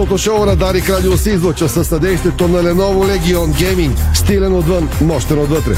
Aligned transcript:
Спортното 0.00 0.22
шоу 0.22 0.46
на 0.46 0.56
Дарик 0.56 0.90
Радио 0.90 1.16
се 1.16 1.30
излъчва 1.30 1.68
със 1.68 1.88
съдействието 1.88 2.48
на 2.48 2.62
Lenovo 2.62 3.18
Legion 3.18 3.46
Gaming. 3.46 4.14
Стилен 4.14 4.54
отвън, 4.54 4.88
мощен 5.00 5.38
отвътре. 5.38 5.74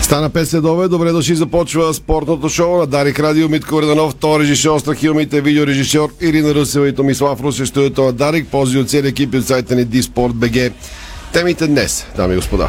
Стана 0.00 0.30
5 0.30 0.44
следове. 0.44 0.88
Добре 0.88 1.12
дошли. 1.12 1.34
Започва 1.34 1.94
спортното 1.94 2.48
шоу 2.48 2.78
на 2.78 2.86
Дарик 2.86 3.20
Радио. 3.20 3.48
Митко 3.48 3.82
Реданов, 3.82 4.14
то 4.14 4.40
режисьор, 4.40 4.80
страхилмите, 4.80 5.40
видеорежисьор 5.40 6.10
Ирина 6.20 6.54
Русева 6.54 6.88
и 6.88 6.94
Томислав 6.94 7.40
Русе. 7.40 7.66
Студиото 7.66 8.02
на 8.02 8.12
Дарик. 8.12 8.48
Пози 8.48 8.78
от 8.78 8.90
целия 8.90 9.08
екип 9.08 9.34
от 9.34 9.46
сайта 9.46 9.74
ни 9.74 9.84
Диспорт 9.84 10.34
БГ. 10.34 10.72
Темите 11.32 11.66
днес, 11.66 12.06
дами 12.16 12.32
и 12.32 12.36
господа. 12.36 12.68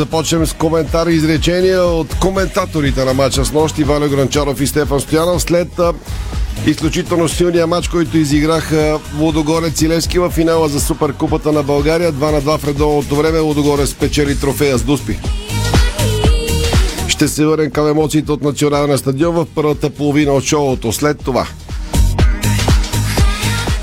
Започнем 0.00 0.46
с 0.46 0.52
коментари 0.52 1.12
и 1.12 1.16
изречения 1.16 1.82
от 1.82 2.14
коментаторите 2.14 3.04
на 3.04 3.14
матча 3.14 3.44
с 3.44 3.52
нощи 3.52 3.84
Валю 3.84 4.08
Гранчаров 4.08 4.60
и 4.60 4.66
Стефан 4.66 5.00
Стоянов 5.00 5.42
след 5.42 5.68
изключително 6.66 7.28
силния 7.28 7.66
матч, 7.66 7.88
който 7.88 8.18
изиграха 8.18 8.98
Лудогорец 9.18 9.82
и 9.82 9.88
Левски 9.88 10.18
в 10.18 10.30
финала 10.30 10.68
за 10.68 10.80
Суперкупата 10.80 11.52
на 11.52 11.62
България. 11.62 12.12
2 12.12 12.32
на 12.32 12.42
2 12.42 12.58
в 12.58 12.68
редовното 12.68 13.16
време 13.16 13.38
Лудогорец 13.38 13.90
спечели 13.90 14.40
трофея 14.40 14.78
с 14.78 14.82
Дуспи. 14.82 15.18
Ще 17.08 17.28
се 17.28 17.46
върнем 17.46 17.70
към 17.70 17.88
емоциите 17.88 18.32
от 18.32 18.42
националния 18.42 18.98
стадион 18.98 19.34
в 19.34 19.46
първата 19.54 19.90
половина 19.90 20.32
от 20.32 20.44
шоуто. 20.44 20.92
След 20.92 21.24
това 21.24 21.46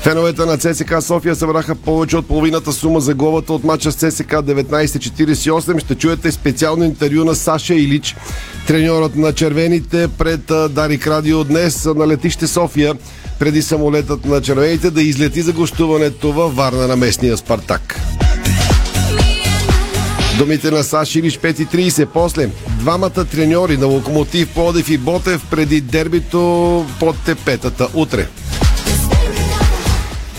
Феновете 0.08 0.44
на 0.44 0.58
ЦСК 0.58 1.02
София 1.02 1.36
събраха 1.36 1.74
повече 1.74 2.16
от 2.16 2.28
половината 2.28 2.72
сума 2.72 3.00
за 3.00 3.14
главата 3.14 3.52
от 3.52 3.64
мача 3.64 3.92
с 3.92 3.96
ЦСК 3.96 4.30
1948. 4.30 5.78
Ще 5.78 5.94
чуете 5.94 6.32
специално 6.32 6.84
интервю 6.84 7.24
на 7.24 7.34
Саша 7.34 7.74
Илич, 7.74 8.16
треньорът 8.66 9.16
на 9.16 9.32
червените 9.32 10.08
пред 10.18 10.40
Дарик 10.70 11.06
Радио 11.06 11.44
днес 11.44 11.84
на 11.84 12.06
летище 12.06 12.46
София 12.46 12.94
преди 13.38 13.62
самолетът 13.62 14.24
на 14.24 14.42
червените 14.42 14.90
да 14.90 15.02
излети 15.02 15.42
за 15.42 15.52
гостуването 15.52 16.32
във 16.32 16.56
Варна 16.56 16.86
на 16.86 16.96
местния 16.96 17.36
Спартак. 17.36 18.00
Думите 20.38 20.70
на 20.70 20.84
Саши 20.84 21.18
Илич 21.18 21.38
5.30. 21.38 22.06
После 22.06 22.50
двамата 22.80 23.24
треньори 23.24 23.76
на 23.76 23.86
Локомотив 23.86 24.48
Плодев 24.54 24.90
и 24.90 24.98
Ботев 24.98 25.42
преди 25.50 25.80
дербито 25.80 26.86
под 27.00 27.16
тепетата 27.24 27.88
утре. 27.94 28.28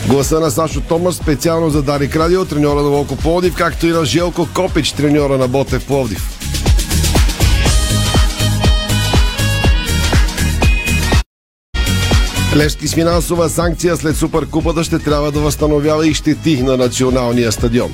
Гласа 0.07 0.39
на 0.39 0.51
Сашо 0.51 0.81
Томас 0.81 1.15
специално 1.15 1.69
за 1.69 1.81
Дарик 1.81 2.15
Радио, 2.15 2.45
треньора 2.45 2.81
на 2.81 2.89
Локо 2.89 3.15
Пловдив, 3.15 3.55
както 3.55 3.87
и 3.87 3.91
на 3.91 4.05
Желко 4.05 4.47
Копич, 4.55 4.91
треньора 4.91 5.37
на 5.37 5.47
Ботев 5.47 5.85
Пловдив. 5.85 6.39
Левски 12.55 12.87
с 12.87 12.93
финансова 12.93 13.49
санкция 13.49 13.97
след 13.97 14.15
Суперкупата 14.15 14.83
ще 14.83 14.99
трябва 14.99 15.31
да 15.31 15.39
възстановява 15.39 16.07
и 16.07 16.13
щети 16.13 16.63
на 16.63 16.77
националния 16.77 17.51
стадион. 17.51 17.93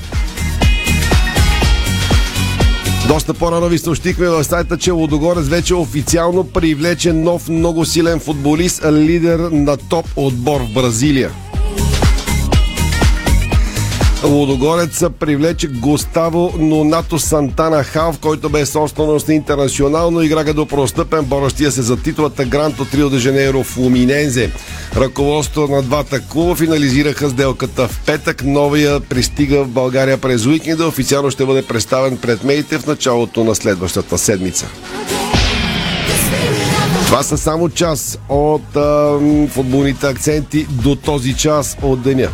Доста 3.08 3.34
по-рано 3.34 3.68
ви 3.68 3.78
съобщихме 3.78 4.30
в 4.30 4.44
сайта, 4.44 4.78
че 4.78 4.92
Лодогорец 4.92 5.48
вече 5.48 5.76
официално 5.76 6.44
привлече 6.44 7.14
нов 7.14 7.50
много 7.50 7.86
силен 7.86 8.20
футболист, 8.20 8.86
лидер 8.92 9.40
на 9.40 9.78
топ 9.78 10.06
отбор 10.16 10.62
в 10.62 10.74
Бразилия. 10.74 11.32
Лудогорец 14.26 15.04
привлече 15.20 15.68
Густаво 15.68 16.54
Нонато 16.60 17.20
Сантана 17.20 17.84
Халф, 17.84 18.20
който 18.20 18.50
бе 18.50 18.66
собственост 18.66 19.28
на 19.28 19.34
интернационално 19.34 20.22
игра 20.22 20.44
до 20.44 20.66
простъпен, 20.66 21.26
борещия 21.26 21.72
се 21.72 21.82
за 21.82 21.98
титлата 21.98 22.46
Грант 22.46 22.80
от 22.80 22.94
Рио 22.94 23.10
де 23.10 23.18
Жанейро 23.18 23.64
в 23.64 23.78
Луминензе. 23.78 24.52
Ръководството 24.96 25.74
на 25.74 25.82
двата 25.82 26.20
клуба 26.20 26.56
финализираха 26.56 27.30
сделката 27.30 27.88
в 27.88 28.02
петък. 28.06 28.44
Новия 28.44 29.00
пристига 29.00 29.64
в 29.64 29.68
България 29.68 30.18
през 30.18 30.46
уикенда. 30.46 30.88
Официално 30.88 31.32
ще 31.32 31.46
бъде 31.46 31.62
представен 31.62 32.18
пред 32.18 32.44
медиите 32.44 32.78
в 32.78 32.88
началото 32.88 33.44
на 33.44 33.56
следващата 33.56 34.18
седмица. 34.18 34.68
Това 37.06 37.24
са 37.24 37.38
само 37.38 37.70
част 37.70 38.20
от 38.30 38.76
а, 38.76 39.20
футболните 39.50 40.08
акценти 40.08 40.68
до 40.70 40.96
този 40.96 41.34
час 41.34 41.78
от 41.82 42.02
деня. 42.02 42.30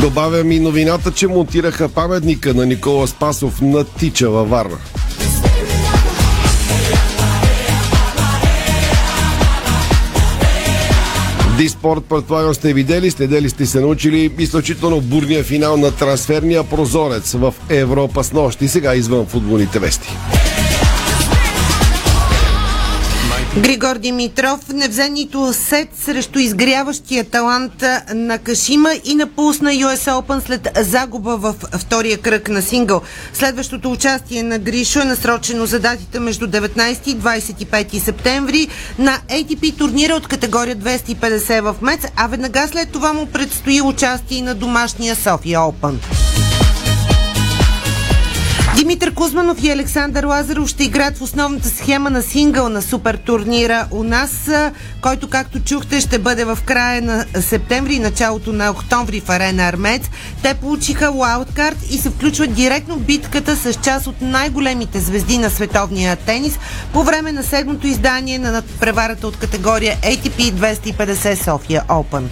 Добавям 0.00 0.52
и 0.52 0.60
новината, 0.60 1.12
че 1.12 1.26
монтираха 1.26 1.88
паметника 1.88 2.54
на 2.54 2.66
Никола 2.66 3.06
Спасов 3.06 3.60
на 3.60 3.84
Тича 3.84 4.30
във 4.30 4.50
Варна. 4.50 4.78
Диспорт, 11.58 12.04
предполагам 12.04 12.54
сте 12.54 12.72
видели, 12.74 13.10
следели 13.10 13.50
сте 13.50 13.66
се 13.66 13.80
научили 13.80 14.30
изключително 14.38 15.00
бурния 15.00 15.44
финал 15.44 15.76
на 15.76 15.90
трансферния 15.90 16.64
прозорец 16.64 17.32
в 17.32 17.54
Европа 17.70 18.24
с 18.24 18.32
нощ 18.32 18.62
и 18.62 18.68
сега 18.68 18.94
извън 18.94 19.26
футболните 19.26 19.78
вести. 19.78 20.16
Григор 23.62 23.98
Димитров 23.98 24.60
не 24.68 24.88
сет 25.52 25.88
срещу 26.04 26.38
изгряващия 26.38 27.24
талант 27.24 27.84
на 28.14 28.38
Кашима 28.38 28.90
и 29.04 29.14
напусна 29.14 29.70
US 29.70 30.10
Open 30.10 30.46
след 30.46 30.68
загуба 30.80 31.36
в 31.36 31.54
втория 31.78 32.18
кръг 32.18 32.48
на 32.48 32.62
сингъл. 32.62 33.02
Следващото 33.32 33.92
участие 33.92 34.42
на 34.42 34.58
Гришо 34.58 35.00
е 35.00 35.04
насрочено 35.04 35.66
за 35.66 35.80
датите 35.80 36.20
между 36.20 36.46
19 36.46 37.08
и 37.08 37.16
25 37.16 37.98
септември 37.98 38.68
на 38.98 39.18
ATP 39.28 39.78
турнира 39.78 40.14
от 40.14 40.28
категория 40.28 40.76
250 40.76 41.60
в 41.60 41.76
Мец, 41.82 42.00
а 42.16 42.26
веднага 42.26 42.68
след 42.68 42.92
това 42.92 43.12
му 43.12 43.26
предстои 43.26 43.80
участие 43.80 44.42
на 44.42 44.54
домашния 44.54 45.16
София 45.16 45.58
Open. 45.58 45.94
Димитър 48.76 49.14
Кузманов 49.14 49.62
и 49.62 49.70
Александър 49.70 50.24
Лазаров 50.24 50.68
ще 50.68 50.84
играят 50.84 51.18
в 51.18 51.22
основната 51.22 51.68
схема 51.68 52.10
на 52.10 52.22
сингъл 52.22 52.68
на 52.68 52.82
супер 52.82 53.16
турнира 53.16 53.86
у 53.90 54.04
нас, 54.04 54.50
който, 55.00 55.28
както 55.28 55.60
чухте, 55.60 56.00
ще 56.00 56.18
бъде 56.18 56.44
в 56.44 56.58
края 56.64 57.02
на 57.02 57.24
септември 57.40 57.94
и 57.94 57.98
началото 57.98 58.52
на 58.52 58.70
октомври 58.70 59.20
в 59.20 59.28
арена 59.28 59.62
Армец. 59.62 60.02
Те 60.42 60.54
получиха 60.54 61.10
лаудкарт 61.10 61.76
и 61.90 61.98
се 61.98 62.10
включват 62.10 62.54
директно 62.54 62.96
в 62.96 63.00
битката 63.00 63.56
с 63.56 63.74
част 63.74 64.06
от 64.06 64.20
най-големите 64.20 65.00
звезди 65.00 65.38
на 65.38 65.50
световния 65.50 66.16
тенис 66.16 66.58
по 66.92 67.02
време 67.04 67.32
на 67.32 67.42
седмото 67.42 67.86
издание 67.86 68.38
на 68.38 68.52
надпреварата 68.52 69.26
от 69.26 69.36
категория 69.36 69.96
ATP 69.96 70.52
250 70.52 71.44
София 71.44 71.82
Open. 71.88 72.22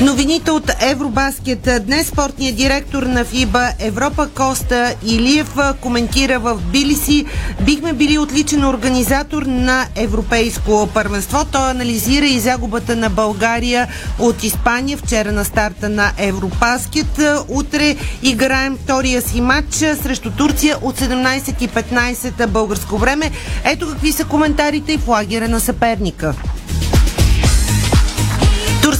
Новините 0.00 0.50
от 0.50 0.70
Евробаскет. 0.80 1.68
Днес 1.86 2.06
спортният 2.06 2.56
директор 2.56 3.02
на 3.02 3.24
ФИБА 3.24 3.68
Европа 3.80 4.28
Коста 4.28 4.94
Илиев 5.06 5.56
коментира 5.80 6.38
в 6.38 6.60
Билиси. 6.72 7.24
Бихме 7.60 7.92
били 7.92 8.18
отличен 8.18 8.64
организатор 8.64 9.42
на 9.42 9.86
европейско 9.96 10.88
първенство. 10.94 11.44
Той 11.52 11.70
анализира 11.70 12.26
и 12.26 12.38
загубата 12.38 12.96
на 12.96 13.10
България 13.10 13.88
от 14.18 14.44
Испания 14.44 14.98
вчера 14.98 15.32
на 15.32 15.44
старта 15.44 15.88
на 15.88 16.12
Евробаскет. 16.18 17.20
Утре 17.48 17.96
играем 18.22 18.78
втория 18.84 19.22
си 19.22 19.40
матч 19.40 19.74
срещу 19.74 20.30
Турция 20.30 20.76
от 20.82 20.98
17.15 20.98 22.46
българско 22.46 22.98
време. 22.98 23.30
Ето 23.64 23.88
какви 23.88 24.12
са 24.12 24.24
коментарите 24.24 24.92
и 24.92 24.98
в 24.98 25.08
лагера 25.08 25.48
на 25.48 25.60
съперника. 25.60 26.34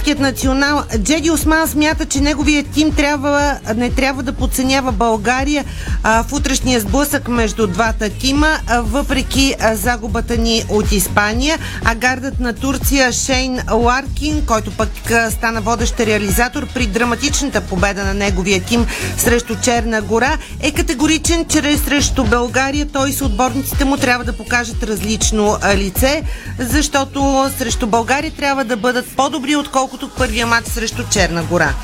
Турският 0.07 0.35
национал 0.35 0.85
Джеди 0.99 1.31
Осман 1.31 1.69
смята, 1.69 2.07
че 2.07 2.21
неговият 2.21 2.67
тим 2.75 2.93
трябва, 2.93 3.59
не 3.77 3.91
трябва 3.91 4.23
да 4.23 4.33
подценява 4.33 4.93
България 4.93 5.65
а, 6.03 6.23
в 6.23 6.33
утрешния 6.33 6.81
сблъсък 6.81 7.29
между 7.29 7.67
двата 7.67 8.09
тима, 8.11 8.59
а, 8.67 8.81
въпреки 8.81 9.55
а, 9.61 9.77
загубата 9.77 10.37
ни 10.37 10.65
от 10.69 10.93
Испания. 10.93 11.59
А 11.85 11.95
гардът 11.95 12.41
на 12.41 12.53
Турция 12.53 13.13
Шейн 13.13 13.61
Ларкин, 13.73 14.47
който 14.47 14.71
пък 14.71 15.11
а, 15.11 15.31
стана 15.31 15.61
водещ 15.61 16.01
реализатор 16.01 16.67
при 16.75 16.87
драматичната 16.87 17.61
победа 17.61 18.05
на 18.05 18.15
неговия 18.15 18.63
тим 18.63 18.87
срещу 19.19 19.55
Черна 19.63 20.03
гора, 20.03 20.39
е 20.61 20.73
категоричен, 20.73 21.45
че 21.45 21.79
срещу 21.79 22.25
България 22.25 22.87
той 22.93 23.13
с 23.13 23.23
отборниците 23.23 23.85
му 23.85 23.97
трябва 23.97 24.25
да 24.25 24.33
покажат 24.33 24.83
различно 24.83 25.59
лице, 25.75 26.23
защото 26.59 27.51
срещу 27.59 27.87
България 27.87 28.33
трябва 28.37 28.65
да 28.65 28.77
бъдат 28.77 29.17
по-добри, 29.17 29.57
отколкото 29.57 29.96
първия 30.17 30.47
матч 30.47 30.67
срещу 30.69 31.03
Черна 31.11 31.43
гора. 31.43 31.75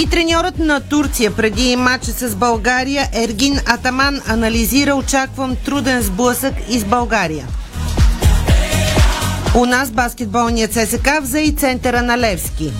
И 0.00 0.06
треньорът 0.06 0.58
на 0.58 0.80
Турция 0.80 1.36
преди 1.36 1.76
матча 1.76 2.12
с 2.12 2.34
България 2.34 3.08
Ергин 3.12 3.60
Атаман 3.66 4.20
анализира 4.28 4.94
очаквам 4.94 5.56
труден 5.64 6.02
сблъсък 6.02 6.54
из 6.68 6.84
България. 6.84 7.46
У 9.54 9.66
нас 9.66 9.90
баскетболният 9.90 10.72
ССК 10.72 11.08
взе 11.22 11.40
и 11.40 11.52
центъра 11.52 12.02
на 12.02 12.18
Левски. 12.18 12.72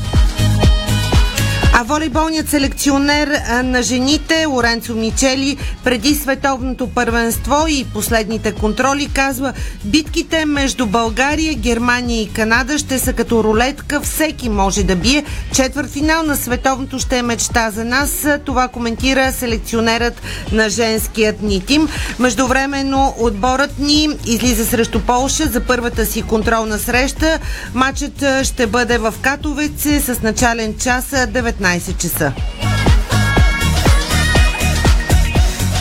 А 1.78 1.82
волейболният 1.82 2.48
селекционер 2.48 3.40
на 3.64 3.82
жените 3.82 4.44
Лоренцо 4.44 4.94
Мичели 4.94 5.56
преди 5.84 6.14
световното 6.14 6.86
първенство 6.86 7.54
и 7.68 7.86
последните 7.92 8.52
контроли 8.52 9.08
казва 9.14 9.52
битките 9.84 10.44
между 10.44 10.86
България, 10.86 11.54
Германия 11.54 12.22
и 12.22 12.32
Канада 12.32 12.78
ще 12.78 12.98
са 12.98 13.12
като 13.12 13.44
рулетка, 13.44 14.00
всеки 14.00 14.48
може 14.48 14.82
да 14.82 14.96
бие. 14.96 15.24
Четвъртфинал 15.54 16.22
на 16.22 16.36
световното 16.36 16.98
ще 16.98 17.18
е 17.18 17.22
мечта 17.22 17.70
за 17.70 17.84
нас. 17.84 18.26
Това 18.44 18.68
коментира 18.68 19.32
селекционерът 19.32 20.22
на 20.52 20.68
женският 20.68 21.42
ни 21.42 21.60
тим. 21.60 21.88
Междувременно 22.18 23.14
отборът 23.18 23.78
ни 23.78 24.08
излиза 24.26 24.66
срещу 24.66 25.00
Полша 25.00 25.46
за 25.46 25.60
първата 25.60 26.06
си 26.06 26.22
контролна 26.22 26.78
среща. 26.78 27.38
Матчът 27.74 28.24
ще 28.42 28.66
бъде 28.66 28.98
в 28.98 29.14
Катовеце 29.22 30.00
с 30.00 30.22
начален 30.22 30.74
час 30.78 31.04
19 31.04 31.65
часа. 31.98 32.32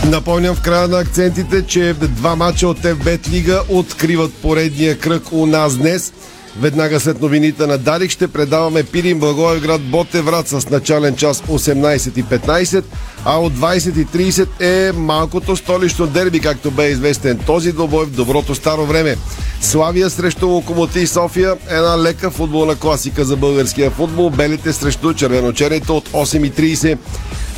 Напомням 0.05 0.55
в 0.55 0.61
края 0.61 0.87
на 0.87 0.99
акцентите, 0.99 1.65
че 1.67 1.93
два 1.93 2.35
мача 2.35 2.67
от 2.67 2.79
FBET 2.79 3.29
Лига 3.29 3.61
откриват 3.69 4.33
поредния 4.33 4.99
кръг 4.99 5.23
у 5.31 5.45
нас 5.45 5.77
днес. 5.77 6.13
Веднага 6.59 6.99
след 6.99 7.21
новините 7.21 7.67
на 7.67 7.77
Дарик 7.77 8.11
ще 8.11 8.27
предаваме 8.27 8.83
Пирин 8.83 9.19
Благоевград 9.19 9.81
Ботеврат 9.81 10.47
с 10.47 10.69
начален 10.69 11.15
час 11.15 11.41
18.15, 11.41 12.83
а 13.25 13.37
от 13.37 13.53
20.30 13.53 14.47
е 14.59 14.91
малкото 14.91 15.55
столично 15.55 16.07
дерби, 16.07 16.39
както 16.39 16.71
бе 16.71 16.89
известен 16.89 17.37
този 17.37 17.71
добой 17.71 18.05
в 18.05 18.11
доброто 18.11 18.55
старо 18.55 18.85
време. 18.85 19.15
Славия 19.61 20.09
срещу 20.09 20.47
Локомотив 20.47 21.09
София, 21.09 21.55
една 21.69 21.97
лека 21.97 22.31
футболна 22.31 22.75
класика 22.75 23.25
за 23.25 23.35
българския 23.35 23.91
футбол, 23.91 24.29
белите 24.29 24.73
срещу 24.73 25.13
червеночерните 25.13 25.91
от 25.91 26.09
8.30 26.09 26.97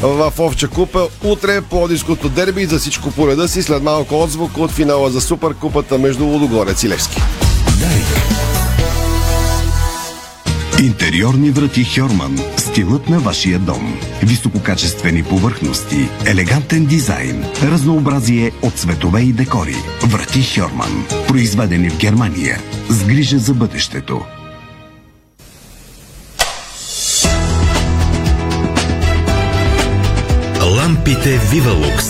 в 0.01 0.33
Овча 0.39 0.67
купа. 0.67 1.07
Утре 1.23 1.61
по 1.61 1.83
Одиското 1.83 2.29
дерби 2.29 2.65
за 2.65 2.79
всичко 2.79 3.11
по 3.11 3.27
реда 3.27 3.47
си 3.47 3.63
след 3.63 3.83
малко 3.83 4.21
отзвук 4.21 4.57
от 4.57 4.71
финала 4.71 5.11
за 5.11 5.21
Суперкупата 5.21 5.97
между 5.97 6.25
Лудогорец 6.25 6.83
и 6.83 6.89
Левски. 6.89 7.21
Интериорни 10.81 11.51
врати 11.51 11.83
Хьорман. 11.83 12.39
Стилът 12.57 13.09
на 13.09 13.19
вашия 13.19 13.59
дом. 13.59 13.99
Висококачествени 14.23 15.23
повърхности, 15.23 16.09
елегантен 16.25 16.85
дизайн, 16.85 17.45
разнообразие 17.63 18.51
от 18.61 18.73
цветове 18.73 19.21
и 19.21 19.33
декори. 19.33 19.75
Врати 20.03 20.43
Хьорман. 20.43 21.05
Произведени 21.27 21.89
в 21.89 21.97
Германия. 21.97 22.59
С 22.89 23.03
грижа 23.03 23.37
за 23.37 23.53
бъдещето. 23.53 24.21
Лампите 30.61 31.39
Вивалукс 31.51 32.05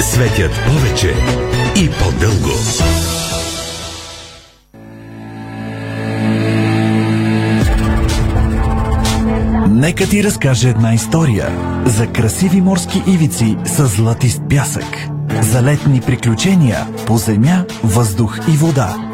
светят 0.00 0.52
повече 0.66 1.14
и 1.76 1.90
по-дълго. 1.90 2.52
Нека 9.78 10.06
ти 10.06 10.24
разкаже 10.24 10.68
една 10.68 10.94
история 10.94 11.48
за 11.86 12.06
красиви 12.06 12.60
морски 12.60 13.02
ивици 13.06 13.56
с 13.64 13.86
златист 13.86 14.42
пясък, 14.50 15.08
за 15.40 15.62
летни 15.62 16.00
приключения 16.00 16.86
по 17.06 17.16
земя, 17.16 17.64
въздух 17.84 18.38
и 18.48 18.56
вода, 18.56 19.10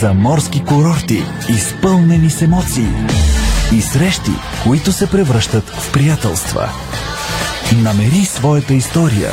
за 0.00 0.14
морски 0.14 0.64
курорти, 0.64 1.22
изпълнени 1.48 2.30
с 2.30 2.42
емоции 2.42 2.88
и 3.72 3.82
срещи, 3.82 4.32
които 4.64 4.92
се 4.92 5.10
превръщат 5.10 5.68
в 5.68 5.92
приятелства. 5.92 6.68
Намери 7.82 8.24
своята 8.24 8.74
история. 8.74 9.30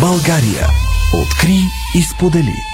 България. 0.00 0.66
Откри 1.14 1.58
и 1.94 2.02
сподели. 2.02 2.73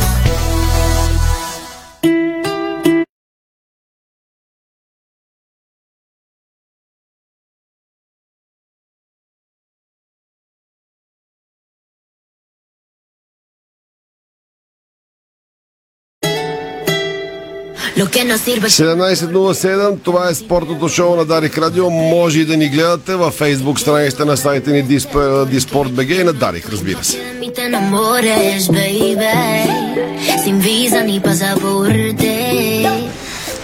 17.07, 18.05 20.03
това 20.03 20.29
е 20.29 20.35
спортното 20.35 20.89
шоу 20.89 21.15
на 21.15 21.25
Дарик 21.25 21.57
Радио. 21.57 21.89
Може 21.89 22.39
и 22.39 22.45
да 22.45 22.57
ни 22.57 22.69
гледате 22.69 23.15
във 23.15 23.33
фейсбук 23.33 23.79
страницата 23.79 24.25
на 24.25 24.37
сайта 24.37 24.71
ни 24.71 24.83
Диспорт 25.47 25.91
БГ 25.91 26.09
и 26.09 26.23
на 26.23 26.33
Дарик, 26.33 26.69
разбира 26.69 27.03
се. 27.03 27.17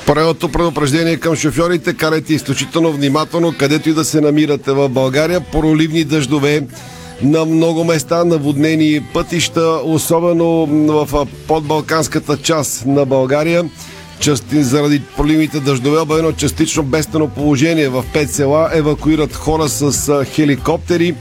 Първото 0.06 0.50
предупреждение 0.50 1.18
към 1.18 1.36
шофьорите, 1.36 1.94
карайте 1.94 2.34
изключително 2.34 2.92
внимателно, 2.92 3.54
където 3.58 3.90
и 3.90 3.94
да 3.94 4.06
се 4.06 4.22
намирате 4.22 4.72
в 4.72 4.90
България. 4.90 5.42
Проливни 5.42 6.04
дъждове 6.04 6.62
на 7.22 7.46
много 7.46 7.84
места, 7.84 8.24
наводнени 8.24 9.02
пътища, 9.14 9.80
особено 9.84 10.66
в 11.06 11.28
подбалканската 11.48 12.38
част 12.38 12.86
на 12.86 13.06
България. 13.06 13.66
Части, 14.20 14.64
заради 14.64 15.02
проливните 15.18 15.60
дъждове, 15.60 16.00
обявено 16.00 16.32
частично 16.32 16.84
бедствено 16.84 17.28
положение 17.28 17.90
в 17.90 18.04
пет 18.14 18.32
села, 18.32 18.70
евакуират 18.74 19.36
хора 19.36 19.70
с 19.70 20.26
хеликоптери. 20.26 21.16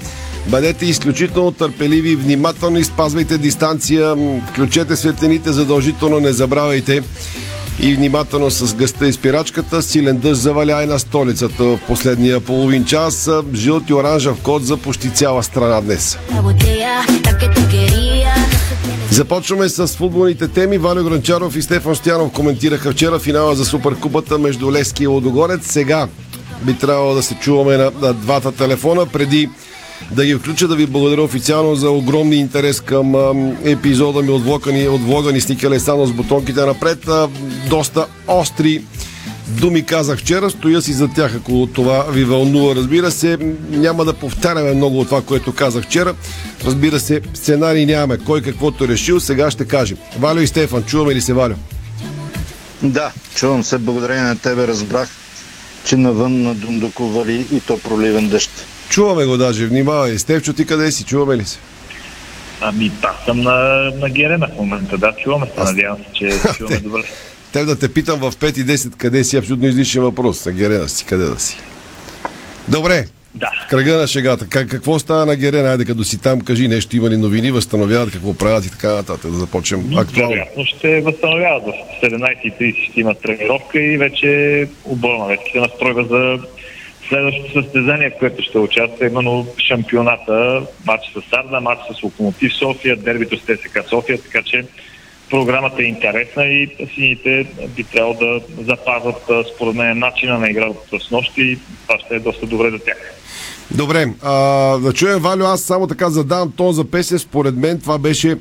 Бъдете 0.48 0.86
изключително 0.86 1.52
търпеливи 1.52 2.10
и 2.10 2.16
внимателни, 2.16 2.84
спазвайте 2.84 3.38
дистанция, 3.38 4.16
включете 4.50 4.96
светените 4.96 5.52
задължително, 5.52 6.20
не 6.20 6.32
забравяйте 6.32 7.02
и 7.80 7.94
внимателно 7.94 8.50
с 8.50 8.74
гъста 8.74 9.08
и 9.08 9.12
спирачката. 9.12 9.82
Силен 9.82 10.18
дъжд 10.18 10.40
заваля 10.40 10.82
и 10.82 10.86
на 10.86 10.98
столицата 10.98 11.64
в 11.64 11.78
последния 11.86 12.40
половин 12.40 12.84
час. 12.84 13.30
Жълт 13.54 13.90
и 13.90 13.94
оранжев 13.94 14.42
код 14.42 14.64
за 14.64 14.76
почти 14.76 15.10
цяла 15.10 15.42
страна 15.42 15.80
днес. 15.80 16.18
Започваме 19.10 19.68
с 19.68 19.86
футболните 19.86 20.48
теми. 20.48 20.78
Валю 20.78 21.04
Гранчаров 21.04 21.56
и 21.56 21.62
Стефан 21.62 21.96
Стоянов 21.96 22.32
коментираха 22.32 22.92
вчера 22.92 23.18
финала 23.18 23.54
за 23.54 23.64
Суперкупата 23.64 24.38
между 24.38 24.72
Лески 24.72 25.04
и 25.04 25.06
Лодогорец. 25.06 25.60
Сега 25.66 26.08
би 26.62 26.74
трябвало 26.74 27.14
да 27.14 27.22
се 27.22 27.34
чуваме 27.34 27.76
на, 27.76 27.92
на 28.00 28.14
двата 28.14 28.52
телефона. 28.52 29.06
Преди 29.06 29.48
да 30.12 30.26
ги 30.26 30.34
включа, 30.34 30.68
да 30.68 30.76
ви 30.76 30.86
благодаря 30.86 31.22
официално 31.22 31.74
за 31.74 31.90
огромния 31.90 32.40
интерес 32.40 32.80
към 32.80 33.14
ам, 33.14 33.56
епизода 33.64 34.22
ми 34.22 34.30
от 34.30 34.44
влога 34.44 34.72
ни, 34.72 34.88
от 34.88 35.02
влога 35.02 35.40
с 35.40 35.48
Ника 35.48 35.70
Лесано 35.70 36.06
с 36.06 36.12
бутонките 36.12 36.60
напред. 36.60 37.08
А, 37.08 37.28
доста 37.70 38.06
остри 38.28 38.82
думи 39.48 39.86
казах 39.86 40.18
вчера, 40.18 40.50
стоя 40.50 40.82
си 40.82 40.92
за 40.92 41.08
тях, 41.08 41.34
ако 41.36 41.68
това 41.74 42.02
ви 42.02 42.24
вълнува. 42.24 42.74
Разбира 42.74 43.10
се, 43.10 43.38
няма 43.70 44.04
да 44.04 44.12
повтаряме 44.12 44.74
много 44.74 45.00
от 45.00 45.08
това, 45.08 45.22
което 45.22 45.54
казах 45.54 45.84
вчера. 45.84 46.14
Разбира 46.64 47.00
се, 47.00 47.20
сценарий 47.34 47.86
нямаме. 47.86 48.18
Кой 48.18 48.42
каквото 48.42 48.84
е 48.84 48.88
решил, 48.88 49.20
сега 49.20 49.50
ще 49.50 49.64
кажем. 49.64 49.98
Валю 50.18 50.40
и 50.40 50.46
Стефан, 50.46 50.82
чуваме 50.84 51.14
ли 51.14 51.20
се, 51.20 51.32
Валю? 51.32 51.54
Да, 52.82 53.12
чувам 53.34 53.64
се. 53.64 53.78
Благодарение 53.78 54.22
на 54.24 54.38
тебе 54.38 54.66
разбрах, 54.66 55.08
че 55.84 55.96
навън 55.96 56.42
на 56.42 56.54
Дундуко 56.54 57.04
вали 57.08 57.46
и 57.52 57.60
то 57.60 57.78
проливен 57.78 58.28
дъжд. 58.28 58.50
Чуваме 58.88 59.26
го 59.26 59.36
даже, 59.36 59.66
внимавай. 59.66 60.18
Стефчо, 60.18 60.52
ти 60.52 60.66
къде 60.66 60.92
си? 60.92 61.04
Чуваме 61.04 61.36
ли 61.36 61.44
се? 61.44 61.58
Ами, 62.60 62.92
аз 63.02 63.24
съм 63.24 63.40
на, 63.40 63.52
на 64.00 64.10
Герена 64.10 64.48
в 64.54 64.56
момента, 64.56 64.98
да, 64.98 65.12
чуваме 65.24 65.46
се, 65.46 65.52
Аз- 65.60 65.70
надявам 65.70 65.98
се, 65.98 66.12
че 66.12 66.40
чуваме 66.56 66.76
добре. 66.82 67.02
Те 67.56 67.64
да 67.64 67.78
те 67.78 67.92
питам 67.92 68.20
в 68.20 68.32
5 68.32 68.58
и 68.58 68.64
10 68.64 68.96
къде 68.96 69.24
си, 69.24 69.36
абсолютно 69.36 69.66
излишен 69.68 70.02
въпрос. 70.02 70.46
На 70.46 70.52
Герена 70.52 70.88
си, 70.88 71.04
къде 71.04 71.24
да 71.24 71.40
си? 71.40 71.56
Добре, 72.68 73.04
Да. 73.34 73.50
кръга 73.70 73.96
на 73.96 74.06
шегата. 74.06 74.46
Как, 74.48 74.68
какво 74.68 74.98
става 74.98 75.26
на 75.26 75.36
Герена? 75.36 75.68
Айде, 75.68 75.84
като 75.84 76.04
си 76.04 76.22
там, 76.22 76.40
кажи 76.40 76.68
нещо, 76.68 76.96
има 76.96 77.10
ли 77.10 77.16
новини, 77.16 77.50
възстановяват, 77.50 78.12
какво 78.12 78.34
правят 78.34 78.64
и 78.66 78.70
така 78.70 78.88
нататък, 78.94 79.30
да 79.30 79.36
започнем 79.36 79.80
актуално. 79.96 80.28
Вероятно 80.28 80.64
ще 80.64 81.00
възстановяват 81.00 81.62
в 81.64 82.06
17.30 82.06 82.90
ще 82.90 83.00
имат 83.00 83.20
тренировка 83.22 83.82
и 83.82 83.96
вече 83.98 84.68
отборна 84.84 85.26
вече 85.26 85.52
се 85.52 85.58
настройва 85.58 86.04
за 86.04 86.38
следващото 87.08 87.62
състезание, 87.62 88.10
в 88.10 88.18
което 88.18 88.42
ще 88.42 88.58
участва 88.58 89.06
именно 89.06 89.46
шампионата, 89.68 90.62
матч 90.86 91.04
с 91.14 91.30
Сарда, 91.30 91.60
матч 91.60 91.80
с 91.98 92.02
Локомотив 92.02 92.54
София, 92.54 92.96
дербито 92.96 93.36
с 93.36 93.40
ТСК 93.40 93.88
София, 93.88 94.18
така 94.22 94.42
че 94.42 94.64
програмата 95.30 95.82
е 95.82 95.86
интересна 95.86 96.44
и 96.44 96.68
сините 96.94 97.46
би 97.76 97.84
трябвало 97.84 98.14
да 98.14 98.40
запазват 98.64 99.22
според 99.54 99.74
мен 99.74 99.98
начина 99.98 100.38
на 100.38 100.50
игра 100.50 100.66
от 100.66 101.02
с 101.02 101.10
нощи 101.10 101.42
и 101.42 101.58
това 101.86 101.98
ще 101.98 102.14
е 102.14 102.20
доста 102.20 102.46
добре 102.46 102.70
за 102.70 102.78
тях. 102.78 102.96
Добре, 103.70 104.06
а, 104.22 104.32
да 104.78 104.92
чуем 104.92 105.18
Валю, 105.18 105.44
аз 105.44 105.60
само 105.62 105.86
така 105.86 106.10
задавам 106.10 106.52
тон 106.56 106.72
за 106.72 106.84
песен. 106.84 107.18
Според 107.18 107.56
мен 107.56 107.80
това 107.80 107.98
беше 107.98 108.36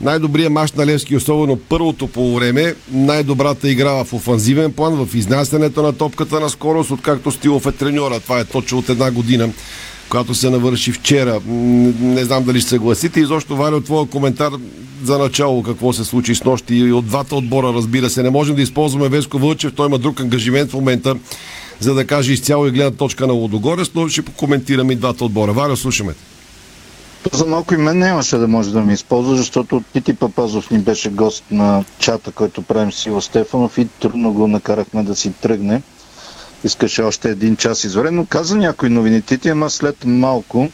най-добрият 0.00 0.52
мач 0.52 0.72
на 0.72 0.86
Левски, 0.86 1.16
особено 1.16 1.56
първото 1.56 2.06
по 2.06 2.34
време, 2.34 2.74
най-добрата 2.92 3.68
игра 3.68 4.04
в 4.04 4.12
офанзивен 4.12 4.72
план, 4.72 5.06
в 5.06 5.14
изнасянето 5.14 5.82
на 5.82 5.92
топката 5.92 6.40
на 6.40 6.48
скорост, 6.48 6.90
откакто 6.90 7.30
Стилов 7.30 7.66
е 7.66 7.72
треньора. 7.72 8.20
Това 8.20 8.40
е 8.40 8.44
точно 8.44 8.78
от 8.78 8.88
една 8.88 9.10
година, 9.10 9.48
която 10.10 10.34
се 10.34 10.50
навърши 10.50 10.92
вчера. 10.92 11.40
Не 11.46 12.24
знам 12.24 12.44
дали 12.44 12.60
ще 12.60 12.68
съгласите. 12.68 13.20
Изобщо, 13.20 13.56
Валя, 13.56 13.80
твоя 13.80 14.06
коментар 14.06 14.52
за 15.04 15.18
начало 15.18 15.62
какво 15.62 15.92
се 15.92 16.04
случи 16.04 16.34
с 16.34 16.44
нощи 16.44 16.74
и 16.74 16.92
от 16.92 17.06
двата 17.06 17.36
отбора, 17.36 17.72
разбира 17.74 18.10
се. 18.10 18.22
Не 18.22 18.30
можем 18.30 18.56
да 18.56 18.62
използваме 18.62 19.08
Веско 19.08 19.38
Вълчев, 19.38 19.72
той 19.74 19.86
има 19.86 19.98
друг 19.98 20.20
ангажимент 20.20 20.70
в 20.70 20.74
момента, 20.74 21.16
за 21.80 21.94
да 21.94 22.06
каже 22.06 22.32
изцяло 22.32 22.66
и 22.66 22.70
гледна 22.70 22.90
точка 22.90 23.26
на 23.26 23.32
Лодогорец, 23.32 23.90
но 23.94 24.08
ще 24.08 24.22
покоментираме 24.22 24.92
и 24.92 24.96
двата 24.96 25.24
отбора. 25.24 25.52
Валя, 25.52 25.76
слушаме. 25.76 26.14
За 27.32 27.46
малко 27.46 27.74
и 27.74 27.76
мен 27.76 27.98
нямаше 27.98 28.36
да 28.36 28.48
може 28.48 28.72
да 28.72 28.80
ми 28.80 28.92
използва, 28.92 29.36
защото 29.36 29.82
Тити 29.92 30.14
Папазов 30.14 30.70
ни 30.70 30.78
беше 30.78 31.10
гост 31.10 31.44
на 31.50 31.84
чата, 31.98 32.32
който 32.32 32.62
правим 32.62 32.92
с 32.92 33.06
Иво 33.06 33.20
Стефанов 33.20 33.78
и 33.78 33.88
трудно 34.00 34.32
го 34.32 34.48
накарахме 34.48 35.02
да 35.02 35.16
си 35.16 35.32
тръгне. 35.32 35.82
Искаше 36.64 37.02
още 37.02 37.30
един 37.30 37.56
час 37.56 37.84
изварено. 37.84 38.26
Каза 38.26 38.56
някои 38.56 38.88
новини 38.88 39.22
Тити, 39.22 39.48
ама 39.48 39.70
след 39.70 40.04
малко, 40.04 40.68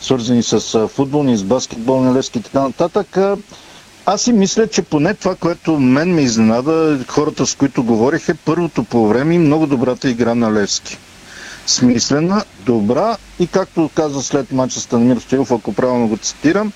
свързани 0.00 0.42
с 0.42 0.88
футболни, 0.88 1.36
с 1.36 1.42
баскетболни 1.42 2.14
лески 2.14 2.38
и 2.38 2.42
така 2.42 2.60
нататък, 2.60 3.18
аз 4.06 4.22
си 4.22 4.32
мисля, 4.32 4.66
че 4.66 4.82
поне 4.82 5.14
това, 5.14 5.34
което 5.34 5.78
мен 5.78 6.14
ме 6.14 6.22
изненада, 6.22 7.04
хората 7.08 7.46
с 7.46 7.54
които 7.54 7.82
говорих 7.84 8.28
е 8.28 8.34
първото 8.34 8.84
по 8.84 9.08
време 9.08 9.34
и 9.34 9.38
много 9.38 9.66
добрата 9.66 10.10
игра 10.10 10.34
на 10.34 10.52
Левски 10.52 10.98
смислена, 11.66 12.44
добра 12.66 13.16
и 13.40 13.46
както 13.46 13.90
каза 13.94 14.22
след 14.22 14.52
мача 14.52 14.80
Станимир 14.80 15.16
Стоилов, 15.16 15.52
ако 15.52 15.72
правилно 15.72 16.08
го 16.08 16.16
цитирам, 16.16 16.72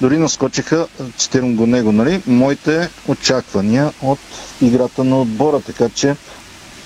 дори 0.00 0.18
наскочиха, 0.18 0.86
цитирам 1.16 1.56
го 1.56 1.66
него, 1.66 1.92
нали, 1.92 2.22
моите 2.26 2.88
очаквания 3.08 3.92
от 4.02 4.18
играта 4.62 5.04
на 5.04 5.20
отбора, 5.20 5.60
така 5.60 5.88
че 5.88 6.16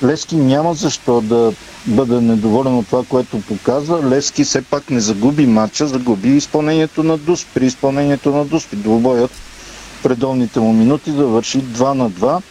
Лески 0.05 0.37
няма 0.37 0.75
защо 0.75 1.21
да 1.21 1.53
бъде 1.87 2.21
недоволен 2.21 2.79
от 2.79 2.87
това, 2.87 3.03
което 3.09 3.41
показва. 3.41 4.11
Лески 4.11 4.45
все 4.45 4.63
пак 4.63 4.91
не 4.91 5.01
загуби 5.01 5.47
матча, 5.47 5.87
загуби 5.87 6.29
изпълнението 6.29 7.03
на 7.03 7.19
ДУС. 7.19 7.47
При 7.55 7.67
изпълнението 7.67 8.31
на 8.31 8.45
ДУС 8.45 8.69
двубоят 8.73 9.31
предолните 10.03 10.61
му 10.61 10.73
минути 10.73 11.11
завърши 11.11 11.59
2 11.59 11.93
на 11.93 12.11
2 12.11 12.43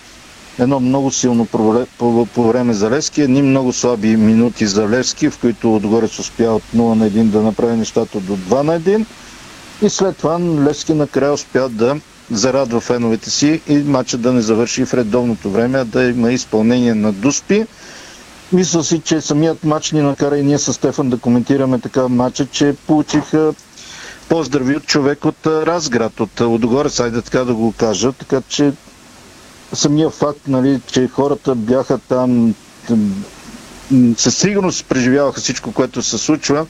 едно 0.60 0.80
много 0.80 1.12
силно 1.12 1.46
по, 1.46 2.48
време 2.48 2.74
за 2.74 2.90
Левски, 2.90 3.22
едни 3.22 3.42
много 3.42 3.74
слаби 3.74 4.18
минути 4.18 4.68
за 4.68 4.90
Левски, 4.90 5.30
в 5.30 5.38
които 5.38 5.76
отгоре 5.76 6.06
успя 6.06 6.52
от 6.52 6.64
0 6.76 6.94
на 6.94 7.10
1 7.10 7.24
да 7.24 7.42
направи 7.42 7.78
нещата 7.78 8.20
до 8.20 8.38
2 8.38 8.62
на 8.62 8.80
1. 8.80 9.06
И 9.82 9.90
след 9.90 10.18
това 10.18 10.40
Левски 10.40 10.94
накрая 10.94 11.34
успя 11.34 11.70
да 11.70 11.96
зарадва 12.32 12.82
феновете 12.82 13.30
си 13.30 13.62
и 13.68 13.78
матча 13.78 14.18
да 14.18 14.34
не 14.34 14.42
завърши 14.42 14.86
в 14.86 14.94
редовното 14.94 15.50
време, 15.50 15.80
а 15.80 15.86
да 15.86 16.04
има 16.04 16.32
изпълнение 16.32 16.94
на 16.94 17.12
Дуспи. 17.12 17.66
Мисля 18.52 18.84
си, 18.84 19.00
че 19.00 19.22
самият 19.22 19.64
матч 19.64 19.92
ни 19.92 20.02
накара 20.02 20.38
и 20.38 20.44
ние 20.44 20.60
с 20.60 20.74
Стефан 20.74 21.10
да 21.10 21.18
коментираме 21.18 21.80
така 21.80 22.08
матча, 22.08 22.46
че 22.46 22.76
получиха 22.88 23.54
поздрави 24.30 24.76
от 24.76 24.86
човек 24.86 25.26
от 25.26 25.48
Разград, 25.48 26.20
от 26.20 26.40
Лодогорец, 26.40 27.00
айде 27.00 27.22
така 27.22 27.44
да 27.44 27.54
го 27.54 27.74
кажа, 27.78 28.12
така 28.12 28.42
че 28.48 28.74
самия 29.74 30.10
факт, 30.10 30.48
нали, 30.48 30.82
че 30.88 31.08
хората 31.08 31.56
бяха 31.56 31.98
там, 31.98 32.56
със 34.18 34.38
сигурност 34.38 34.86
преживяваха 34.86 35.42
всичко, 35.42 35.72
което 35.72 36.02
се 36.02 36.18
случва, 36.18 36.66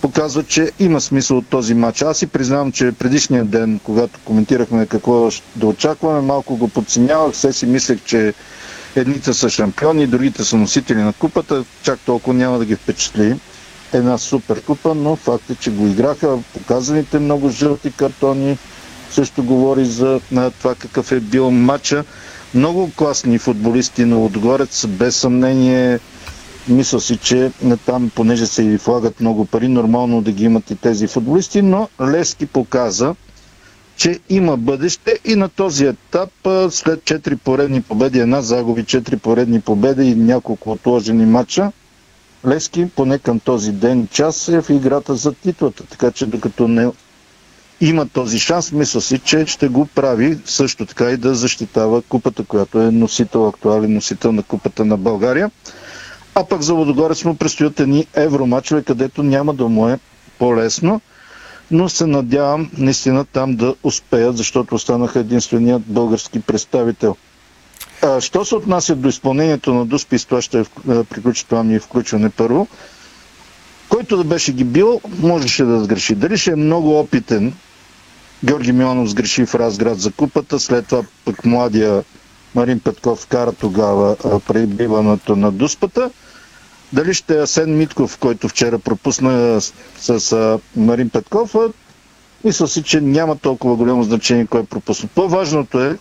показва, 0.00 0.44
че 0.44 0.70
има 0.78 1.00
смисъл 1.00 1.36
от 1.38 1.46
този 1.48 1.74
матч. 1.74 2.02
Аз 2.02 2.18
си 2.18 2.26
признавам, 2.26 2.72
че 2.72 2.92
предишния 2.92 3.44
ден, 3.44 3.80
когато 3.84 4.20
коментирахме 4.24 4.86
какво 4.86 5.30
да 5.56 5.66
очакваме, 5.66 6.20
малко 6.20 6.56
го 6.56 6.68
подценявах. 6.68 7.32
Все 7.32 7.52
си 7.52 7.66
мислех, 7.66 7.98
че 8.04 8.34
едните 8.96 9.34
са 9.34 9.50
шампиони, 9.50 10.06
другите 10.06 10.44
са 10.44 10.56
носители 10.56 10.98
на 10.98 11.12
купата. 11.12 11.64
Чак 11.82 11.98
толкова 12.00 12.34
няма 12.34 12.58
да 12.58 12.64
ги 12.64 12.76
впечатли 12.76 13.36
една 13.92 14.18
супер 14.18 14.62
купа, 14.62 14.94
но 14.94 15.16
факт 15.16 15.50
е, 15.50 15.54
че 15.54 15.70
го 15.70 15.86
играха. 15.86 16.38
Показаните 16.52 17.18
много 17.18 17.50
жълти 17.50 17.92
картони, 17.92 18.58
също 19.10 19.44
говори 19.44 19.84
за 19.84 20.20
на 20.32 20.50
това 20.50 20.74
какъв 20.74 21.12
е 21.12 21.20
бил 21.20 21.50
матча. 21.50 22.04
Много 22.54 22.90
класни 22.96 23.38
футболисти 23.38 24.04
на 24.04 24.24
Отгорец, 24.24 24.86
без 24.86 25.16
съмнение. 25.16 25.98
Мисля 26.68 27.00
си, 27.00 27.16
че 27.16 27.52
там, 27.86 28.10
понеже 28.14 28.46
се 28.46 28.62
и 28.62 28.76
влагат 28.76 29.20
много 29.20 29.44
пари, 29.44 29.68
нормално 29.68 30.22
да 30.22 30.32
ги 30.32 30.44
имат 30.44 30.70
и 30.70 30.76
тези 30.76 31.06
футболисти, 31.06 31.62
но 31.62 31.88
Лески 32.00 32.46
показа, 32.46 33.14
че 33.96 34.18
има 34.28 34.56
бъдеще 34.56 35.18
и 35.24 35.36
на 35.36 35.48
този 35.48 35.86
етап, 35.86 36.30
след 36.70 37.00
4 37.00 37.36
поредни 37.36 37.82
победи, 37.82 38.18
една 38.18 38.42
загуби, 38.42 38.84
4 38.84 39.16
поредни 39.16 39.60
победи 39.60 40.04
и 40.04 40.14
няколко 40.14 40.72
отложени 40.72 41.26
матча, 41.26 41.72
Лески 42.46 42.88
поне 42.96 43.18
към 43.18 43.40
този 43.40 43.72
ден 43.72 44.08
час 44.08 44.48
е 44.48 44.62
в 44.62 44.70
играта 44.70 45.14
за 45.14 45.32
титлата. 45.32 45.84
Така 45.86 46.10
че 46.10 46.26
докато 46.26 46.68
не 46.68 46.90
има 47.80 48.08
този 48.08 48.38
шанс, 48.38 48.72
мисля 48.72 49.00
си, 49.00 49.18
че 49.18 49.46
ще 49.46 49.68
го 49.68 49.86
прави 49.86 50.38
също 50.44 50.86
така 50.86 51.10
и 51.10 51.16
да 51.16 51.34
защитава 51.34 52.02
купата, 52.02 52.44
която 52.44 52.80
е 52.80 52.90
носител, 52.90 53.48
актуален 53.48 53.94
носител 53.94 54.32
на 54.32 54.42
купата 54.42 54.84
на 54.84 54.96
България. 54.96 55.50
А 56.34 56.44
пък 56.44 56.62
за 56.62 56.74
Водогорец 56.74 57.24
му 57.24 57.36
предстоят 57.36 57.80
едни 57.80 58.06
евромачове, 58.14 58.82
където 58.82 59.22
няма 59.22 59.54
да 59.54 59.68
му 59.68 59.88
е 59.88 59.98
по-лесно, 60.38 61.00
но 61.70 61.88
се 61.88 62.06
надявам 62.06 62.70
наистина 62.78 63.24
там 63.24 63.56
да 63.56 63.74
успеят, 63.82 64.36
защото 64.36 64.74
останаха 64.74 65.18
единственият 65.18 65.82
български 65.86 66.40
представител. 66.40 67.16
А, 68.02 68.20
що 68.20 68.44
се 68.44 68.54
отнася 68.54 68.96
до 68.96 69.08
изпълнението 69.08 69.74
на 69.74 69.86
Дуспи, 69.86 70.18
с 70.18 70.24
това 70.24 70.42
ще 70.42 70.64
приключи 70.84 71.46
това 71.46 71.62
ми 71.62 71.78
включване 71.78 72.30
първо, 72.30 72.68
който 73.88 74.16
да 74.16 74.24
беше 74.24 74.52
ги 74.52 74.64
бил, 74.64 75.00
можеше 75.18 75.64
да 75.64 75.84
сгреши. 75.84 76.14
Дали 76.14 76.38
ще 76.38 76.50
е 76.50 76.56
много 76.56 76.98
опитен 76.98 77.52
Георги 78.44 78.72
Миланов 78.72 79.10
сгреши 79.10 79.46
в 79.46 79.54
Разград 79.54 80.00
за 80.00 80.12
купата, 80.12 80.60
след 80.60 80.86
това 80.86 81.02
пък 81.24 81.44
младия 81.44 82.04
Марин 82.54 82.80
Петков 82.80 83.26
кара 83.26 83.52
тогава 83.52 84.16
прибиването 84.46 85.36
на 85.36 85.52
Дуспата. 85.52 86.10
Дали 86.92 87.14
ще 87.14 87.34
е 87.34 87.42
Асен 87.42 87.78
Митков, 87.78 88.18
който 88.18 88.48
вчера 88.48 88.78
пропусна 88.78 89.60
с, 89.60 90.20
с 90.20 90.58
Марин 90.76 91.10
Петков, 91.10 91.54
мисля 92.44 92.68
си, 92.68 92.82
че 92.82 93.00
няма 93.00 93.36
толкова 93.36 93.76
голямо 93.76 94.02
значение 94.02 94.46
кой 94.46 94.60
е 94.60 94.64
пропусна. 94.64 95.08
По-важното 95.14 95.80
е 95.80 95.98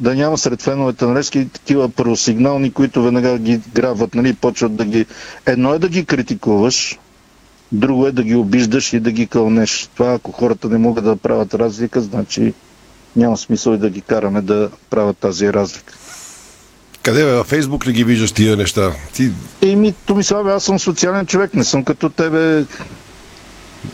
да 0.00 0.14
няма 0.14 0.38
сред 0.38 0.62
феновете 0.62 1.04
на 1.04 1.14
Левски 1.14 1.48
такива 1.48 1.88
първосигнални, 1.88 2.72
които 2.72 3.02
веднага 3.02 3.38
ги 3.38 3.60
грабват, 3.74 4.14
нали, 4.14 4.34
почват 4.34 4.76
да 4.76 4.84
ги... 4.84 5.06
Едно 5.46 5.74
е 5.74 5.78
да 5.78 5.88
ги 5.88 6.04
критикуваш, 6.04 6.98
Друго 7.72 8.06
е 8.06 8.12
да 8.12 8.22
ги 8.22 8.34
обиждаш 8.34 8.92
и 8.92 9.00
да 9.00 9.12
ги 9.12 9.26
кълнеш. 9.26 9.88
Това, 9.94 10.12
ако 10.12 10.32
хората 10.32 10.68
не 10.68 10.78
могат 10.78 11.04
да 11.04 11.16
правят 11.16 11.54
разлика, 11.54 12.00
значи 12.00 12.54
няма 13.16 13.36
смисъл 13.36 13.72
и 13.72 13.78
да 13.78 13.90
ги 13.90 14.00
караме 14.00 14.40
да 14.40 14.70
правят 14.90 15.18
тази 15.18 15.52
разлика. 15.52 15.94
Къде 17.02 17.24
бе, 17.24 17.32
във 17.32 17.46
Фейсбук 17.46 17.86
ли 17.86 17.92
ги 17.92 18.04
виждаш 18.04 18.32
тия 18.32 18.56
неща? 18.56 18.92
Ти... 19.12 19.30
Еми, 19.62 19.94
Томиславе, 20.06 20.52
аз 20.52 20.64
съм 20.64 20.78
социален 20.78 21.26
човек, 21.26 21.54
не 21.54 21.64
съм 21.64 21.84
като 21.84 22.08
тебе 22.08 22.64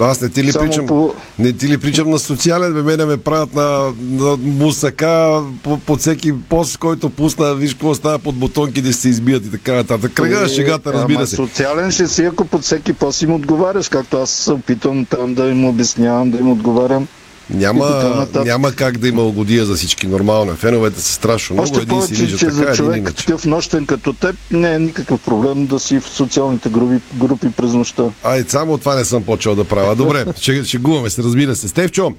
аз 0.00 0.20
не 0.20 0.28
ти 0.28 0.44
ли 0.44 0.52
причам, 0.52 0.86
по... 0.86 1.14
не 1.38 1.52
ти 1.52 1.68
ли 1.68 1.78
причам 1.78 2.10
на 2.10 2.18
социален, 2.18 2.74
бе 2.74 2.82
мене 2.82 3.04
ме 3.04 3.16
правят 3.16 3.54
на, 3.54 3.92
на 4.02 4.36
мусака 4.36 5.42
по, 5.62 5.78
под 5.78 6.00
всеки 6.00 6.32
пост, 6.48 6.78
който 6.78 7.10
пусна, 7.10 7.54
виж 7.54 7.72
какво 7.72 7.94
става 7.94 8.18
под 8.18 8.34
бутонки 8.34 8.82
да 8.82 8.92
се 8.92 9.08
избият 9.08 9.46
и 9.46 9.50
така 9.50 9.72
нататък. 9.72 10.12
Кръга 10.14 10.40
на 10.40 10.48
шегата, 10.48 10.92
разбира 10.92 11.18
ама, 11.18 11.26
се. 11.26 11.36
Социален 11.36 11.90
ще 11.90 12.08
си, 12.08 12.24
ако 12.24 12.44
под 12.44 12.62
всеки 12.62 12.92
пост 12.92 13.22
им 13.22 13.34
отговаряш, 13.34 13.88
както 13.88 14.16
аз 14.16 14.30
се 14.30 14.52
опитвам 14.52 15.04
там 15.04 15.34
да 15.34 15.48
им 15.48 15.64
обяснявам, 15.64 16.30
да 16.30 16.38
им 16.38 16.50
отговарям. 16.50 17.08
Няма, 17.54 18.26
няма 18.44 18.72
как 18.72 18.98
да 18.98 19.08
има 19.08 19.22
угодия 19.22 19.66
за 19.66 19.74
всички. 19.74 20.06
Нормално. 20.06 20.56
Феновете 20.56 21.00
са 21.00 21.12
страшно 21.12 21.54
много. 21.54 21.68
Още 21.68 21.82
един 21.82 21.98
повече, 21.98 22.14
си 22.14 22.38
че 22.38 22.50
за 22.50 22.72
човек 22.72 23.14
такъв 23.14 23.44
нощен 23.44 23.86
като 23.86 24.12
теб 24.12 24.36
не 24.50 24.74
е 24.74 24.78
никакъв 24.78 25.20
проблем 25.20 25.66
да 25.66 25.78
си 25.78 26.00
в 26.00 26.08
социалните 26.08 26.68
групи, 26.68 27.00
групи 27.14 27.50
през 27.56 27.72
нощта. 27.72 28.04
Ай, 28.24 28.44
само 28.48 28.78
това 28.78 28.94
не 28.94 29.04
съм 29.04 29.22
почел 29.22 29.54
да 29.54 29.64
правя. 29.64 29.96
Добре, 29.96 30.24
ще, 30.40 30.64
шегуваме 30.64 31.10
се, 31.10 31.22
разбира 31.22 31.56
се. 31.56 31.68
Стевчо, 31.68 32.12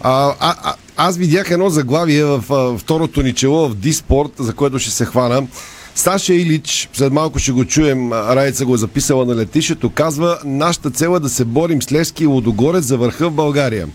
а, 0.00 0.34
а, 0.40 0.54
а, 0.62 0.74
аз 0.96 1.16
видях 1.16 1.50
едно 1.50 1.70
заглавие 1.70 2.24
в 2.24 2.44
а, 2.50 2.78
второто 2.78 3.22
ни 3.22 3.34
чело 3.34 3.68
в 3.68 3.74
Диспорт, 3.74 4.30
за 4.38 4.52
което 4.52 4.78
ще 4.78 4.90
се 4.90 5.04
хвана. 5.04 5.46
Саша 5.94 6.34
Илич, 6.34 6.88
след 6.92 7.12
малко 7.12 7.38
ще 7.38 7.52
го 7.52 7.64
чуем, 7.64 8.12
Райца 8.12 8.66
го 8.66 8.74
е 8.74 8.78
записала 8.78 9.24
на 9.24 9.36
летището, 9.36 9.90
казва, 9.90 10.38
нашата 10.44 10.90
цел 10.90 11.16
е 11.16 11.20
да 11.20 11.28
се 11.28 11.44
борим 11.44 11.82
с 11.82 11.92
Левски 11.92 12.24
и 12.24 12.26
Лодогорец 12.26 12.84
за 12.84 12.96
върха 12.96 13.28
в 13.28 13.32
България. 13.32 13.88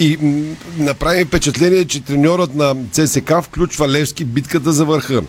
И 0.00 0.16
м- 0.22 0.54
направи 0.78 1.24
впечатление, 1.24 1.84
че 1.84 2.04
треньорът 2.04 2.54
на 2.54 2.76
ЦСК 2.92 3.32
включва 3.42 3.88
Левски 3.88 4.24
битката 4.24 4.72
за 4.72 4.84
върха. 4.84 5.22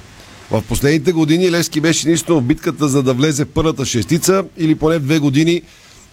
В 0.52 0.64
последните 0.68 1.12
години 1.12 1.52
Левски 1.52 1.82
беше 1.82 2.08
единствено 2.08 2.40
в 2.40 2.44
битката 2.44 2.88
за 2.88 3.04
да 3.04 3.14
влезе 3.14 3.46
в 3.46 3.50
първата 3.54 3.86
шестица 3.86 4.44
или 4.58 4.76
поне 4.76 5.00
две 5.00 5.20
години 5.20 5.62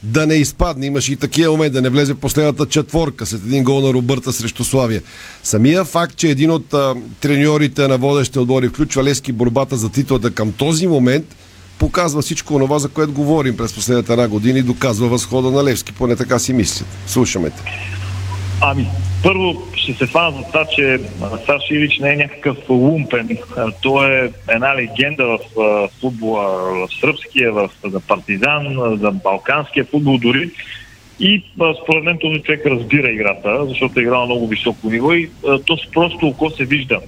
да 0.02 0.26
не 0.26 0.34
изпадне. 0.34 0.86
Имаше 0.86 1.12
и 1.12 1.16
такива 1.16 1.52
момент 1.52 1.72
да 1.72 1.82
не 1.82 1.88
влезе 1.88 2.12
в 2.12 2.18
последната 2.18 2.66
четворка 2.66 3.26
след 3.26 3.40
един 3.46 3.64
гол 3.64 3.80
на 3.80 3.92
Робърта 3.92 4.32
срещу 4.32 4.64
Славия. 4.64 5.02
Самия 5.42 5.84
факт, 5.84 6.16
че 6.16 6.28
един 6.28 6.50
от 6.50 6.74
а, 6.74 6.94
треньорите 7.20 7.88
на 7.88 7.98
водещите 7.98 8.38
отбори 8.38 8.68
включва 8.68 9.04
Левски 9.04 9.32
в 9.32 9.36
борбата 9.36 9.76
за 9.76 9.88
титлата 9.88 10.30
към 10.30 10.52
този 10.52 10.86
момент 10.86 11.36
показва 11.78 12.22
всичко 12.22 12.58
това, 12.58 12.78
за 12.78 12.88
което 12.88 13.12
говорим 13.12 13.56
през 13.56 13.72
последната 13.72 14.12
една 14.12 14.28
година 14.28 14.58
и 14.58 14.62
доказва 14.62 15.08
възхода 15.08 15.50
на 15.50 15.64
Левски. 15.64 15.92
Поне 15.92 16.16
така 16.16 16.38
си 16.38 16.52
мислят. 16.52 16.88
Слушаме 17.06 17.50
те. 17.50 17.62
Ами, 18.60 18.86
първо 19.22 19.62
ще 19.74 19.92
се 19.92 20.06
фана 20.06 20.30
за 20.30 20.42
това, 20.46 20.64
че 20.64 20.98
Саш 21.46 21.62
Илич 21.70 21.98
не 21.98 22.12
е 22.12 22.16
някакъв 22.16 22.56
лумпен. 22.70 23.38
Той 23.82 24.24
е 24.24 24.30
една 24.48 24.76
легенда 24.76 25.26
в 25.26 25.38
футбола, 26.00 26.46
в 26.46 26.88
сръбския, 27.00 27.52
в 27.52 27.70
за 27.84 28.00
партизан, 28.00 28.96
за 29.00 29.10
балканския 29.10 29.84
футбол 29.84 30.18
дори. 30.18 30.50
И 31.20 31.44
според 31.82 32.04
мен 32.04 32.18
този 32.18 32.40
човек 32.40 32.66
разбира 32.66 33.10
играта, 33.10 33.66
защото 33.66 34.00
е 34.00 34.02
играл 34.02 34.20
на 34.20 34.26
много 34.26 34.46
високо 34.46 34.90
ниво 34.90 35.12
и 35.12 35.30
то 35.66 35.78
просто 35.92 36.26
око 36.26 36.50
се 36.50 36.64
вижда. 36.64 37.00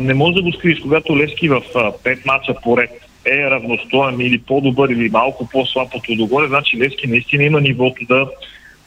Не 0.00 0.14
може 0.14 0.34
да 0.34 0.42
го 0.42 0.52
скриеш, 0.52 0.78
когато 0.78 1.18
Левски 1.18 1.48
в 1.48 1.62
5 1.74 2.26
мача 2.26 2.54
поред 2.62 2.90
е 3.24 3.50
равностоен 3.50 4.20
или 4.20 4.38
по-добър 4.38 4.88
или 4.88 5.08
малко 5.08 5.48
по-слаб 5.52 5.94
от 5.94 6.08
Лудогорец, 6.08 6.48
значи 6.48 6.78
Левски 6.78 7.06
наистина 7.06 7.44
има 7.44 7.60
нивото 7.60 8.04
да 8.04 8.26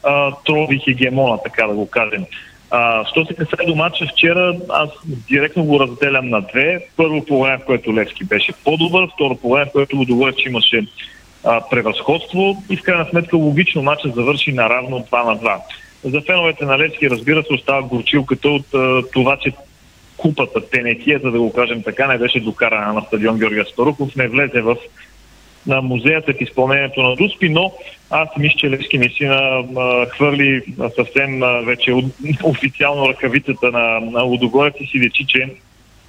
а, 0.02 0.32
трови 0.46 0.78
хегемона, 0.78 1.38
така 1.44 1.66
да 1.66 1.74
го 1.74 1.90
кажем. 1.90 2.24
А, 2.70 3.04
що 3.06 3.26
се 3.26 3.34
касае 3.34 3.66
до 3.66 3.74
матча 3.74 4.06
вчера, 4.12 4.56
аз 4.68 4.90
директно 5.06 5.64
го 5.64 5.80
разделям 5.80 6.28
на 6.28 6.40
две. 6.40 6.86
Първо 6.96 7.24
по 7.24 7.42
време, 7.42 7.58
в 7.58 7.64
което 7.66 7.94
Левски 7.94 8.24
беше 8.24 8.52
по-добър, 8.64 9.08
второ 9.14 9.36
по 9.36 9.50
време, 9.50 9.66
в 9.66 9.72
което 9.72 9.96
Лудогорец 9.96 10.36
имаше 10.46 10.86
а, 11.44 11.60
превъзходство 11.70 12.62
и 12.70 12.76
в 12.76 12.82
крайна 12.82 13.06
сметка 13.10 13.36
логично 13.36 13.82
матчът 13.82 14.14
завърши 14.14 14.52
наравно 14.52 15.06
2 15.12 15.24
на 15.24 15.38
2. 15.38 15.58
За 16.04 16.20
феновете 16.20 16.64
на 16.64 16.78
Левски, 16.78 17.10
разбира 17.10 17.42
се, 17.42 17.54
остава 17.54 17.82
горчилката 17.82 18.48
от 18.48 18.74
а, 18.74 19.02
това, 19.12 19.36
че 19.36 19.52
купата, 20.16 20.70
тенетията, 20.70 21.30
да 21.30 21.38
го 21.38 21.52
кажем 21.52 21.82
така, 21.82 22.06
не 22.06 22.18
беше 22.18 22.40
докарана 22.40 22.92
на 22.92 23.02
стадион 23.02 23.38
Георгия 23.38 23.64
Спарухов, 23.64 24.16
не 24.16 24.28
влезе 24.28 24.60
в 24.60 24.76
на 25.68 25.82
музеята 25.82 26.32
в 26.32 26.40
изпълнението 26.40 27.02
на 27.02 27.16
Дуспи, 27.16 27.48
но 27.48 27.72
аз 28.10 28.28
мисля, 28.38 28.56
че 28.58 28.70
Левски 28.70 28.98
наистина 28.98 29.64
хвърли 30.10 30.62
съвсем 30.96 31.40
вече 31.64 31.92
официално 32.42 33.08
ръкавицата 33.08 33.70
на, 33.70 34.00
на 34.00 34.22
Лудогорец 34.22 34.74
и 34.80 34.86
си 34.86 35.00
лечи, 35.00 35.24
че 35.28 35.48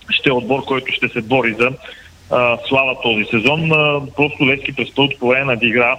ще 0.10 0.30
е 0.30 0.34
отбор, 0.34 0.66
който 0.66 0.94
ще 0.94 1.08
се 1.08 1.22
бори 1.22 1.56
за 1.60 1.72
а, 2.32 2.58
слава 2.68 3.02
този 3.02 3.26
сезон. 3.26 3.72
А, 3.72 4.02
просто 4.16 4.48
Левски 4.48 4.76
през 4.76 4.96
първото 4.96 5.28
време 5.28 5.46
надигра 5.46 5.98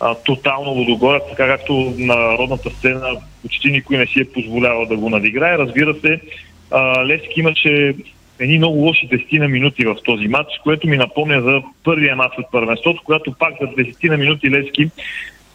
а, 0.00 0.14
тотално 0.14 0.70
Лудогорец, 0.70 1.22
така 1.30 1.46
както 1.46 1.94
на 1.98 2.38
родната 2.38 2.70
сцена 2.70 3.16
почти 3.42 3.70
никой 3.70 3.96
не 3.96 4.06
си 4.06 4.20
е 4.20 4.32
позволявал 4.32 4.86
да 4.86 4.96
го 4.96 5.10
надиграе. 5.10 5.58
Разбира 5.58 5.94
се, 5.94 6.20
а, 6.70 7.06
Левски 7.06 7.40
имаше 7.40 7.94
едни 8.40 8.58
много 8.58 8.78
лоши 8.78 9.08
10 9.08 9.38
на 9.38 9.48
минути 9.48 9.84
в 9.84 9.96
този 10.04 10.28
матч, 10.28 10.50
което 10.62 10.88
ми 10.88 10.96
напомня 10.96 11.42
за 11.42 11.62
първия 11.84 12.16
матч 12.16 12.38
от 12.38 12.50
първенството, 12.52 13.02
когато 13.04 13.32
пак 13.32 13.54
за 13.60 13.66
10 13.66 14.08
на 14.08 14.16
минути 14.16 14.50
Левски 14.50 14.90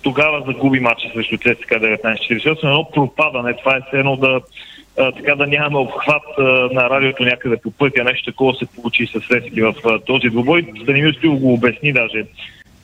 тогава 0.04 0.44
загуби 0.48 0.80
матча 0.80 1.10
срещу 1.14 1.38
ЦСКА 1.38 1.80
1948, 1.80 2.64
едно 2.64 2.90
пропадане. 2.94 3.54
Това 3.54 3.76
е 3.76 3.82
все 3.88 4.00
едно 4.00 4.16
да, 4.16 4.42
а, 5.00 5.12
така 5.12 5.36
да 5.36 5.48
нямаме 5.48 5.78
обхват 5.78 6.24
а, 6.38 6.42
на 6.72 6.90
радиото 6.90 7.24
някъде 7.24 7.58
по 7.58 7.72
пътя. 7.72 8.04
Нещо 8.04 8.32
такова 8.32 8.56
се 8.56 8.66
получи 8.66 9.08
с 9.08 9.32
Левски 9.32 9.62
в 9.62 9.76
а, 9.86 10.00
този 10.00 10.30
двубой. 10.30 10.66
Станимир 10.84 11.14
Стоилов 11.14 11.40
го 11.40 11.54
обясни 11.54 11.94
даже. 11.94 12.26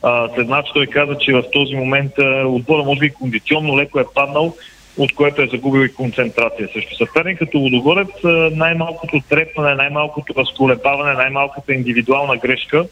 А, 0.04 0.30
след 0.36 0.48
матч 0.48 0.70
той 0.74 0.88
каза, 0.88 1.16
че 1.18 1.34
в 1.34 1.44
този 1.54 1.76
момент 1.76 2.12
а, 2.20 2.48
отбора 2.48 2.84
може 2.84 3.00
би 3.00 3.10
кондиционно 3.10 3.78
леко 3.78 4.00
е 4.00 4.06
паднал, 4.16 4.56
от 5.00 5.16
което 5.16 5.42
е 5.42 5.48
загубил 5.48 5.86
и 5.86 5.94
концентрация 5.94 6.70
срещу 6.74 6.96
съперник. 6.96 7.40
Като 7.40 7.58
Лудогорец 7.58 8.10
най-малкото 8.52 9.22
трепване, 9.30 9.76
най-малкото 9.76 10.34
разколебаване, 10.38 11.14
най-малката 11.14 11.74
индивидуална 11.74 12.38
грешка 12.38 12.86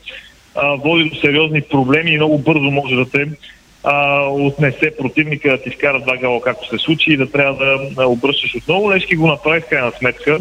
а, 0.56 0.76
води 0.76 1.10
до 1.10 1.16
сериозни 1.16 1.62
проблеми 1.62 2.12
и 2.12 2.16
много 2.16 2.38
бързо 2.38 2.72
може 2.72 2.96
да 2.96 3.10
те 3.10 3.28
а, 3.84 4.22
отнесе 4.30 4.98
противника 4.98 5.52
да 5.52 5.62
ти 5.62 5.70
вкара 5.70 6.00
два 6.00 6.18
гала, 6.18 6.42
както 6.42 6.68
се 6.68 6.78
случи 6.78 7.14
и 7.14 7.18
да 7.18 7.32
трябва 7.32 7.80
да 7.92 8.08
обръщаш 8.08 8.56
отново. 8.56 8.92
Лешки 8.92 9.16
го 9.16 9.28
направи 9.28 9.62
в 9.62 9.70
крайна 9.70 9.92
сметка 9.92 10.40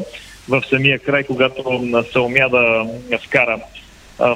в 0.48 0.62
самия 0.70 0.98
край, 0.98 1.24
когато 1.24 1.62
а, 1.94 2.02
се 2.02 2.18
умя 2.18 2.48
да 2.50 2.86
вкара 3.26 3.58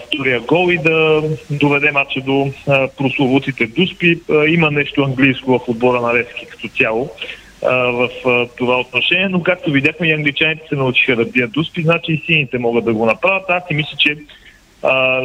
втория 0.06 0.40
гол 0.40 0.72
и 0.72 0.78
да 0.78 1.22
доведе 1.50 1.90
матча 1.90 2.20
до 2.20 2.50
а, 2.68 2.88
прословутите 2.88 3.66
дуспи. 3.66 4.20
Има 4.48 4.70
нещо 4.70 5.02
английско 5.02 5.58
в 5.58 5.68
отбора 5.68 6.00
на 6.00 6.14
Левски 6.14 6.46
като 6.46 6.68
цяло 6.68 7.10
в 7.62 8.08
това 8.58 8.80
отношение, 8.80 9.28
но 9.28 9.42
както 9.42 9.70
видяхме 9.70 10.08
и 10.08 10.12
англичаните 10.12 10.68
се 10.68 10.74
научиха 10.74 11.16
да 11.16 11.24
бият 11.24 11.52
дуспи, 11.52 11.82
значи 11.82 12.12
и 12.12 12.22
сините 12.26 12.58
могат 12.58 12.84
да 12.84 12.94
го 12.94 13.06
направят. 13.06 13.44
Аз 13.48 13.62
си 13.68 13.74
мисля, 13.74 13.96
че 13.98 14.16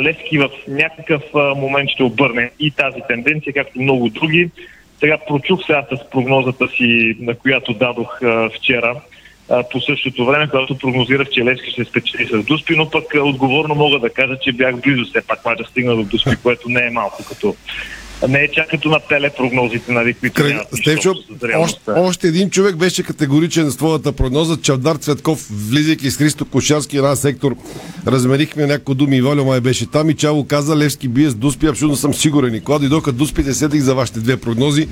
Левски 0.01 0.37
в 0.37 0.49
някакъв 0.67 1.23
момент 1.33 1.89
ще 1.89 2.03
обърне 2.03 2.51
и 2.59 2.71
тази 2.71 2.99
тенденция, 3.07 3.53
както 3.53 3.81
много 3.81 4.09
други. 4.09 4.49
Сега 4.99 5.17
прочух 5.27 5.65
сега 5.65 5.85
с 5.91 6.09
прогнозата 6.09 6.67
си, 6.67 7.17
на 7.19 7.35
която 7.35 7.73
дадох 7.73 8.19
вчера 8.55 8.95
а, 9.49 9.63
по 9.69 9.81
същото 9.81 10.25
време, 10.25 10.49
когато 10.49 10.77
прогнозирах, 10.77 11.29
че 11.29 11.45
Левски 11.45 11.71
ще 11.71 11.85
спечели 11.85 12.27
с 12.27 12.43
Дуспи, 12.43 12.75
но 12.75 12.89
пък 12.89 13.03
отговорно 13.15 13.75
мога 13.75 13.99
да 13.99 14.09
кажа, 14.09 14.37
че 14.41 14.51
бях 14.51 14.81
близо. 14.81 15.05
Все 15.05 15.21
пак 15.21 15.45
мача 15.45 15.63
стигна 15.63 15.95
до 15.95 16.03
Дуспи, 16.03 16.35
което 16.43 16.69
не 16.69 16.87
е 16.87 16.89
малко 16.89 17.23
като 17.29 17.55
не 18.29 18.39
е 18.39 18.51
чак 18.51 18.69
като 18.69 18.89
на 18.89 18.99
телепрогнозите, 18.99 19.91
нали, 19.91 20.13
които 20.13 20.35
Край... 20.35 20.49
нямат 20.49 20.67
Стевчо, 20.75 21.13
още, 21.57 21.79
още 21.87 22.27
един 22.27 22.49
човек 22.49 22.75
беше 22.75 23.03
категоричен 23.03 23.71
с 23.71 23.77
твоята 23.77 24.11
прогноза. 24.11 24.57
Чавдар 24.61 24.95
Цветков, 24.95 25.47
влизайки 25.69 26.11
с 26.11 26.17
Христо 26.17 26.45
Кошарски 26.45 26.97
една 26.97 27.15
сектор, 27.15 27.55
разменихме 28.07 28.65
няколко 28.65 28.93
думи 28.95 29.17
и 29.17 29.21
Валя 29.21 29.43
май 29.43 29.59
беше 29.59 29.85
там 29.85 30.09
и 30.09 30.13
Чаво 30.13 30.43
каза 30.43 30.77
Левски 30.77 31.07
бие 31.07 31.29
с 31.29 31.35
Дуспи, 31.35 31.67
абсолютно 31.67 31.95
съм 31.97 32.13
сигурен. 32.13 32.55
И 32.55 32.61
когато 32.61 32.79
дойдоха 32.79 33.11
Дуспите, 33.11 33.53
седих 33.53 33.81
за 33.81 33.95
вашите 33.95 34.19
две 34.19 34.37
прогнози, 34.37 34.87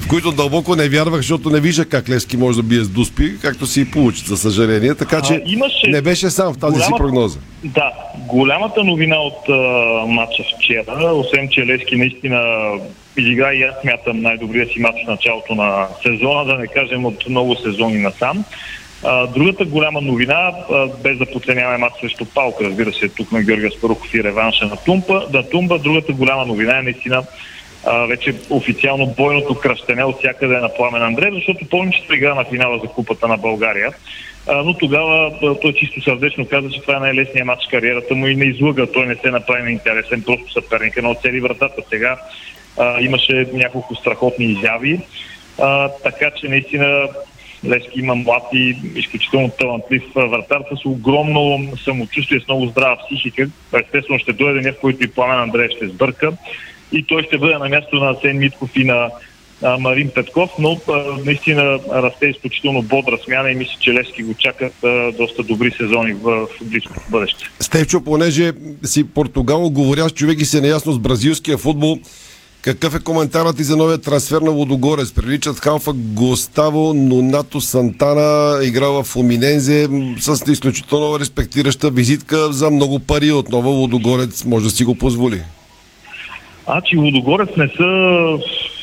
в 0.00 0.08
които 0.08 0.32
дълбоко 0.32 0.76
не 0.76 0.88
вярвах, 0.88 1.16
защото 1.16 1.50
не 1.50 1.60
виждах 1.60 1.88
как 1.88 2.08
Левски 2.08 2.36
може 2.36 2.56
да 2.56 2.62
бие 2.62 2.84
с 2.84 2.88
Дуспи, 2.88 3.34
както 3.42 3.66
си 3.66 3.80
и 3.80 3.84
получи, 3.84 4.24
за 4.26 4.36
съжаление. 4.36 4.94
Така 4.94 5.20
че 5.22 5.34
А, 5.34 5.42
имаше 5.46 5.88
не 5.88 6.02
беше 6.02 6.30
сам 6.30 6.54
в 6.54 6.58
тази 6.58 6.74
си 6.74 6.80
голяма- 6.80 6.96
прогноза. 6.98 7.38
Да, 7.64 7.92
голямата 8.28 8.84
новина 8.84 9.16
от 9.16 9.48
а, 9.48 9.52
матча 10.06 10.42
вчера, 10.58 11.12
освен 11.14 11.48
че 11.50 11.66
Левски 11.66 11.96
наистина 11.96 12.40
изигра 13.16 13.54
и 13.54 13.62
аз 13.62 13.74
смятам 13.80 14.20
най-добрия 14.20 14.66
си 14.66 14.80
матч 14.80 15.04
в 15.04 15.10
началото 15.10 15.54
на 15.54 15.86
сезона, 16.02 16.44
да 16.44 16.58
не 16.58 16.66
кажем 16.66 17.04
от 17.04 17.28
много 17.28 17.56
сезони 17.56 17.98
насам. 17.98 18.44
А, 19.04 19.26
другата 19.26 19.64
голяма 19.64 20.00
новина, 20.00 20.52
а, 20.70 20.86
без 21.02 21.18
да 21.18 21.26
подценяваме 21.26 21.78
матч 21.78 21.94
срещу 22.00 22.24
Палка, 22.34 22.64
разбира 22.64 22.92
се, 22.92 23.08
тук 23.08 23.32
на 23.32 23.42
Георгия 23.42 23.70
Спарухов 23.70 24.14
и 24.14 24.24
реванша 24.24 24.66
на 24.66 24.76
Тумба, 24.76 25.26
да 25.30 25.50
Тумба, 25.50 25.78
другата 25.78 26.12
голяма 26.12 26.46
новина 26.46 26.78
е 26.78 26.82
наистина 26.82 27.22
а, 27.86 28.06
вече 28.06 28.34
официално 28.50 29.06
бойното 29.06 29.54
кръщене 29.54 30.04
от 30.04 30.18
всякъде 30.18 30.56
на 30.56 30.74
Пламен 30.74 31.02
Андреев, 31.02 31.34
защото 31.34 31.68
помня, 31.70 31.92
че 31.92 32.14
игра 32.14 32.34
на 32.34 32.44
финала 32.44 32.78
за 32.78 32.88
Купата 32.88 33.28
на 33.28 33.36
България. 33.36 33.92
А, 34.48 34.62
но 34.62 34.74
тогава 34.74 35.32
той 35.62 35.72
чисто 35.72 36.02
сърдечно 36.02 36.46
каза, 36.46 36.70
че 36.70 36.80
това 36.80 36.96
е 36.96 37.00
най-лесният 37.00 37.46
матч 37.46 37.66
в 37.66 37.70
кариерата 37.70 38.14
му 38.14 38.26
и 38.26 38.36
не 38.36 38.44
излъга. 38.44 38.86
Той 38.86 39.06
не 39.06 39.14
се 39.14 39.30
направи 39.30 39.62
на 39.62 39.70
интересен, 39.70 40.22
просто 40.22 40.52
съперника, 40.52 41.02
но 41.02 41.10
оцели 41.10 41.40
вратата. 41.40 41.82
Сега 41.90 42.16
а, 42.78 43.00
имаше 43.00 43.46
няколко 43.52 43.94
страхотни 43.94 44.44
изяви. 44.44 45.00
А, 45.58 45.88
така 45.88 46.30
че 46.30 46.48
наистина 46.48 47.08
Левски 47.66 48.00
има 48.00 48.14
млад 48.14 48.42
и 48.52 48.76
изключително 48.94 49.50
талантлив 49.58 50.02
вратар 50.14 50.60
с 50.82 50.84
огромно 50.84 51.68
самочувствие, 51.84 52.40
с 52.40 52.48
много 52.48 52.66
здрава 52.66 52.96
психика. 52.96 53.48
Естествено 53.74 54.18
ще 54.18 54.32
дойде 54.32 54.60
деня, 54.60 54.72
в 54.72 54.80
който 54.80 55.04
и 55.04 55.10
Пламен 55.10 55.38
Андреев 55.38 55.70
ще 55.76 55.88
сбърка. 55.88 56.32
И 56.92 57.02
той 57.02 57.22
ще 57.22 57.38
бъде 57.38 57.58
на 57.58 57.68
място 57.68 57.96
на 57.96 58.14
Сен 58.22 58.38
Митков 58.38 58.70
и 58.76 58.84
на 58.84 59.10
а, 59.64 59.78
Марин 59.78 60.10
Петков, 60.14 60.50
но 60.58 60.80
а, 60.88 61.02
наистина 61.24 61.78
расте 61.92 62.26
изключително 62.26 62.82
бодра 62.82 63.18
смяна 63.24 63.50
и 63.50 63.54
мисля, 63.54 63.74
че 63.80 63.92
Левски 63.92 64.22
го 64.22 64.34
чакат 64.34 64.84
а, 64.84 65.12
доста 65.18 65.42
добри 65.42 65.70
сезони 65.70 66.12
в, 66.12 66.46
в 66.46 66.64
близкото 66.64 67.00
бъдеще. 67.10 67.44
Стевчо, 67.60 68.00
понеже 68.00 68.52
си 68.84 69.04
португал 69.04 69.70
говорящ 69.70 70.16
човек 70.16 70.40
и 70.40 70.44
се 70.44 70.60
неясно 70.60 70.92
с 70.92 70.98
бразилския 70.98 71.58
футбол, 71.58 71.98
какъв 72.62 72.94
е 72.94 73.00
коментарът 73.00 73.56
ти 73.56 73.64
за 73.64 73.76
новия 73.76 73.98
трансфер 73.98 74.40
на 74.40 74.50
Лодогорец? 74.50 75.12
Приличат 75.12 75.60
халфа 75.60 75.92
Гоставо, 75.92 76.94
Нонато 76.94 77.60
Сантана, 77.60 78.58
играл 78.64 79.02
в 79.02 79.06
Фуминензе 79.06 79.88
м, 79.90 80.14
с 80.20 80.52
изключително 80.52 81.20
респектираща 81.20 81.90
визитка 81.90 82.52
за 82.52 82.70
много 82.70 82.98
пари. 82.98 83.32
Отново 83.32 83.68
Лодогорец 83.68 84.44
може 84.44 84.64
да 84.64 84.70
си 84.70 84.84
го 84.84 84.94
позволи. 84.94 85.42
А, 86.66 86.80
че 86.80 86.96
Лудогорец 86.96 87.56
не 87.56 87.68
са 87.68 87.84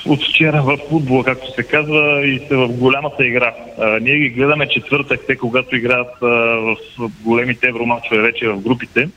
от 0.05 0.23
вчера 0.23 0.61
в 0.61 0.77
футбола, 0.89 1.23
както 1.23 1.53
се 1.53 1.63
казва, 1.63 2.27
и 2.27 2.39
са 2.47 2.57
в 2.57 2.67
голямата 2.67 3.25
игра. 3.25 3.53
А, 3.79 3.99
ние 3.99 4.17
ги 4.17 4.29
гледаме 4.29 4.69
четвъртък, 4.69 5.21
те 5.27 5.35
когато 5.35 5.75
играят 5.75 6.13
а, 6.21 6.25
в 6.25 6.77
големите 7.23 7.67
евромачове 7.67 8.21
вече 8.21 8.47
в 8.47 8.61
групите. 8.61 9.09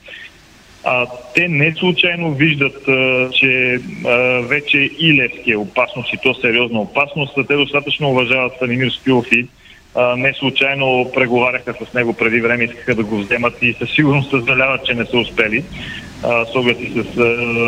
А, 0.83 1.07
те 1.35 1.47
не 1.47 1.75
случайно 1.75 2.33
виждат, 2.33 2.87
а, 2.87 3.29
че 3.31 3.79
а, 4.05 4.09
вече 4.41 4.77
и 4.77 5.21
Левски 5.21 5.51
е 5.51 5.57
опасност 5.57 6.13
и 6.13 6.17
то 6.17 6.33
сериозна 6.33 6.79
опасност. 6.79 7.33
Те 7.47 7.55
достатъчно 7.55 8.09
уважават 8.09 8.53
Станимир 8.55 8.89
Спилов 8.89 9.25
и 9.31 9.47
а, 9.95 10.15
не 10.15 10.33
случайно 10.33 11.11
преговаряха 11.13 11.73
с 11.73 11.93
него 11.93 12.13
преди 12.13 12.41
време, 12.41 12.63
искаха 12.63 12.95
да 12.95 13.03
го 13.03 13.17
вземат 13.17 13.53
и 13.61 13.73
със 13.73 13.89
сигурност 13.91 14.29
съжаляват, 14.29 14.85
че 14.85 14.93
не 14.93 15.05
са 15.05 15.17
успели 15.17 15.63
а, 16.23 16.45
с 16.45 16.55
оглед 16.55 16.77
и 16.81 16.91
с 16.91 17.17
а, 17.17 17.23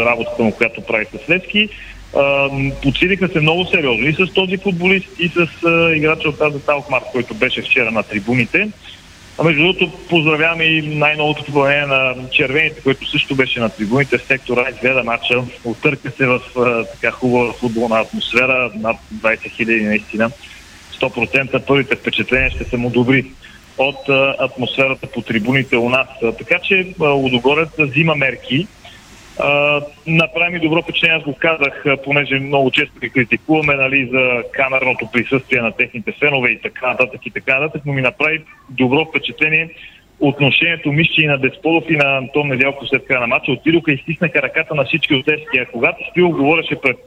работата 0.06 0.44
му, 0.44 0.52
която 0.52 0.82
прави 0.82 1.06
с 1.06 1.30
Левски. 1.30 1.70
Подсилиха 2.84 3.28
се 3.28 3.40
много 3.40 3.66
сериозно 3.66 4.08
и 4.08 4.14
с 4.14 4.34
този 4.34 4.58
футболист, 4.58 5.08
и 5.20 5.30
с 5.30 5.66
а, 5.66 5.96
играча 5.96 6.30
от 6.30 6.40
тази 6.40 6.60
Талкмарк, 6.60 7.06
който 7.12 7.34
беше 7.34 7.62
вчера 7.62 7.92
на 7.92 8.04
трибуните. 8.04 8.70
А 9.40 9.44
между 9.44 9.62
другото, 9.62 9.92
поздравяваме 10.10 10.64
и 10.64 10.82
най-новото 10.82 11.46
попълнение 11.46 11.86
на 11.86 12.16
червените, 12.32 12.82
който 12.82 13.10
също 13.10 13.36
беше 13.36 13.60
на 13.60 13.70
трибуните 13.70 14.18
в 14.18 14.26
сектора. 14.26 14.70
Изгледа 14.70 15.04
матча, 15.04 15.44
отърка 15.66 16.12
се 16.12 16.26
в 16.26 16.42
а, 16.58 16.84
така 16.84 17.12
хубава 17.12 17.54
футболна 17.54 18.00
атмосфера, 18.00 18.72
над 18.76 18.98
20 19.16 19.52
хиляди 19.52 19.84
наистина. 19.84 20.32
100% 21.02 21.66
първите 21.66 21.96
впечатления 21.96 22.50
ще 22.50 22.64
са 22.64 22.78
му 22.78 22.90
добри 22.90 23.26
от 23.78 24.10
атмосферата 24.40 25.08
по 25.08 25.22
трибуните 25.22 25.78
у 25.78 25.90
нас. 25.90 26.08
Така 26.38 26.60
че 26.60 26.94
Лудогорец 27.00 27.70
взима 27.80 28.16
мерки. 28.16 28.68
Направи 30.08 30.54
ми 30.54 30.60
добро 30.60 30.82
впечатление, 30.82 31.18
аз 31.18 31.24
го 31.24 31.36
казах, 31.40 31.86
понеже 32.04 32.40
много 32.40 32.72
често 32.72 33.00
ги 33.00 33.10
критикуваме 33.10 33.76
нали, 33.76 34.10
за 34.12 34.44
камерното 34.52 35.08
присъствие 35.14 35.62
на 35.62 35.72
техните 35.72 36.12
фенове 36.12 36.50
и 36.50 36.62
така 36.62 36.88
нататък 36.88 37.26
и 37.26 37.32
така 37.32 37.60
нататък, 37.60 37.82
но 37.86 37.94
ми 37.94 38.02
направи 38.02 38.44
добро 38.70 39.06
впечатление 39.06 39.70
отношението 40.20 40.92
Мишчи 40.92 41.22
и 41.22 41.28
на 41.28 41.38
Десполов 41.38 41.84
и 41.90 41.96
на 41.96 42.18
Антон 42.18 42.48
Недялко 42.48 42.86
след 42.86 43.06
края 43.06 43.20
на 43.22 43.28
матча. 43.28 43.52
Отидоха 43.52 43.92
и 43.92 43.98
стиснаха 43.98 44.42
ръката 44.42 44.76
на 44.76 44.86
всички 44.86 45.16
от 45.16 45.28
А 45.28 45.66
когато 45.72 46.10
Стил 46.10 46.30
говореше 46.30 46.76
пред 46.82 46.98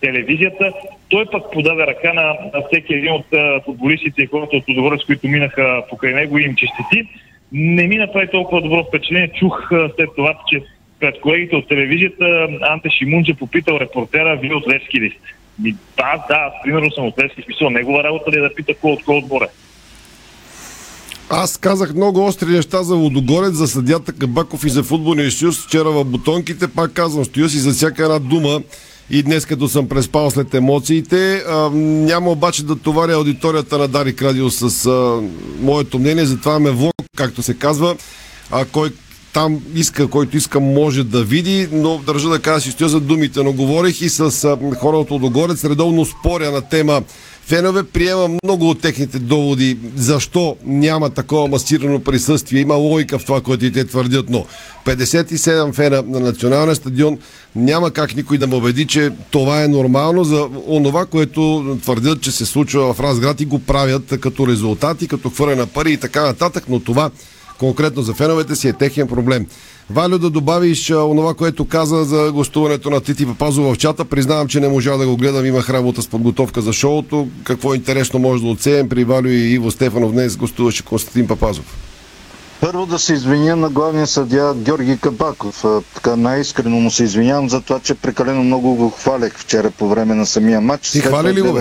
телевизията. 0.00 0.72
Той 1.08 1.26
пък 1.32 1.52
подаде 1.52 1.86
ръка 1.86 2.12
на, 2.12 2.22
на 2.54 2.62
всеки 2.66 2.94
един 2.94 3.12
от 3.12 3.26
футболистите 3.64 4.22
и 4.22 4.26
хората 4.26 4.56
от 4.56 4.68
Лудогорец, 4.68 5.04
които 5.06 5.28
минаха 5.28 5.82
покрай 5.90 6.14
него 6.14 6.38
и 6.38 6.44
им 6.44 6.54
честити. 6.54 7.08
Не 7.52 7.86
ми 7.86 7.96
направи 7.96 8.28
толкова 8.30 8.62
добро 8.62 8.84
впечатление. 8.84 9.32
Чух 9.38 9.68
след 9.96 10.10
това, 10.16 10.34
че 10.48 10.62
пред 11.00 11.20
колегите 11.20 11.56
от 11.56 11.68
телевизията 11.68 12.48
Анте 12.60 12.88
Шимунджа 12.98 13.34
попитал 13.34 13.78
репортера, 13.80 14.36
вие 14.36 14.54
от 14.54 14.68
Левски 14.68 15.00
ли 15.00 15.10
сте? 15.10 15.34
Ми, 15.62 15.72
да, 15.96 16.24
да, 16.28 16.34
аз 16.34 16.52
примерно 16.64 16.90
съм 16.90 17.06
от 17.06 17.18
Левски. 17.18 17.42
Смисъл, 17.42 17.70
негова 17.70 18.04
работа 18.04 18.30
ли 18.30 18.38
е 18.38 18.40
да 18.40 18.54
пита 18.54 18.74
кой 18.74 18.92
от 18.92 19.04
кой 19.04 19.16
отбор 19.16 19.42
е? 19.42 19.48
Аз 21.30 21.56
казах 21.56 21.94
много 21.94 22.26
остри 22.26 22.48
неща 22.48 22.82
за 22.82 22.96
Водогорец, 22.96 23.52
за 23.52 23.66
съдята 23.66 24.12
Кабаков 24.12 24.64
и 24.64 24.68
за 24.68 24.82
футболния 24.82 25.30
съюз 25.30 25.66
вчера 25.66 25.90
в 25.90 26.04
бутонките. 26.04 26.68
Пак 26.68 26.92
казвам, 26.92 27.24
стоя 27.24 27.48
си 27.48 27.58
за 27.58 27.70
всяка 27.70 28.02
една 28.02 28.18
дума 28.18 28.60
и 29.10 29.22
днес 29.22 29.46
като 29.46 29.68
съм 29.68 29.88
преспал 29.88 30.30
след 30.30 30.54
емоциите. 30.54 31.44
А, 31.48 31.70
няма 31.74 32.30
обаче 32.30 32.64
да 32.64 32.76
товаря 32.76 33.12
аудиторията 33.12 33.78
на 33.78 33.88
Дарик 33.88 34.22
Радио 34.22 34.50
с 34.50 34.86
а, 34.86 35.22
моето 35.60 35.98
мнение, 35.98 36.26
затова 36.26 36.58
ме 36.58 36.70
влог, 36.70 36.94
както 37.16 37.42
се 37.42 37.54
казва, 37.54 37.96
а, 38.50 38.64
кой 38.64 38.90
там 39.38 39.60
иска, 39.74 40.08
който 40.08 40.36
иска, 40.36 40.60
може 40.60 41.04
да 41.04 41.24
види, 41.24 41.68
но 41.72 41.98
държа 41.98 42.28
да 42.28 42.38
кажа 42.38 42.60
си 42.60 42.70
стоя 42.70 42.88
за 42.88 43.00
думите, 43.00 43.42
но 43.42 43.52
говорих 43.52 44.00
и 44.00 44.08
с 44.08 44.56
хората 44.78 45.14
от 45.14 45.22
Огорец, 45.22 45.64
редовно 45.64 46.04
споря 46.04 46.50
на 46.50 46.60
тема 46.60 47.02
фенове. 47.46 47.82
Приемам 47.82 48.36
много 48.44 48.70
от 48.70 48.80
техните 48.80 49.18
доводи 49.18 49.78
защо 49.96 50.56
няма 50.64 51.10
такова 51.10 51.48
масирано 51.48 52.00
присъствие. 52.00 52.60
Има 52.60 52.74
логика 52.74 53.18
в 53.18 53.24
това, 53.24 53.40
което 53.40 53.64
и 53.64 53.72
те 53.72 53.84
твърдят, 53.84 54.30
но 54.30 54.46
57 54.86 55.72
фена 55.72 56.02
на 56.06 56.20
националния 56.20 56.74
стадион 56.74 57.18
няма 57.56 57.90
как 57.90 58.16
никой 58.16 58.38
да 58.38 58.46
ме 58.46 58.56
убеди, 58.56 58.86
че 58.86 59.10
това 59.30 59.64
е 59.64 59.68
нормално 59.68 60.24
за 60.24 60.48
онова, 60.66 61.06
което 61.06 61.76
твърдят, 61.82 62.20
че 62.20 62.30
се 62.30 62.46
случва 62.46 62.94
в 62.94 63.00
Разград 63.00 63.40
и 63.40 63.44
го 63.44 63.58
правят 63.58 64.20
като 64.20 64.46
резултати, 64.46 65.08
като 65.08 65.30
хвърля 65.30 65.56
на 65.56 65.66
пари 65.66 65.92
и 65.92 65.96
така 65.96 66.22
нататък, 66.22 66.64
но 66.68 66.80
това 66.80 67.10
конкретно 67.58 68.02
за 68.02 68.14
феновете 68.14 68.56
си 68.56 68.68
е 68.68 68.72
техен 68.72 69.08
проблем. 69.08 69.46
Валю, 69.90 70.18
да 70.18 70.30
добавиш 70.30 70.90
а, 70.90 71.04
онова, 71.04 71.34
което 71.34 71.64
каза 71.64 72.04
за 72.04 72.32
гостуването 72.32 72.90
на 72.90 73.00
Тити 73.00 73.26
Папазов 73.26 73.74
в 73.74 73.78
чата. 73.78 74.04
Признавам, 74.04 74.48
че 74.48 74.60
не 74.60 74.68
можа 74.68 74.96
да 74.96 75.06
го 75.06 75.16
гледам. 75.16 75.46
Имах 75.46 75.70
работа 75.70 76.02
с 76.02 76.08
подготовка 76.08 76.60
за 76.60 76.72
шоуто. 76.72 77.28
Какво 77.44 77.74
интересно 77.74 78.18
може 78.18 78.42
да 78.42 78.48
отсеем 78.48 78.88
при 78.88 79.04
Валю 79.04 79.28
и 79.28 79.52
Иво 79.52 79.70
Стефанов 79.70 80.12
днес 80.12 80.36
гостуваше 80.36 80.82
Константин 80.82 81.26
Папазов. 81.26 81.64
Първо 82.60 82.86
да 82.86 82.98
се 82.98 83.14
извиня 83.14 83.56
на 83.56 83.70
главния 83.70 84.06
съдя 84.06 84.54
Георги 84.56 84.98
Кабаков. 84.98 85.64
Така 85.94 86.16
най-искрено 86.16 86.76
му 86.76 86.90
се 86.90 87.04
извинявам 87.04 87.48
за 87.48 87.60
това, 87.60 87.80
че 87.80 87.94
прекалено 87.94 88.44
много 88.44 88.74
го 88.74 88.90
хвалех 88.90 89.38
вчера 89.38 89.70
по 89.70 89.88
време 89.88 90.14
на 90.14 90.26
самия 90.26 90.60
матч. 90.60 90.90
Ти 90.90 91.00
хвали 91.00 91.34
ли 91.34 91.40
го? 91.40 91.58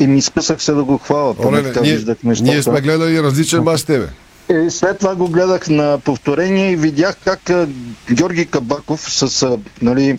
И 0.00 0.06
ми 0.06 0.18
изписах 0.18 0.62
се 0.62 0.72
да 0.72 0.84
го 0.84 0.98
хваля. 0.98 1.34
Оле, 1.44 1.72
ние, 1.82 1.98
ние 2.40 2.62
сме 2.62 2.80
гледали 2.80 3.22
различен 3.22 3.62
мач 3.64 3.80
с 3.80 3.84
тебе. 3.84 4.08
И 4.50 4.70
след 4.70 4.98
това 4.98 5.14
го 5.14 5.28
гледах 5.28 5.68
на 5.68 5.98
повторение 6.04 6.70
и 6.70 6.76
видях 6.76 7.16
как 7.24 7.50
Георги 8.12 8.46
Кабаков 8.46 9.00
с, 9.00 9.58
нали, 9.82 10.18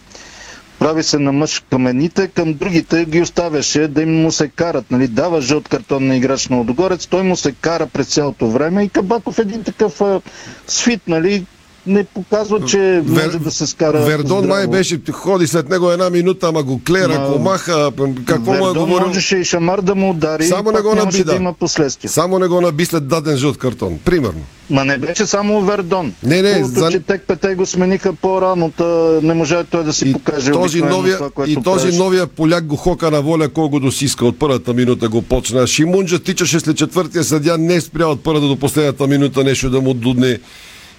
прави 0.80 1.04
се 1.04 1.20
на 1.20 1.32
мъж 1.32 1.64
към 1.70 1.88
едните, 1.88 2.28
към 2.28 2.54
другите 2.54 3.06
ги 3.06 3.22
оставяше 3.22 3.88
да 3.88 4.02
им 4.02 4.22
му 4.22 4.32
се 4.32 4.48
карат. 4.48 4.92
Нали, 4.92 5.08
дава 5.08 5.42
жълт 5.42 5.70
картон 5.70 6.08
на 6.08 6.16
играч 6.16 6.48
на 6.48 6.62
Одогорец, 6.62 7.08
той 7.08 7.24
му 7.24 7.36
се 7.36 7.52
кара 7.52 7.88
през 7.88 8.08
цялото 8.08 8.50
време 8.50 8.84
и 8.84 8.90
Кабаков 8.90 9.40
един 9.40 9.64
такъв 9.64 10.02
а, 10.02 10.22
свит, 10.68 11.02
нали, 11.08 11.46
не 11.88 12.04
показва, 12.04 12.66
че 12.66 13.04
може 13.08 13.28
Вер... 13.28 13.40
да 13.40 13.52
се 13.52 13.68
скара. 13.68 14.00
Вердон 14.00 14.38
здраво. 14.40 14.48
май 14.48 14.68
беше, 14.68 15.00
ходи 15.12 15.48
след 15.48 15.70
него 15.70 15.92
една 15.92 16.10
минута, 16.10 16.48
ама 16.48 16.64
го 16.64 16.82
клера, 16.88 17.20
Ма... 17.20 17.34
комаха, 17.34 17.92
какво 18.26 18.52
Вердон 18.52 18.68
му 18.68 18.70
е 18.70 18.80
говорил? 18.80 19.08
можеше 19.08 19.38
и 19.38 19.44
Шамар 19.44 19.82
да 19.82 19.96
му 19.96 20.10
удари, 20.10 20.44
само 20.48 20.72
не 20.72 20.82
го 20.82 20.96
наби, 20.96 21.24
да. 21.24 21.36
има 21.36 21.54
последствия. 21.54 22.12
Само 22.12 22.40
не 22.40 22.48
го 22.48 22.62
наби 22.62 22.86
след 22.86 23.08
даден 23.08 23.38
жълт 23.38 23.58
картон, 23.58 24.00
примерно. 24.06 24.42
Ма 24.70 24.86
не 24.86 24.98
беше 24.98 25.26
само 25.26 25.62
Вердон. 25.62 26.14
Не, 26.24 26.42
не, 26.42 26.54
Колото, 26.54 26.80
за... 26.80 26.92
че 26.92 27.00
Тек 27.00 27.24
Пете 27.28 27.56
го 27.56 27.66
смениха 27.66 28.14
по-рано, 28.14 28.72
та 28.78 28.86
не 29.24 29.34
може 29.34 29.64
той 29.64 29.84
да 29.84 29.94
си 29.94 30.10
и 30.10 30.14
покаже 30.14 30.52
този 30.52 30.82
новия, 30.82 31.18
това, 31.18 31.48
И 31.48 31.56
този 31.56 31.84
правиш. 31.84 31.98
новия 31.98 32.28
поляк 32.28 32.66
го 32.66 32.76
хока 32.76 33.12
на 33.12 33.22
воля, 33.22 33.50
кой 33.50 33.70
го 33.70 33.80
досиска 33.80 34.26
от 34.26 34.40
първата 34.40 34.74
минута 34.74 35.10
го 35.10 35.22
почна. 35.22 35.68
Шимунджа 35.68 36.20
тичаше 36.20 36.60
след 36.60 36.78
четвъртия 36.78 37.24
съдя, 37.24 37.58
не 37.58 37.82
спря 37.82 38.08
от 38.08 38.24
първата 38.24 38.48
до 38.48 38.56
последната 38.56 39.08
минута 39.08 39.44
нещо 39.44 39.70
да 39.70 39.82
му 39.82 39.94
дудне 39.94 40.40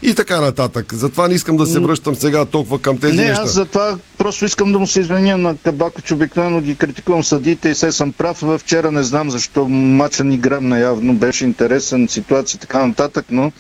и 0.03 0.15
така 0.15 0.41
нататък. 0.41 0.95
Затова 0.95 1.29
не 1.29 1.35
искам 1.35 1.57
да 1.57 1.67
се 1.67 1.81
връщам 1.81 2.15
сега 2.15 2.45
толкова 2.45 2.79
към 2.79 2.99
тези 2.99 3.17
не, 3.17 3.25
неща. 3.25 3.43
аз 3.43 3.53
затова 3.53 3.99
просто 4.19 4.45
искам 4.45 4.73
да 4.73 4.79
му 4.79 4.87
се 4.87 5.01
извиня 5.01 5.37
на 5.37 5.57
Кабако, 5.57 6.03
че 6.03 6.15
обикновено 6.15 6.61
ги 6.61 6.77
критикувам 6.77 7.25
съдите 7.25 7.69
и 7.69 7.75
се 7.75 7.93
съм 7.93 8.13
прав. 8.13 8.45
Вчера 8.59 8.91
не 8.91 9.03
знам 9.03 9.31
защо 9.31 9.69
мача 9.69 10.25
ни 10.25 10.39
грабна 10.39 10.79
явно, 10.79 11.15
беше 11.15 11.45
интересен 11.45 12.09
ситуация 12.09 12.57
и 12.57 12.61
така 12.61 12.87
нататък, 12.87 13.27
но 13.31 13.53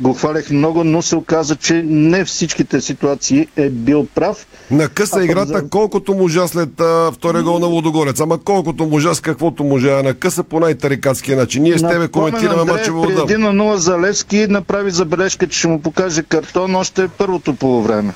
го 0.00 0.14
хвалях 0.14 0.50
много, 0.50 0.84
но 0.84 1.02
се 1.02 1.16
оказа, 1.16 1.56
че 1.56 1.82
не 1.86 2.24
всичките 2.24 2.80
ситуации 2.80 3.46
е 3.56 3.70
бил 3.70 4.06
прав. 4.14 4.46
На 4.70 4.88
къса 4.88 5.24
играта 5.24 5.58
за... 5.58 5.68
колкото 5.68 6.14
можа 6.14 6.48
след 6.48 6.80
а, 6.80 7.12
втория 7.12 7.42
гол 7.42 7.58
на 7.58 7.66
Лодогорец. 7.66 8.20
Ама 8.20 8.38
колкото 8.38 8.86
можа 8.86 9.14
с 9.14 9.20
каквото 9.20 9.64
можа. 9.64 10.02
На 10.02 10.14
къса 10.14 10.42
по 10.42 10.60
най-тарикатския 10.60 11.36
начин. 11.36 11.62
Ние 11.62 11.78
с 11.78 11.88
тебе 11.88 12.08
коментираме 12.08 12.72
мача 12.72 12.92
в 12.92 13.02
При 13.02 13.14
1 13.14 13.36
на 13.36 13.52
0 13.52 13.74
за 13.74 13.98
Левски 13.98 14.46
направи 14.48 14.90
забележка, 14.90 15.46
че 15.46 15.58
ще 15.58 15.68
му 15.68 15.82
покаже 15.82 16.22
картон 16.22 16.76
още 16.76 17.08
първото 17.08 17.54
полувреме. 17.54 18.14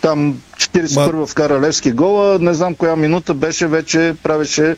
Там 0.00 0.38
41 0.56 1.12
Ма... 1.12 1.26
вкара 1.26 1.60
Левски 1.60 1.92
гола, 1.92 2.38
не 2.38 2.54
знам 2.54 2.74
коя 2.74 2.96
минута 2.96 3.34
беше, 3.34 3.66
вече 3.66 4.14
правеше 4.22 4.76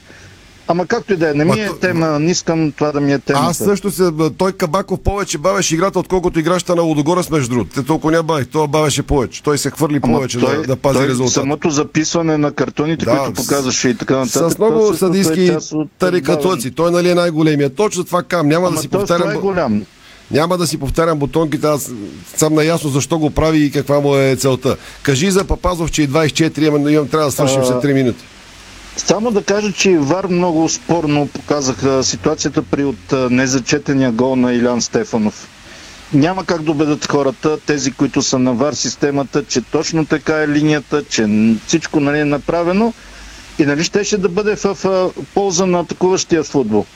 Ама 0.70 0.87
както 0.87 1.12
и 1.12 1.16
да 1.16 1.30
е, 1.30 1.35
не 1.35 1.44
ми 1.44 1.61
е 1.61 1.70
тема, 1.80 2.18
не 2.18 2.30
искам 2.30 2.72
това 2.72 2.92
да 2.92 3.00
ми 3.00 3.12
е 3.12 3.18
тема. 3.18 3.38
Аз 3.42 3.56
също 3.56 3.90
се, 3.90 4.11
той 4.38 4.52
Кабаков 4.52 5.00
повече 5.00 5.38
бавеше 5.38 5.74
играта, 5.74 5.98
отколкото 5.98 6.38
играща 6.38 6.76
на 6.76 6.83
Лодогорец 6.83 7.30
между 7.30 7.50
другото. 7.50 7.74
Те 7.74 7.87
толкова 7.87 8.12
не 8.12 8.22
бавих, 8.22 8.46
той 8.46 8.68
бавеше 8.68 9.02
повече. 9.02 9.42
Той 9.42 9.59
се 9.59 9.70
хвърли 9.70 10.00
Ама 10.02 10.16
повече 10.16 10.38
той, 10.38 10.56
да, 10.56 10.62
да 10.62 10.76
пази 10.76 10.98
той, 10.98 11.09
резултат. 11.09 11.33
Самото 11.33 11.70
записване 11.70 12.38
на 12.38 12.52
картоните, 12.52 13.04
да, 13.04 13.18
които 13.18 13.33
показваше 13.33 13.88
и 13.88 13.94
така 13.94 14.16
нататък. 14.16 14.52
С 14.52 14.59
много 14.59 14.94
съдийски 14.94 15.46
е. 15.46 16.70
Той 16.76 16.90
нали 16.90 17.11
е 17.11 17.14
най-големия. 17.14 17.70
Точно 17.70 18.04
това 18.04 18.22
кам. 18.22 18.48
Няма 18.48 18.66
Ама 18.66 18.76
да 18.76 18.83
си 18.83 18.88
повтарям. 18.88 19.30
Е 19.30 19.35
голям. 19.35 19.83
Няма 20.30 20.59
да 20.59 20.66
си 20.66 20.78
повтарям 20.78 21.18
бутонките, 21.18 21.66
аз 21.66 21.90
съм 22.37 22.54
наясно 22.54 22.90
защо 22.90 23.18
го 23.18 23.30
прави 23.30 23.64
и 23.64 23.70
каква 23.70 24.00
му 24.00 24.16
е 24.16 24.37
целта. 24.37 24.76
Кажи 25.02 25.30
за 25.30 25.44
Папазов, 25.44 25.90
че 25.90 26.02
и 26.02 26.09
24, 26.09 26.66
имам, 26.66 26.88
имам 26.88 27.09
трябва 27.09 27.26
да 27.26 27.33
свършим 27.33 27.64
след 27.64 27.76
3 27.76 27.92
минути. 27.92 28.24
Само 28.96 29.31
да 29.31 29.42
кажа, 29.44 29.72
че 29.72 29.98
ВАР 29.98 30.24
много 30.24 30.68
спорно 30.68 31.29
показаха 31.29 32.05
ситуацията 32.05 32.62
при 32.62 32.85
от 32.85 33.31
незачетения 33.31 34.12
гол 34.12 34.37
на 34.37 34.53
Илян 34.53 34.83
Стефанов. 34.83 35.48
Няма 36.12 36.44
как 36.44 36.62
да 36.62 36.70
убедат 36.70 37.07
хората, 37.07 37.59
тези, 37.61 37.92
които 37.92 38.22
са 38.22 38.38
на 38.38 38.53
ВАР 38.55 38.72
системата, 38.72 39.44
че 39.44 39.61
точно 39.61 40.07
така 40.07 40.42
е 40.42 40.48
линията, 40.48 41.05
че 41.05 41.26
всичко 41.66 42.00
нали, 42.00 42.18
е 42.18 42.24
направено. 42.24 42.92
И 43.59 43.66
нали 43.66 43.85
щеше 43.85 44.18
да 44.18 44.29
бъде 44.29 44.57
в, 44.57 44.64
в 44.74 45.11
полза 45.35 45.66
на 45.66 45.81
атакуващия 45.81 46.44
футбол. 46.44 46.87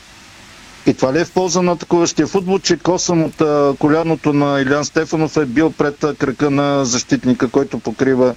И 0.87 0.95
това 0.95 1.13
ли 1.13 1.21
е 1.21 1.25
в 1.25 1.33
полза 1.33 1.63
на 1.63 1.73
атакуващия 1.73 2.27
футбол, 2.27 2.59
че 2.59 2.77
косъм 2.77 3.23
от 3.25 3.41
а, 3.41 3.75
коляното 3.79 4.33
на 4.33 4.61
Илян 4.61 4.85
Стефанов 4.85 5.37
е 5.37 5.47
бил 5.47 5.73
пред 5.73 6.05
а, 6.05 6.15
кръка 6.15 6.51
на 6.51 6.85
защитника, 6.85 7.49
който 7.49 7.79
покрива 7.79 8.35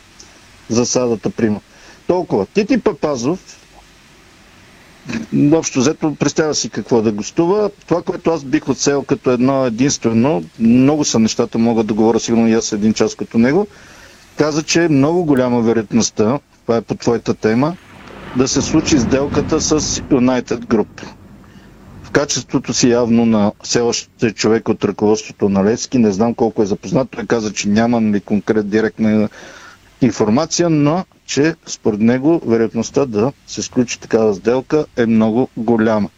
засадата 0.69 1.29
прима. 1.29 1.59
Толкова. 2.07 2.45
Тити 2.45 2.77
Папазов, 2.77 3.57
общо 5.53 5.79
взето, 5.79 6.15
представя 6.19 6.55
си 6.55 6.69
какво 6.69 7.01
да 7.01 7.11
гостува. 7.11 7.69
Това, 7.87 8.01
което 8.01 8.31
аз 8.31 8.43
бих 8.43 8.69
отсел 8.69 9.03
като 9.03 9.31
едно 9.31 9.65
единствено, 9.65 10.43
много 10.59 11.05
са 11.05 11.19
нещата, 11.19 11.57
мога 11.57 11.83
да 11.83 11.93
говоря 11.93 12.19
сигурно 12.19 12.47
и 12.47 12.53
аз 12.53 12.71
един 12.71 12.93
час 12.93 13.15
като 13.15 13.37
него, 13.37 13.67
каза, 14.37 14.63
че 14.63 14.83
е 14.83 14.89
много 14.89 15.25
голяма 15.25 15.61
вероятността, 15.61 16.39
това 16.65 16.77
е 16.77 16.81
по 16.81 16.95
твоята 16.95 17.33
тема, 17.33 17.75
да 18.37 18.47
се 18.47 18.61
случи 18.61 18.99
сделката 18.99 19.61
с 19.61 19.79
United 19.99 20.59
Group. 20.59 21.03
В 22.03 22.11
качеството 22.11 22.73
си 22.73 22.89
явно 22.89 23.25
на 23.25 23.51
все 23.63 23.81
още 23.81 24.31
човек 24.31 24.69
от 24.69 24.83
ръководството 24.83 25.49
на 25.49 25.63
Левски, 25.63 25.97
не 25.97 26.11
знам 26.11 26.33
колко 26.33 26.63
е 26.63 26.65
запознат, 26.65 27.09
той 27.11 27.25
каза, 27.25 27.53
че 27.53 27.69
нямам 27.69 28.13
ли 28.13 28.19
конкрет 28.19 28.69
директна 28.69 29.29
информация, 30.01 30.69
но 30.69 31.05
че 31.27 31.55
според 31.65 31.99
него 31.99 32.41
вероятността 32.45 33.05
да 33.05 33.31
се 33.47 33.61
сключи 33.61 33.99
такава 33.99 34.35
сделка 34.35 34.85
е 34.97 35.05
много 35.05 35.49
голяма. 35.57 36.09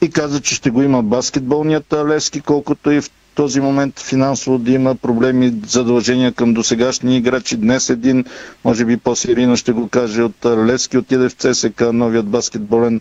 И 0.00 0.10
каза, 0.10 0.40
че 0.40 0.54
ще 0.54 0.70
го 0.70 0.82
има 0.82 1.02
баскетболният 1.02 1.92
Левски, 1.94 2.40
колкото 2.40 2.90
и 2.90 3.00
в 3.00 3.10
този 3.34 3.60
момент 3.60 4.00
финансово 4.00 4.58
да 4.58 4.70
има 4.72 4.94
проблеми, 4.94 5.54
задължения 5.66 6.32
към 6.32 6.54
досегашни 6.54 7.16
играчи. 7.16 7.56
Днес 7.56 7.90
един, 7.90 8.24
може 8.64 8.84
би 8.84 8.96
по-сирина 8.96 9.56
ще 9.56 9.72
го 9.72 9.88
каже, 9.88 10.22
от 10.22 10.34
Левски 10.46 10.98
отиде 10.98 11.28
в 11.28 11.34
ЦСК, 11.34 11.80
новият 11.82 12.26
баскетболен 12.26 13.00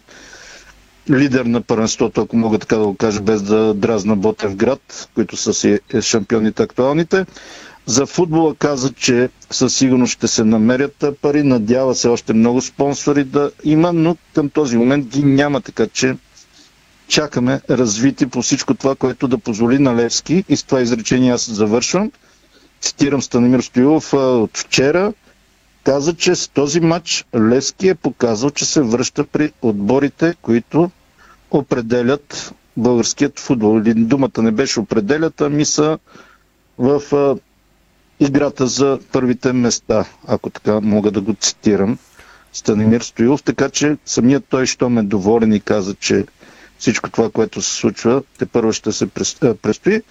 лидер 1.09 1.45
на 1.45 1.61
първенството, 1.61 2.21
ако 2.21 2.37
мога 2.37 2.59
така 2.59 2.75
да 2.75 2.85
го 2.85 2.95
кажа, 2.95 3.21
без 3.21 3.41
да 3.41 3.73
дразна 3.73 4.15
Ботев 4.15 4.55
град, 4.55 5.09
които 5.15 5.37
са 5.37 5.53
си 5.53 5.79
шампионите 6.01 6.63
актуалните. 6.63 7.25
За 7.85 8.05
футбола 8.05 8.55
каза, 8.55 8.91
че 8.91 9.29
със 9.51 9.75
сигурност 9.75 10.13
ще 10.13 10.27
се 10.27 10.43
намерят 10.43 11.05
пари. 11.21 11.43
Надява 11.43 11.95
се 11.95 12.07
още 12.07 12.33
много 12.33 12.61
спонсори 12.61 13.23
да 13.23 13.51
има, 13.63 13.93
но 13.93 14.17
към 14.33 14.49
този 14.49 14.77
момент 14.77 15.05
ги 15.07 15.23
няма, 15.23 15.61
така 15.61 15.87
че 15.87 16.15
чакаме 17.07 17.61
развити 17.69 18.27
по 18.27 18.41
всичко 18.41 18.73
това, 18.73 18.95
което 18.95 19.27
да 19.27 19.37
позволи 19.37 19.79
на 19.79 19.95
Левски. 19.95 20.43
И 20.49 20.57
с 20.57 20.63
това 20.63 20.81
изречение 20.81 21.31
аз 21.31 21.49
завършвам. 21.49 22.11
Цитирам 22.81 23.21
Станимир 23.21 23.59
Стоилов 23.59 24.13
от 24.13 24.57
вчера. 24.57 25.13
Каза, 25.83 26.13
че 26.13 26.35
с 26.35 26.47
този 26.47 26.79
матч 26.79 27.25
Левски 27.37 27.87
е 27.87 27.95
показал, 27.95 28.49
че 28.49 28.65
се 28.65 28.81
връща 28.81 29.23
при 29.23 29.51
отборите, 29.61 30.35
които 30.41 30.91
определят 31.51 32.53
българският 32.77 33.39
футбол. 33.39 33.81
Думата 33.85 34.31
не 34.37 34.51
беше 34.51 34.79
определят, 34.79 35.41
ами 35.41 35.65
са 35.65 35.99
в 36.77 37.01
играта 38.19 38.67
за 38.67 38.99
първите 39.11 39.53
места, 39.53 40.05
ако 40.27 40.49
така 40.49 40.81
мога 40.81 41.11
да 41.11 41.21
го 41.21 41.33
цитирам. 41.33 41.97
Станимир 42.53 43.01
Стоилов, 43.01 43.43
така 43.43 43.69
че 43.69 43.97
самият 44.05 44.45
той, 44.49 44.65
що 44.65 44.89
ме 44.89 45.03
доволен 45.03 45.53
и 45.53 45.59
каза, 45.59 45.93
че 45.95 46.25
всичко 46.79 47.09
това, 47.09 47.29
което 47.29 47.61
се 47.61 47.75
случва, 47.75 48.23
те 48.39 48.45
първо 48.45 48.73
ще 48.73 48.91
се 48.91 49.07
престои. 49.61 50.01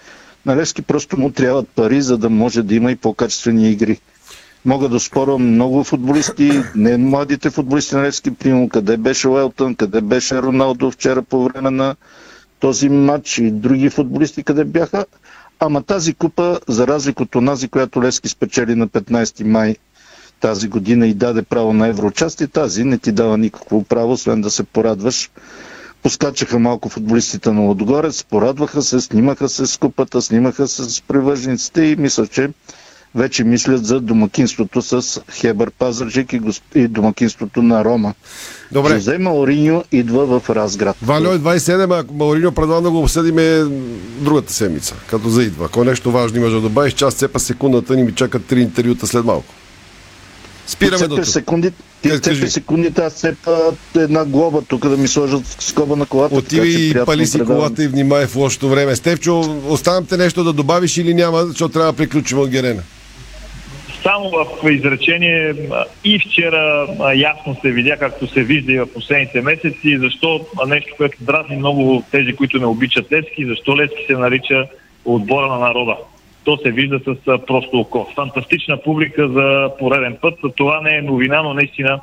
На 0.45 0.55
Левски 0.55 0.81
просто 0.81 1.17
му 1.17 1.31
трябват 1.31 1.69
пари, 1.69 2.01
за 2.01 2.17
да 2.17 2.29
може 2.29 2.63
да 2.63 2.75
има 2.75 2.91
и 2.91 2.95
по-качествени 2.95 3.69
игри. 3.71 3.99
Мога 4.65 4.89
да 4.89 4.99
спорвам 4.99 5.43
много 5.43 5.83
футболисти, 5.83 6.51
не 6.75 6.97
младите 6.97 7.49
футболисти 7.49 7.95
на 7.95 8.03
Левски, 8.03 8.31
примерно 8.31 8.69
къде 8.69 8.97
беше 8.97 9.27
Уелтън, 9.27 9.75
къде 9.75 10.01
беше 10.01 10.41
Роналдо 10.41 10.91
вчера 10.91 11.21
по 11.21 11.43
време 11.43 11.69
на 11.71 11.95
този 12.59 12.89
матч 12.89 13.37
и 13.37 13.51
други 13.51 13.89
футболисти 13.89 14.43
къде 14.43 14.63
бяха. 14.65 15.05
Ама 15.59 15.83
тази 15.83 16.13
купа, 16.13 16.59
за 16.67 16.87
разлика 16.87 17.23
от 17.23 17.35
онази, 17.35 17.67
която 17.67 18.03
Левски 18.03 18.29
спечели 18.29 18.75
на 18.75 18.87
15 18.87 19.43
май 19.43 19.75
тази 20.41 20.67
година 20.67 21.07
и 21.07 21.13
даде 21.13 21.41
право 21.41 21.73
на 21.73 21.87
евроучастие, 21.87 22.47
тази 22.47 22.83
не 22.83 22.97
ти 22.97 23.11
дава 23.11 23.37
никакво 23.37 23.83
право, 23.83 24.11
освен 24.11 24.41
да 24.41 24.51
се 24.51 24.63
порадваш. 24.63 25.31
Поскачаха 26.03 26.59
малко 26.59 26.89
футболистите 26.89 27.51
на 27.51 27.61
Лодогорец, 27.61 28.23
порадваха 28.23 28.81
се, 28.81 29.01
снимаха 29.01 29.49
се 29.49 29.67
с 29.67 29.77
купата, 29.77 30.21
снимаха 30.21 30.67
се 30.67 30.83
с 30.83 31.01
привържениците 31.01 31.81
и 31.83 31.95
мисля, 31.95 32.27
че 32.27 32.49
вече 33.15 33.43
мислят 33.43 33.85
за 33.85 33.99
домакинството 33.99 34.81
с 34.81 35.21
Хебър 35.31 35.71
Пазарджик 35.71 36.33
и, 36.33 36.39
госп... 36.39 36.63
и 36.75 36.87
домакинството 36.87 37.61
на 37.61 37.85
Рома. 37.85 38.13
Добре. 38.71 38.93
Жозе 38.93 39.17
Мауриньо 39.17 39.83
идва 39.91 40.39
в 40.39 40.49
Разград. 40.49 40.95
Валио 41.01 41.31
е 41.31 41.39
27, 41.39 41.99
ако 41.99 42.13
Мауриньо 42.13 42.51
предлагам 42.51 42.83
да 42.83 42.91
го 42.91 42.99
обсъдим 42.99 43.35
другата 44.19 44.53
седмица, 44.53 44.95
като 45.09 45.29
заидва. 45.29 45.65
Ако 45.65 45.81
е 45.81 45.85
нещо 45.85 46.11
важно 46.11 46.37
имаш 46.37 46.51
да 46.51 46.61
добавиш, 46.61 46.93
час 46.93 47.13
цепа 47.13 47.39
секундата 47.39 47.95
ни 47.95 48.03
ми 48.03 48.11
чакат 48.11 48.45
три 48.45 48.61
интервюта 48.61 49.07
след 49.07 49.25
малко. 49.25 49.53
Спираме 50.67 51.07
до 51.07 51.15
тук. 51.15 51.25
секунди, 51.25 51.71
ти 52.01 52.19
цепи 52.21 52.49
секундите, 52.49 53.01
аз 53.01 53.13
цепа 53.13 53.73
една 53.95 54.25
глоба 54.25 54.61
тук 54.61 54.87
да 54.87 54.97
ми 54.97 55.07
сложат 55.07 55.55
скоба 55.59 55.95
на 55.95 56.05
колата. 56.05 56.35
Отивай 56.35 56.67
и 56.67 56.95
пали 57.05 57.27
си 57.27 57.39
колата 57.39 57.83
и 57.83 57.87
внимай 57.87 58.25
в 58.25 58.35
лошото 58.35 58.69
време. 58.69 58.95
Стевчо, 58.95 59.59
оставам 59.67 60.05
те 60.05 60.17
нещо 60.17 60.43
да 60.43 60.53
добавиш 60.53 60.97
или 60.97 61.13
няма, 61.13 61.45
защото 61.45 61.73
трябва 61.73 61.91
да 61.91 61.97
приключим 61.97 62.39
от 62.39 62.49
Герена. 62.49 62.81
Само 64.07 64.29
в 64.29 64.71
изречение 64.71 65.53
и 66.03 66.19
вчера 66.19 66.87
ясно 67.15 67.55
се 67.61 67.71
видя, 67.71 67.97
както 67.97 68.27
се 68.27 68.43
вижда 68.43 68.73
и 68.73 68.79
в 68.79 68.93
последните 68.93 69.41
месеци, 69.41 69.97
защо 69.97 70.45
нещо, 70.67 70.93
което 70.97 71.17
дразни 71.21 71.55
много 71.55 72.03
тези, 72.11 72.33
които 72.33 72.59
не 72.59 72.65
обичат 72.65 73.11
Лески, 73.11 73.45
защо 73.45 73.77
Лески 73.77 74.05
се 74.07 74.13
нарича 74.13 74.67
отбора 75.05 75.47
на 75.47 75.59
народа. 75.59 75.97
То 76.43 76.57
се 76.57 76.71
вижда 76.71 76.99
с 76.99 77.37
просто 77.47 77.79
око. 77.79 78.07
Фантастична 78.15 78.77
публика 78.81 79.27
за 79.27 79.71
пореден 79.79 80.17
път. 80.21 80.33
Това 80.55 80.81
не 80.81 80.95
е 80.95 81.01
новина, 81.01 81.41
но 81.41 81.53
наистина 81.53 81.99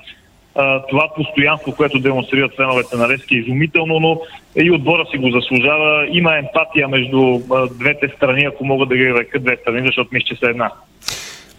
това 0.89 1.09
постоянство, 1.17 1.77
което 1.77 1.99
демонстрират 1.99 2.57
феновете 2.57 2.97
на 2.97 3.09
Лески 3.09 3.35
е 3.35 3.39
изумително, 3.39 4.01
но 4.01 4.21
и 4.57 4.71
отбора 4.71 5.07
си 5.11 5.19
го 5.19 5.31
заслужава. 5.31 6.09
Има 6.13 6.39
емпатия 6.39 6.89
между 6.89 7.41
двете 7.79 8.09
страни, 8.17 8.45
ако 8.45 8.65
могат 8.65 8.89
да 8.89 8.97
ги 8.97 9.15
рекат 9.15 9.45
две 9.45 9.57
страни, 9.57 9.87
защото 9.87 10.11
мисля, 10.13 10.27
че 10.27 10.37
са 10.37 10.47
една. 10.51 10.71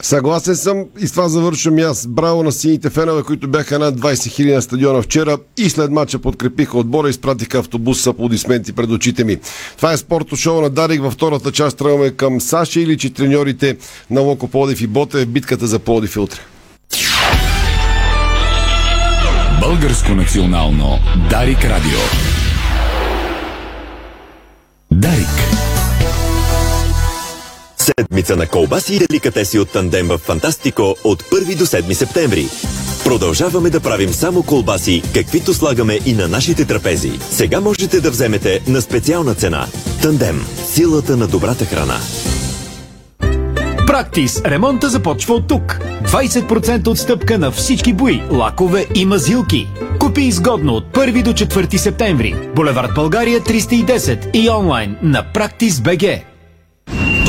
Съгласен 0.01 0.55
съм 0.55 0.85
и 0.99 1.07
с 1.07 1.11
това 1.11 1.29
завършвам 1.29 1.77
и 1.79 1.81
аз. 1.81 2.07
Браво 2.07 2.43
на 2.43 2.51
сините 2.51 2.89
фенове, 2.89 3.23
които 3.23 3.47
бяха 3.47 3.79
над 3.79 3.99
20 3.99 4.27
хиляди 4.29 4.55
на 4.55 4.61
стадиона 4.61 5.01
вчера 5.01 5.37
и 5.57 5.69
след 5.69 5.91
мача 5.91 6.19
подкрепиха 6.19 6.77
отбора 6.77 7.07
и 7.07 7.09
изпратиха 7.09 7.59
автобус 7.59 8.01
с 8.01 8.07
аплодисменти 8.07 8.73
пред 8.73 8.89
очите 8.89 9.23
ми. 9.23 9.37
Това 9.77 9.91
е 9.91 9.97
спорто 9.97 10.35
шоу 10.35 10.61
на 10.61 10.69
Дарик. 10.69 11.01
Във 11.01 11.13
втората 11.13 11.51
част 11.51 11.77
тръгваме 11.77 12.11
към 12.11 12.41
Саша 12.41 12.79
или 12.79 12.97
че 12.97 13.13
треньорите 13.13 13.77
на 14.09 14.21
Локо 14.21 14.47
Плодив 14.47 14.81
и 14.81 14.87
Боте 14.87 15.25
в 15.25 15.27
битката 15.27 15.67
за 15.67 15.79
Плодив 15.79 16.15
и 16.15 16.19
утре. 16.19 16.39
Българско 19.61 20.11
национално 20.11 20.99
Дарик 21.29 21.65
Радио. 21.65 21.99
Дарик. 24.91 25.52
Седмица 27.83 28.35
на 28.35 28.47
колбаси 28.47 28.95
и 28.95 28.99
деликатеси 28.99 29.59
от 29.59 29.71
тандем 29.71 30.07
в 30.07 30.17
Фантастико 30.17 30.95
от 31.03 31.23
1 31.23 31.57
до 31.57 31.65
7 31.65 31.93
септември. 31.93 32.47
Продължаваме 33.03 33.69
да 33.69 33.79
правим 33.79 34.13
само 34.13 34.43
колбаси, 34.43 35.03
каквито 35.13 35.53
слагаме 35.53 35.99
и 36.05 36.13
на 36.13 36.27
нашите 36.27 36.65
трапези. 36.65 37.11
Сега 37.31 37.59
можете 37.61 38.01
да 38.01 38.11
вземете 38.11 38.61
на 38.67 38.81
специална 38.81 39.35
цена. 39.35 39.67
Тандем. 40.01 40.45
Силата 40.65 41.17
на 41.17 41.27
добрата 41.27 41.65
храна. 41.65 41.97
Практис. 43.87 44.41
Ремонта 44.45 44.89
започва 44.89 45.35
от 45.35 45.47
тук. 45.47 45.79
20% 46.03 46.87
отстъпка 46.87 47.37
на 47.37 47.51
всички 47.51 47.93
бои, 47.93 48.21
лакове 48.31 48.85
и 48.95 49.05
мазилки. 49.05 49.67
Купи 49.99 50.21
изгодно 50.21 50.73
от 50.73 50.85
1 50.93 51.23
до 51.23 51.33
4 51.33 51.77
септември. 51.77 52.35
Булевард 52.55 52.93
България 52.95 53.41
310 53.41 54.35
и 54.35 54.49
онлайн 54.49 54.95
на 55.01 55.23
Практис 55.33 55.81
БГ. 55.81 56.32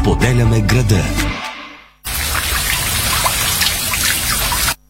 Споделяме 0.00 0.60
града. 0.60 1.04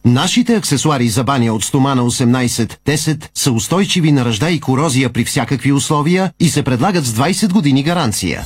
Нашите 0.05 0.55
аксесуари 0.55 1.09
за 1.09 1.23
баня 1.23 1.53
от 1.53 1.63
стомана 1.63 2.03
18-10 2.03 3.25
са 3.35 3.51
устойчиви 3.51 4.11
на 4.11 4.25
ръжда 4.25 4.49
и 4.49 4.59
корозия 4.59 5.09
при 5.09 5.25
всякакви 5.25 5.71
условия 5.71 6.31
и 6.39 6.49
се 6.49 6.63
предлагат 6.63 7.05
с 7.05 7.13
20 7.13 7.51
години 7.51 7.83
гаранция. 7.83 8.43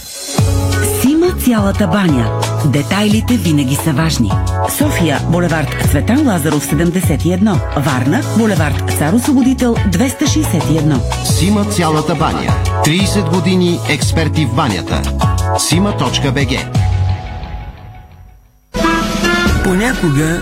Цялата 1.54 1.88
баня. 1.88 2.42
Детайлите 2.66 3.34
винаги 3.34 3.76
са 3.76 3.92
важни. 3.94 4.32
София, 4.78 5.20
булевард 5.30 5.88
Цветан 5.92 6.28
Лазаров 6.28 6.66
71. 6.72 7.60
Варна, 7.78 8.22
булевард 8.38 8.92
Цар 8.98 9.13
Освободител 9.13 9.76
261. 9.76 11.26
Сима 11.26 11.66
цялата 11.66 12.16
баня. 12.16 12.54
30 12.86 13.30
години 13.36 13.80
експерти 13.89 14.46
в 14.46 14.56
банята. 14.56 15.02
Сима.бг 15.60 16.58
Понякога 19.63 20.42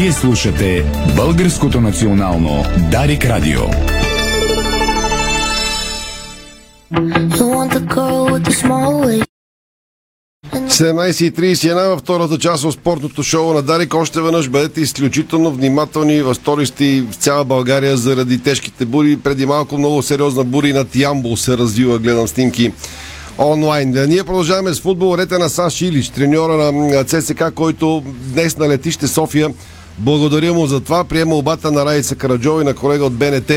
Вие 0.00 0.12
слушате 0.12 0.84
Българското 1.16 1.80
национално 1.80 2.64
Дарик 2.90 3.24
Радио. 3.24 3.60
You 7.38 7.44
want 7.56 7.70
the 7.72 7.84
girl 7.94 8.30
with 8.32 8.42
the 8.48 8.54
small 8.64 8.92
waist. 9.06 9.26
17.31 10.54 11.88
във 11.88 12.00
втората 12.00 12.38
част 12.38 12.64
от 12.64 12.74
спортното 12.74 13.22
шоу 13.22 13.52
на 13.52 13.62
Дарик. 13.62 13.94
Още 13.94 14.20
веднъж 14.20 14.48
бъдете 14.48 14.80
изключително 14.80 15.52
внимателни 15.52 16.22
в 16.22 16.34
столиците 16.34 16.84
и 16.84 17.00
в 17.00 17.14
цяла 17.14 17.44
България 17.44 17.96
заради 17.96 18.42
тежките 18.42 18.84
бури. 18.84 19.16
Преди 19.16 19.46
малко 19.46 19.78
много 19.78 20.02
сериозна 20.02 20.44
бури 20.44 20.72
над 20.72 20.96
Ямбол 20.96 21.36
се 21.36 21.58
развива. 21.58 21.98
Гледам 21.98 22.28
снимки 22.28 22.72
онлайн. 23.38 24.06
Ние 24.08 24.24
продължаваме 24.24 24.74
с 24.74 24.80
футбол. 24.80 25.18
Рете 25.18 25.38
на 25.38 25.48
Саш 25.48 25.80
Илич, 25.80 26.08
треньора 26.08 26.72
на 26.72 27.04
ЦСК, 27.04 27.44
който 27.54 28.02
днес 28.34 28.56
на 28.56 28.68
летище 28.68 29.08
София 29.08 29.50
благодаря 29.98 30.54
му 30.54 30.66
за 30.66 30.80
това. 30.80 31.04
Приема 31.04 31.34
обата 31.34 31.72
на 31.72 31.86
Раица 31.86 32.14
Караджова 32.14 32.62
и 32.62 32.64
на 32.64 32.74
колега 32.74 33.04
от 33.04 33.12
БНТ 33.12 33.52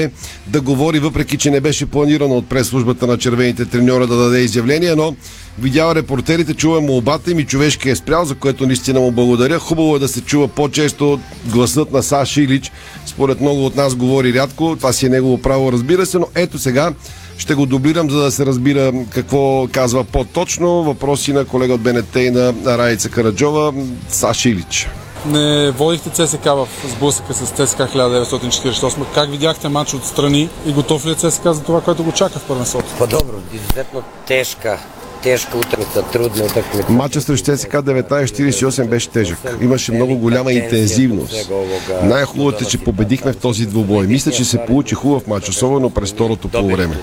да 0.47 0.61
говори, 0.61 0.99
въпреки 0.99 1.37
че 1.37 1.51
не 1.51 1.61
беше 1.61 1.85
планирано 1.85 2.35
от 2.35 2.49
прес-службата 2.49 3.07
на 3.07 3.17
червените 3.17 3.65
треньора 3.65 4.07
да 4.07 4.17
даде 4.17 4.39
изявление, 4.39 4.95
но 4.95 5.15
видява 5.59 5.95
репортерите, 5.95 6.53
чува 6.53 6.81
му 6.81 6.97
обата 6.97 7.31
им 7.31 7.39
и 7.39 7.45
човешки 7.45 7.89
е 7.89 7.95
спрял, 7.95 8.25
за 8.25 8.35
което 8.35 8.67
наистина 8.67 8.99
му 8.99 9.11
благодаря. 9.11 9.59
Хубаво 9.59 9.95
е 9.95 9.99
да 9.99 10.07
се 10.07 10.21
чува 10.21 10.47
по-често 10.47 11.19
гласът 11.45 11.91
на 11.91 12.03
Саш 12.03 12.37
Илич. 12.37 12.71
Според 13.05 13.41
много 13.41 13.65
от 13.65 13.75
нас 13.75 13.95
говори 13.95 14.33
рядко. 14.33 14.75
Това 14.77 14.93
си 14.93 15.05
е 15.05 15.09
негово 15.09 15.37
право, 15.37 15.71
разбира 15.71 16.05
се, 16.05 16.19
но 16.19 16.27
ето 16.35 16.59
сега 16.59 16.93
ще 17.37 17.55
го 17.55 17.65
дублирам, 17.65 18.09
за 18.09 18.17
да 18.17 18.31
се 18.31 18.45
разбира 18.45 18.93
какво 19.09 19.67
казва 19.71 20.03
по-точно. 20.03 20.83
Въпроси 20.83 21.33
на 21.33 21.45
колега 21.45 21.73
от 21.73 21.81
БНТ 21.81 22.15
и 22.15 22.29
на 22.29 22.53
Раица 22.77 23.09
Караджова. 23.09 23.73
Саш 24.09 24.45
Илич. 24.45 24.87
Не 25.25 25.71
водихте 25.71 26.09
ЦСК 26.09 26.45
в 26.45 26.67
сблъсъка 26.85 27.33
с 27.33 27.49
ЦСК 27.49 27.79
1948. 27.79 29.05
Как 29.13 29.29
видяхте 29.29 29.69
матч 29.69 29.93
отстрани 29.93 30.49
и 30.65 30.73
готов 30.73 31.05
ли 31.05 31.11
е 31.11 31.15
ЦСК 31.15 31.43
за 31.43 31.63
това, 31.63 31.81
което 31.81 32.03
го 32.03 32.11
чака 32.11 32.39
в 32.39 32.43
първенството? 32.47 32.85
По-добро, 32.97 33.35
изключително 33.53 34.03
тежка 34.25 34.79
тежка 35.23 35.57
утрница, 35.57 36.03
трудна 36.11 36.43
утрница. 36.43 36.91
Матча 36.91 37.21
срещу 37.21 37.55
ЦСК 37.55 37.71
1948 37.71 38.87
беше 38.87 39.09
тежък. 39.09 39.37
Имаше 39.61 39.91
много 39.91 40.15
голяма 40.15 40.53
интензивност. 40.53 41.51
Най-хубавото 42.03 42.63
е, 42.63 42.67
че 42.67 42.77
победихме 42.77 43.33
в 43.33 43.37
този 43.37 43.65
двубой. 43.65 44.07
Мисля, 44.07 44.31
че 44.31 44.45
се 44.45 44.65
получи 44.65 44.95
хубав 44.95 45.27
матч, 45.27 45.49
особено 45.49 45.89
през 45.89 46.11
второто 46.11 46.47
полувреме. 46.47 46.95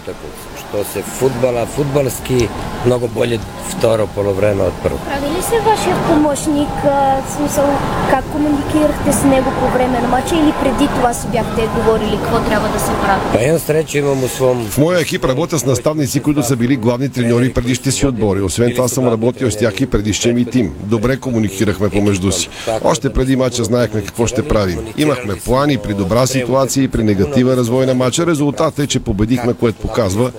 Що 0.58 0.84
се 0.92 1.02
футбола, 1.02 1.66
футболски 1.66 2.48
много 2.86 3.08
более 3.08 3.38
второ 3.68 4.06
полувреме 4.06 4.62
от 4.62 4.72
първо. 4.82 4.98
Прави 4.98 5.36
ли 5.38 5.42
се 5.42 5.60
вашия 5.60 5.96
помощник, 6.08 6.68
а, 6.84 7.22
в 7.26 7.32
смисъл 7.36 7.64
как 8.10 8.24
комуникирахте 8.24 9.12
с 9.12 9.24
него 9.24 9.50
по 9.60 9.68
време 9.68 10.00
на 10.00 10.08
матча 10.08 10.34
или 10.34 10.52
преди 10.62 10.86
това 10.86 11.14
си 11.14 11.26
бяхте 11.32 11.68
говорили 11.76 12.18
какво 12.22 12.38
трябва 12.40 12.68
да 12.68 12.80
се 12.80 12.90
прави? 13.02 13.20
Па 13.32 13.42
една 13.42 13.58
среща 13.58 13.98
имам 13.98 14.24
условно. 14.24 14.64
В 14.64 14.78
моя 14.78 15.00
екип 15.00 15.24
работя 15.24 15.58
с 15.58 15.66
наставници, 15.66 16.20
които 16.20 16.42
са 16.42 16.56
били 16.56 16.76
главни 16.76 17.08
треньори 17.08 17.52
преди 17.52 17.74
ще 17.74 17.90
си 17.90 18.06
отбори. 18.10 18.42
Освен 18.42 18.72
това 18.74 18.88
съм 18.88 19.08
работил 19.08 19.50
с 19.50 19.56
тях 19.56 19.80
и 19.80 19.86
предишния 19.86 20.34
ми 20.34 20.44
тим. 20.44 20.72
Добре 20.82 21.16
комуникирахме 21.16 21.90
помежду 21.90 22.32
си. 22.32 22.48
Още 22.84 23.12
преди 23.12 23.36
матча 23.36 23.64
знаехме 23.64 24.02
какво 24.02 24.26
ще 24.26 24.48
правим. 24.48 24.78
Имахме 24.96 25.34
плани 25.34 25.78
при 25.78 25.94
добра 25.94 26.26
ситуация 26.26 26.84
и 26.84 26.88
при 26.88 27.04
негативен 27.04 27.54
развой 27.54 27.86
на 27.86 27.94
матча. 27.94 28.26
Резултатът 28.26 28.78
е, 28.78 28.86
че 28.86 29.00
победихме, 29.00 29.54
което 29.54 29.78
показва, 29.78 30.32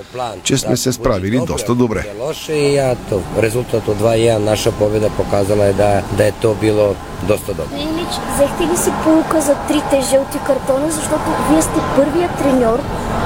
че 0.44 0.58
сме 0.58 0.78
се 0.78 0.92
справили 0.92 1.42
доста 1.48 1.76
добре. 1.76 2.06
Резултат 3.38 3.88
от 3.88 3.98
2-1 3.98 4.38
наша 4.38 4.72
победа 4.72 5.10
показала 5.10 5.66
е 5.66 5.74
да, 5.74 6.02
да 6.18 6.28
е 6.28 6.32
то 6.32 6.54
било 6.54 6.96
доста 7.28 7.54
добро. 7.54 7.76
Илич, 7.76 8.14
взехте 8.36 8.64
ли 8.64 8.78
си 8.78 8.90
полука 9.04 9.42
за 9.42 9.56
трите 9.68 10.10
жълти 10.10 10.38
картона, 10.46 10.92
защото 10.92 11.24
вие 11.52 11.62
сте 11.62 11.80
първият 11.96 12.38
треньор, 12.38 12.80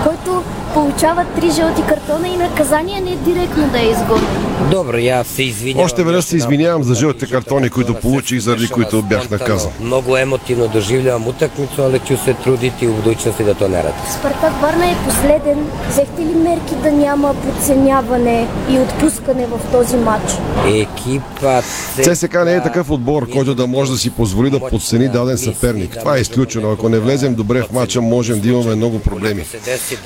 който 0.03 0.43
получава 0.75 1.25
три 1.35 1.51
жълти 1.51 1.81
картона 1.87 2.27
и 2.27 2.37
наказание 2.37 3.01
не 3.01 3.15
директно 3.15 3.69
да 3.71 3.79
е 3.79 3.85
изгодно. 3.85 4.27
Добро, 4.71 4.97
я 4.97 5.23
се 5.23 5.43
извинявам. 5.43 5.85
Още 5.85 6.03
веднъж 6.03 6.25
се 6.25 6.37
извинявам 6.37 6.83
за 6.83 6.95
жълтите 6.95 7.31
картони, 7.31 7.69
които 7.69 7.93
получих, 7.93 8.39
заради 8.39 8.67
които 8.67 9.01
бях 9.01 9.29
наказан. 9.29 9.71
Много 9.79 10.17
емотивно 10.17 10.67
доживлявам 10.67 11.27
утакмицу, 11.27 11.81
але 11.81 11.99
ću 11.99 12.17
се 12.17 12.33
трудити 12.33 12.85
и 12.85 12.87
в 12.87 12.95
будущности 12.95 13.43
да 13.43 13.53
то 13.53 13.67
не 13.67 13.77
рада. 13.77 13.93
Спартак 14.19 14.61
Варна 14.61 14.85
е 14.85 14.95
последен. 15.05 15.67
Взехте 15.89 16.21
ли 16.21 16.35
мерки 16.35 16.75
да 16.83 16.91
няма 16.91 17.33
подценяване 17.33 18.47
и 18.69 18.79
отпускане 18.79 19.47
в 19.47 19.71
този 19.71 19.97
матч? 19.97 20.31
Екипа 20.67 21.61
ЦСК 22.03 22.45
не 22.45 22.55
е 22.55 22.63
такъв 22.63 22.89
отбор, 22.91 23.29
който 23.29 23.55
да 23.55 23.67
може 23.67 23.91
да 23.91 23.97
си 23.97 24.09
позволи 24.09 24.49
да 24.49 24.59
подцени 24.59 25.07
даден 25.07 25.37
съперник. 25.37 25.97
Това 25.99 26.17
е 26.17 26.21
изключено. 26.21 26.71
Ако 26.71 26.89
не 26.89 26.99
влезем 26.99 27.35
добре 27.35 27.61
в 27.61 27.71
матча, 27.71 28.01
можем 28.01 28.39
да 28.39 28.49
имаме 28.49 28.75
много 28.75 28.99
проблеми. 28.99 29.45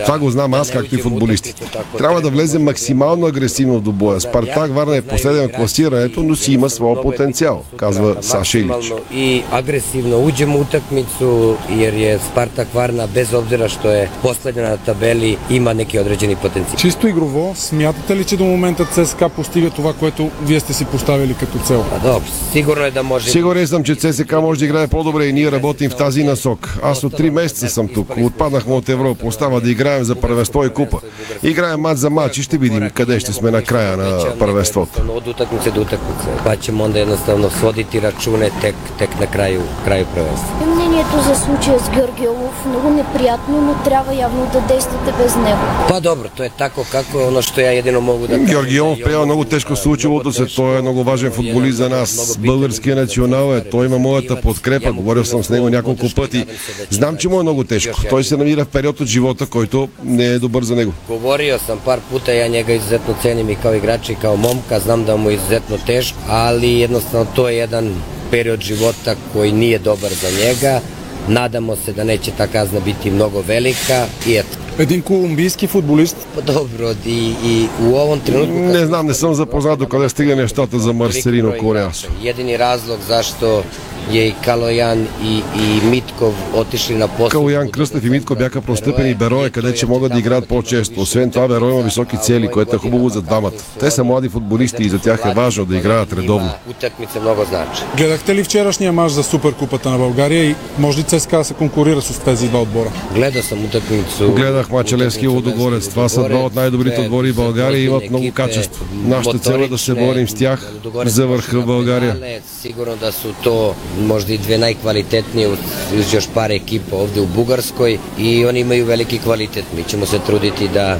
Това 0.05 0.19
го 0.19 0.29
знам 0.31 0.58
аз, 0.59 0.71
както 0.71 0.95
и 0.95 1.01
футболистите. 1.01 1.63
Трябва 1.97 2.21
да 2.21 2.29
влезем 2.29 2.63
максимално 2.63 3.25
агресивно 3.27 3.79
до 3.79 3.91
боя. 3.91 4.21
Спартак 4.21 4.75
Варна 4.75 4.97
е 4.97 5.01
последен 5.01 5.49
в 5.49 5.51
класирането, 5.51 6.23
но 6.23 6.35
си 6.35 6.53
има 6.53 6.69
своя 6.69 7.01
потенциал, 7.01 7.63
казва 7.77 8.15
Саша 8.21 8.59
Илич. 8.59 8.93
И 9.13 9.43
агресивно 9.51 10.17
uđemo 10.17 10.57
u 10.57 10.61
utakmicu 10.61 11.55
jer 11.69 11.93
je 11.93 12.19
Spartak 12.31 12.67
Varna 12.73 13.07
bez 13.07 13.33
obzira 13.33 13.69
što 13.69 13.89
je 13.89 14.09
последен 14.21 14.63
на 14.63 14.77
табели 14.77 15.37
има 15.49 15.73
neki 15.73 15.99
određeni 15.99 16.35
потенциал. 16.35 16.77
Чисто 16.77 17.07
игрово, 17.07 17.53
смятате 17.55 18.15
ли, 18.15 18.23
че 18.25 18.37
до 18.37 18.45
момента 18.45 18.85
ЦСКА 18.85 19.29
постига 19.29 19.69
това, 19.69 19.93
което 19.93 20.29
вие 20.43 20.59
сте 20.59 20.73
си 20.73 20.85
поставили 20.85 21.35
като 21.39 21.59
цел? 21.59 21.85
А, 22.05 22.19
сигурно 22.51 22.83
е 22.83 22.91
да 22.91 23.03
може. 23.03 23.29
Сигурен 23.29 23.67
съм, 23.67 23.83
че 23.83 23.95
ЦСК 23.95 24.31
може 24.31 24.59
да 24.59 24.65
играе 24.65 24.87
по-добре 24.87 25.25
и 25.25 25.33
ние 25.33 25.51
работим 25.51 25.89
в 25.89 25.95
тази 25.95 26.23
насок. 26.23 26.77
Аз 26.83 27.03
от 27.03 27.13
3 27.13 27.29
месеца 27.29 27.69
съм 27.69 27.87
тук. 27.87 28.13
Отпаднахме 28.23 28.73
от 28.73 28.89
Европа. 28.89 29.27
Остава 29.27 29.59
да 29.59 29.71
играем 29.71 30.03
за 30.03 30.15
първенство 30.15 30.48
първенство 30.51 30.81
и 30.81 30.85
купа. 30.85 30.99
Играем 31.43 31.79
матч 31.79 31.99
за 31.99 32.09
матч 32.09 32.37
и 32.37 32.43
ще 32.43 32.57
видим 32.57 32.89
къде 32.93 33.19
ще 33.19 33.33
сме 33.33 33.51
на 33.51 33.63
края 33.63 33.97
на 33.97 34.37
първенството. 34.39 35.01
Od 35.09 35.27
utakmice 35.27 35.71
do 35.71 35.81
utakmice. 35.81 36.27
Pa 36.45 36.55
ćemo 36.55 36.83
onda 36.83 36.99
jednostavno 36.99 37.49
svoditi 37.59 37.99
račune 37.99 38.49
tek, 38.61 38.75
tek 38.99 39.09
na 39.19 39.25
kraju, 39.25 39.61
kraju 39.85 40.05
prvenstva. 40.13 40.49
Мнението 40.75 41.15
за 41.27 41.35
случая 41.35 41.79
с 41.79 41.89
Георгиолов 41.89 42.65
много 42.65 42.89
неприятно, 42.89 43.61
но 43.61 43.73
трябва 43.83 44.15
явно 44.15 44.49
да 44.53 44.61
действате 44.61 45.13
без 45.23 45.35
него. 45.35 46.01
Dobro, 46.01 46.29
to 46.37 46.43
je 46.43 46.51
tako 46.57 46.85
kako 46.91 47.19
je 47.19 47.25
ono 47.25 47.41
što 47.41 47.61
ja 47.61 47.71
jedino 47.71 48.01
mogu 48.01 48.27
da 48.27 48.33
kažem. 48.33 48.45
Георгиов 48.45 48.97
приема 49.03 49.25
много 49.25 49.45
тежко 49.45 49.75
случилото 49.75 50.31
се. 50.31 50.45
Той 50.45 50.77
е 50.77 50.81
много 50.81 51.03
важен 51.03 51.31
футболист 51.31 51.77
за 51.77 51.89
нас. 51.89 52.37
Българския 52.37 52.95
национал 52.95 53.55
е. 53.55 53.69
Той 53.69 53.85
има 53.85 53.99
моята 53.99 54.41
подкрепа. 54.41 54.91
Говорил 54.91 55.25
съм 55.25 55.43
с 55.43 55.49
него 55.49 55.69
няколко 55.69 56.05
пъти. 56.15 56.45
Знам, 56.89 57.17
че 57.17 57.29
му 57.29 57.39
е 57.39 57.43
много 57.43 57.63
тежко. 57.63 58.01
Той 58.09 58.23
се 58.23 58.37
намира 58.37 58.65
в 58.65 58.67
период 58.67 58.99
от 58.99 59.07
живота, 59.07 59.45
който 59.45 59.89
не 60.03 60.25
е 60.25 60.38
добър 60.39 60.63
за 60.63 60.75
него. 60.75 60.93
Govorio 61.07 61.59
sam 61.67 61.77
par 61.85 61.99
puta, 62.11 62.31
ja 62.31 62.47
njega 62.47 62.73
izuzetno 62.73 63.13
cenim 63.21 63.49
i 63.49 63.55
kao 63.55 63.75
igrača 63.75 64.11
i 64.11 64.15
kao 64.15 64.35
momka, 64.35 64.79
znam 64.79 65.05
da 65.05 65.15
mu 65.17 65.29
je 65.29 65.35
izuzetno 65.35 65.77
teško, 65.85 66.17
ali 66.29 66.79
jednostavno 66.79 67.27
to 67.35 67.49
je 67.49 67.57
jedan 67.57 67.95
period 68.31 68.61
života 68.61 69.15
koji 69.33 69.51
nije 69.51 69.79
dobar 69.79 70.11
za 70.13 70.27
njega. 70.45 70.81
Nadamo 71.27 71.75
se 71.75 71.93
da 71.93 72.03
neće 72.03 72.31
ta 72.37 72.47
kazna 72.47 72.79
biti 72.79 73.11
mnogo 73.11 73.43
velika 73.47 74.05
i 74.27 74.35
eto. 74.35 74.57
Един 74.79 75.01
колумбийски 75.01 75.67
футболист. 75.67 76.15
Pa 76.35 76.41
dobro, 76.41 76.93
i, 77.05 77.33
i 77.43 77.67
u 77.83 77.95
ovom 77.95 78.19
trenutku... 78.19 78.53
Не 78.53 78.85
знам, 78.85 79.05
не 79.05 79.13
съм 79.13 79.33
запознат 79.33 79.79
докъде 79.79 80.09
стига 80.09 80.35
нещата 80.35 80.79
за 80.79 80.93
Марселино 80.93 81.53
Кореас. 81.59 82.07
Jedini 82.21 82.57
razlog 82.57 82.99
zašto 83.07 83.63
je 84.11 84.27
i 84.27 84.33
Kalojan 84.45 85.05
и, 85.23 85.43
и 85.55 85.85
Митков 85.85 86.33
отишли 86.53 86.95
на 86.95 87.07
пост. 87.07 87.31
Калоян 87.31 87.71
Кръстев 87.71 88.05
и 88.05 88.09
Митко 88.09 88.35
бяха 88.35 88.61
простъпени 88.61 89.15
Берое, 89.15 89.49
къде 89.49 89.73
че 89.73 89.85
могат 89.85 90.11
да 90.11 90.19
играят 90.19 90.47
по-често. 90.47 91.01
Освен 91.01 91.31
това, 91.31 91.47
Берое 91.47 91.73
има 91.73 91.81
високи 91.81 92.17
цели, 92.17 92.47
което 92.47 92.75
е 92.75 92.79
хубаво 92.79 93.09
за 93.09 93.21
двамата. 93.21 93.51
Те 93.79 93.91
са 93.91 94.03
млади 94.03 94.29
футболисти 94.29 94.83
и 94.83 94.89
за 94.89 94.99
тях 94.99 95.21
е 95.25 95.33
важно 95.33 95.65
да 95.65 95.77
играят 95.77 96.13
редовно. 96.13 96.51
Utakmice 96.69 97.19
mnogo 97.19 97.47
znači. 97.49 97.81
Гледахте 97.97 98.35
ли 98.35 98.43
вчерашния 98.43 98.93
мач 98.93 99.11
за 99.11 99.23
Суперкупата 99.23 99.89
на 99.89 99.97
България 99.97 100.43
и 100.43 100.55
може 100.77 100.99
ли 100.99 101.03
ЦСКА 101.03 101.37
да 101.37 101.43
се 101.43 101.53
конкурира 101.53 102.01
с 102.01 102.19
тези 102.19 102.47
два 102.47 102.61
отбора? 102.61 102.91
Гледал 103.15 103.43
съм 103.43 103.59
utakmicu. 103.59 104.35
Гледах 104.35 104.69
мача 104.69 104.97
Левски 104.97 105.25
и 105.25 105.27
Лодогорец. 105.27 105.87
Това 105.87 106.09
са 106.09 106.23
два 106.23 106.39
от 106.39 106.55
най-добрите 106.55 107.01
отбори 107.01 107.31
в 107.31 107.35
България 107.35 107.79
и 107.79 107.85
имат 107.85 108.09
много 108.09 108.31
качество. 108.33 108.85
Нашата 108.93 109.39
цел 109.39 109.59
е 109.59 109.67
да 109.67 109.77
се 109.77 109.93
борим 109.93 110.29
с 110.29 110.33
тях 110.33 110.73
за 111.05 111.27
върха 111.27 111.61
в 111.61 111.65
България. 111.65 112.41
Sigurno 112.63 112.95
da 112.95 113.11
su 113.11 113.29
to 113.45 113.73
možda 113.99 114.33
i 114.33 114.37
dve 114.37 114.57
najkvalitetnije 114.57 115.47
uz, 115.47 116.13
još 116.13 116.27
par 116.33 116.51
ekipa 116.51 116.95
ovde 116.95 117.21
u 117.21 117.27
Bugarskoj 117.35 117.97
i 118.19 118.45
oni 118.45 118.59
imaju 118.59 118.85
veliki 118.85 119.19
kvalitet. 119.19 119.65
Mi 119.75 119.83
ćemo 119.83 120.05
se 120.05 120.19
truditi 120.25 120.67
da 120.67 120.97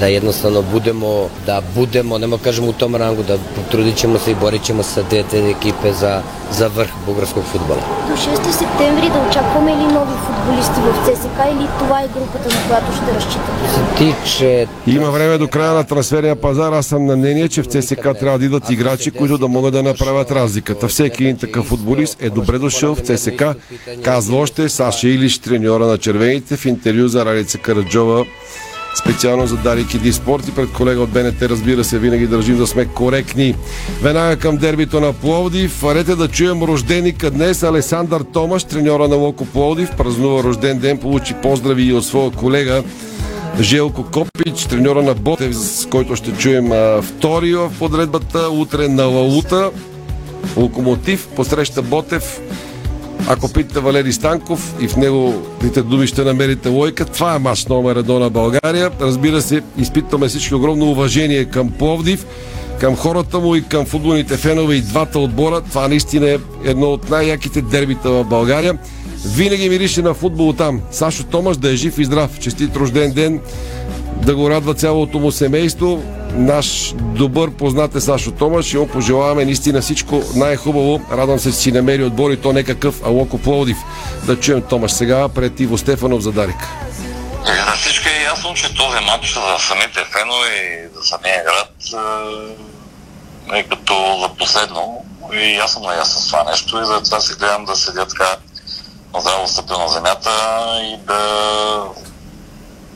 da 0.00 0.06
jednostavno 0.06 0.62
budemo, 0.62 1.28
da 1.46 1.62
budemo, 1.74 2.18
nemo 2.18 2.38
kažem 2.38 2.68
u 2.68 2.72
tom 2.72 2.96
rangu, 2.96 3.22
da 3.22 3.38
trudit 3.70 3.96
ćemo 3.96 4.18
se 4.18 4.30
i 4.30 4.34
borit 4.34 4.62
ćemo 4.62 4.82
se 4.82 4.92
sa 4.92 5.02
te, 5.02 5.22
te 5.30 5.50
ekipe 5.50 5.92
za, 5.92 6.22
za 6.52 6.66
vrh 6.66 6.88
bugarskog 7.06 7.44
futbola. 7.52 7.80
До 8.08 8.14
6 8.14 8.50
септември 8.50 9.08
да 9.08 9.28
очакваме 9.28 9.70
ли 9.70 9.92
нови 9.92 10.12
футболисти 10.26 10.80
в 10.80 11.06
ЦСКА 11.06 11.48
или 11.50 11.68
това 11.78 12.00
е 12.00 12.08
групата, 12.08 12.48
на 12.54 12.68
която 12.68 12.92
ще 12.92 13.14
разчитате? 13.14 13.58
Тиче... 13.98 14.66
Има 14.86 15.10
време 15.10 15.38
до 15.38 15.48
края 15.48 15.72
на 15.72 15.84
трансферния 15.84 16.40
пазар. 16.40 16.72
Аз 16.72 16.86
съм 16.86 17.06
на 17.06 17.16
мнение, 17.16 17.48
че 17.48 17.62
в 17.62 17.66
ЦСК 17.66 18.18
трябва 18.20 18.38
да 18.38 18.44
идват 18.44 18.70
играчи, 18.70 19.10
които 19.10 19.38
да 19.38 19.48
могат 19.48 19.72
да 19.72 19.82
направят 19.82 20.30
разликата. 20.30 20.88
Всеки 20.88 21.24
един 21.24 21.36
такъв 21.36 21.66
футболист 21.66 22.22
е 22.22 22.30
добре 22.30 22.58
дошъл 22.58 22.94
в 22.94 23.00
ЦСК, 23.00 23.44
казва 24.04 24.36
още 24.36 24.68
Саша 24.68 25.08
Илиш, 25.08 25.38
треньора 25.38 25.86
на 25.86 25.98
червените, 25.98 26.56
в 26.56 26.66
интервю 26.66 27.08
за 27.08 27.24
Ралица 27.24 27.58
Караджова 27.58 28.24
специално 28.98 29.46
за 29.46 29.56
Дари 29.56 29.86
Киди 29.86 30.12
Спорт 30.12 30.48
и 30.48 30.54
пред 30.54 30.72
колега 30.72 31.00
от 31.00 31.10
БНТ, 31.10 31.42
разбира 31.42 31.84
се, 31.84 31.98
винаги 31.98 32.26
държим 32.26 32.56
да 32.56 32.66
сме 32.66 32.84
коректни. 32.84 33.54
Веднага 34.02 34.36
към 34.36 34.56
дербито 34.56 35.00
на 35.00 35.12
Пловдив. 35.12 35.70
Фарете 35.70 36.16
да 36.16 36.28
чуем 36.28 36.62
рожденика 36.62 37.30
днес 37.30 37.62
Алесандър 37.62 38.20
Томаш, 38.32 38.64
треньора 38.64 39.08
на 39.08 39.16
Локо 39.16 39.46
Пловдив. 39.46 39.90
Празнува 39.96 40.42
рожден 40.42 40.78
ден, 40.78 40.98
получи 40.98 41.34
поздрави 41.34 41.82
и 41.82 41.92
от 41.92 42.04
своя 42.04 42.30
колега 42.30 42.82
Желко 43.60 44.04
Копич, 44.04 44.64
треньора 44.64 45.02
на 45.02 45.14
Ботев, 45.14 45.56
с 45.56 45.86
който 45.86 46.16
ще 46.16 46.32
чуем 46.32 46.72
а, 46.72 47.02
втори 47.02 47.54
в 47.54 47.70
подредбата. 47.78 48.48
Утре 48.50 48.88
на 48.88 49.04
Лаута. 49.04 49.70
Локомотив 50.56 51.28
посреща 51.36 51.82
Ботев. 51.82 52.40
Ако 53.26 53.52
питате 53.52 53.80
Валери 53.80 54.12
Станков 54.12 54.74
и 54.80 54.88
в 54.88 54.96
негоните 54.96 55.82
думи 55.82 56.06
ще 56.06 56.24
намерите 56.24 56.68
лойка, 56.68 57.04
това 57.04 57.34
е 57.34 57.38
матч 57.38 57.66
номер 57.66 57.96
едно 57.96 58.18
на 58.18 58.30
България. 58.30 58.90
Разбира 59.00 59.42
се, 59.42 59.62
изпитваме 59.78 60.28
всички 60.28 60.54
огромно 60.54 60.90
уважение 60.90 61.44
към 61.44 61.70
Пловдив, 61.70 62.26
към 62.80 62.96
хората 62.96 63.38
му 63.38 63.54
и 63.54 63.62
към 63.62 63.86
футболните 63.86 64.36
фенове 64.36 64.74
и 64.74 64.80
двата 64.80 65.18
отбора. 65.18 65.60
Това 65.60 65.88
наистина 65.88 66.30
е 66.30 66.38
едно 66.64 66.86
от 66.86 67.10
най-яките 67.10 67.62
дербита 67.62 68.10
в 68.10 68.24
България. 68.24 68.78
Винаги 69.26 69.68
мирише 69.68 70.02
на 70.02 70.14
футбол 70.14 70.52
там. 70.52 70.80
Сашо 70.90 71.24
Томаш 71.24 71.56
да 71.56 71.70
е 71.70 71.76
жив 71.76 71.98
и 71.98 72.04
здрав. 72.04 72.38
Честит 72.40 72.76
рожден 72.76 73.12
ден. 73.12 73.40
Да 74.22 74.34
го 74.34 74.50
радва 74.50 74.74
цялото 74.74 75.18
му 75.18 75.32
семейство. 75.32 76.02
Наш 76.32 76.94
добър 76.98 77.50
познат 77.50 77.94
е 77.94 78.00
Сашо 78.00 78.30
Томаш 78.30 78.72
и 78.72 78.78
му 78.78 78.88
пожелаваме 78.88 79.44
наистина 79.44 79.80
всичко 79.80 80.22
най-хубаво. 80.34 81.00
Радвам 81.12 81.38
се, 81.38 81.50
че 81.50 81.56
си 81.56 81.72
намери 81.72 82.04
отбор 82.04 82.30
и 82.30 82.36
то 82.36 82.52
не 82.52 82.64
какъв, 82.64 83.00
а 83.04 83.08
Локо 83.08 83.38
Пловдив. 83.38 83.76
Да 84.26 84.40
чуем 84.40 84.62
Томаш 84.62 84.92
сега 84.92 85.28
пред 85.28 85.60
Иво 85.60 85.78
Стефанов 85.78 86.22
за 86.22 86.32
Дарик. 86.32 86.68
За 87.46 87.72
всички 87.76 88.08
е 88.08 88.24
ясно, 88.24 88.54
че 88.54 88.74
този 88.74 89.04
матч 89.04 89.34
за 89.34 89.66
самите 89.68 90.04
фенове 90.04 90.48
и 90.48 90.88
за 90.96 91.06
самия 91.06 91.44
град 91.44 91.74
е, 93.54 93.58
е 93.58 93.62
като 93.62 94.18
за 94.22 94.28
последно. 94.28 95.04
И 95.32 95.56
аз 95.56 95.72
съм 95.72 95.82
наясно 95.82 96.20
с 96.20 96.26
това 96.26 96.44
нещо 96.44 96.80
и 96.80 96.86
затова 96.86 97.20
си 97.20 97.34
гледам 97.34 97.64
да 97.64 97.76
седя 97.76 98.06
така 98.06 98.36
здраво 99.20 99.48
стъпя 99.48 99.78
на 99.78 99.88
земята 99.88 100.30
и 100.82 100.96
да 101.06 101.20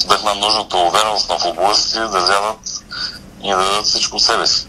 вдъхна 0.05 0.35
нужната 0.35 0.77
увереност 0.77 1.29
на 1.29 1.39
футболистите 1.39 2.01
да 2.01 2.21
вземат 2.21 2.85
и 3.45 3.51
да 3.51 3.57
дадат 3.57 3.85
всичко 3.85 4.17
от 4.17 4.23
себе 4.23 4.47
си. 4.47 4.67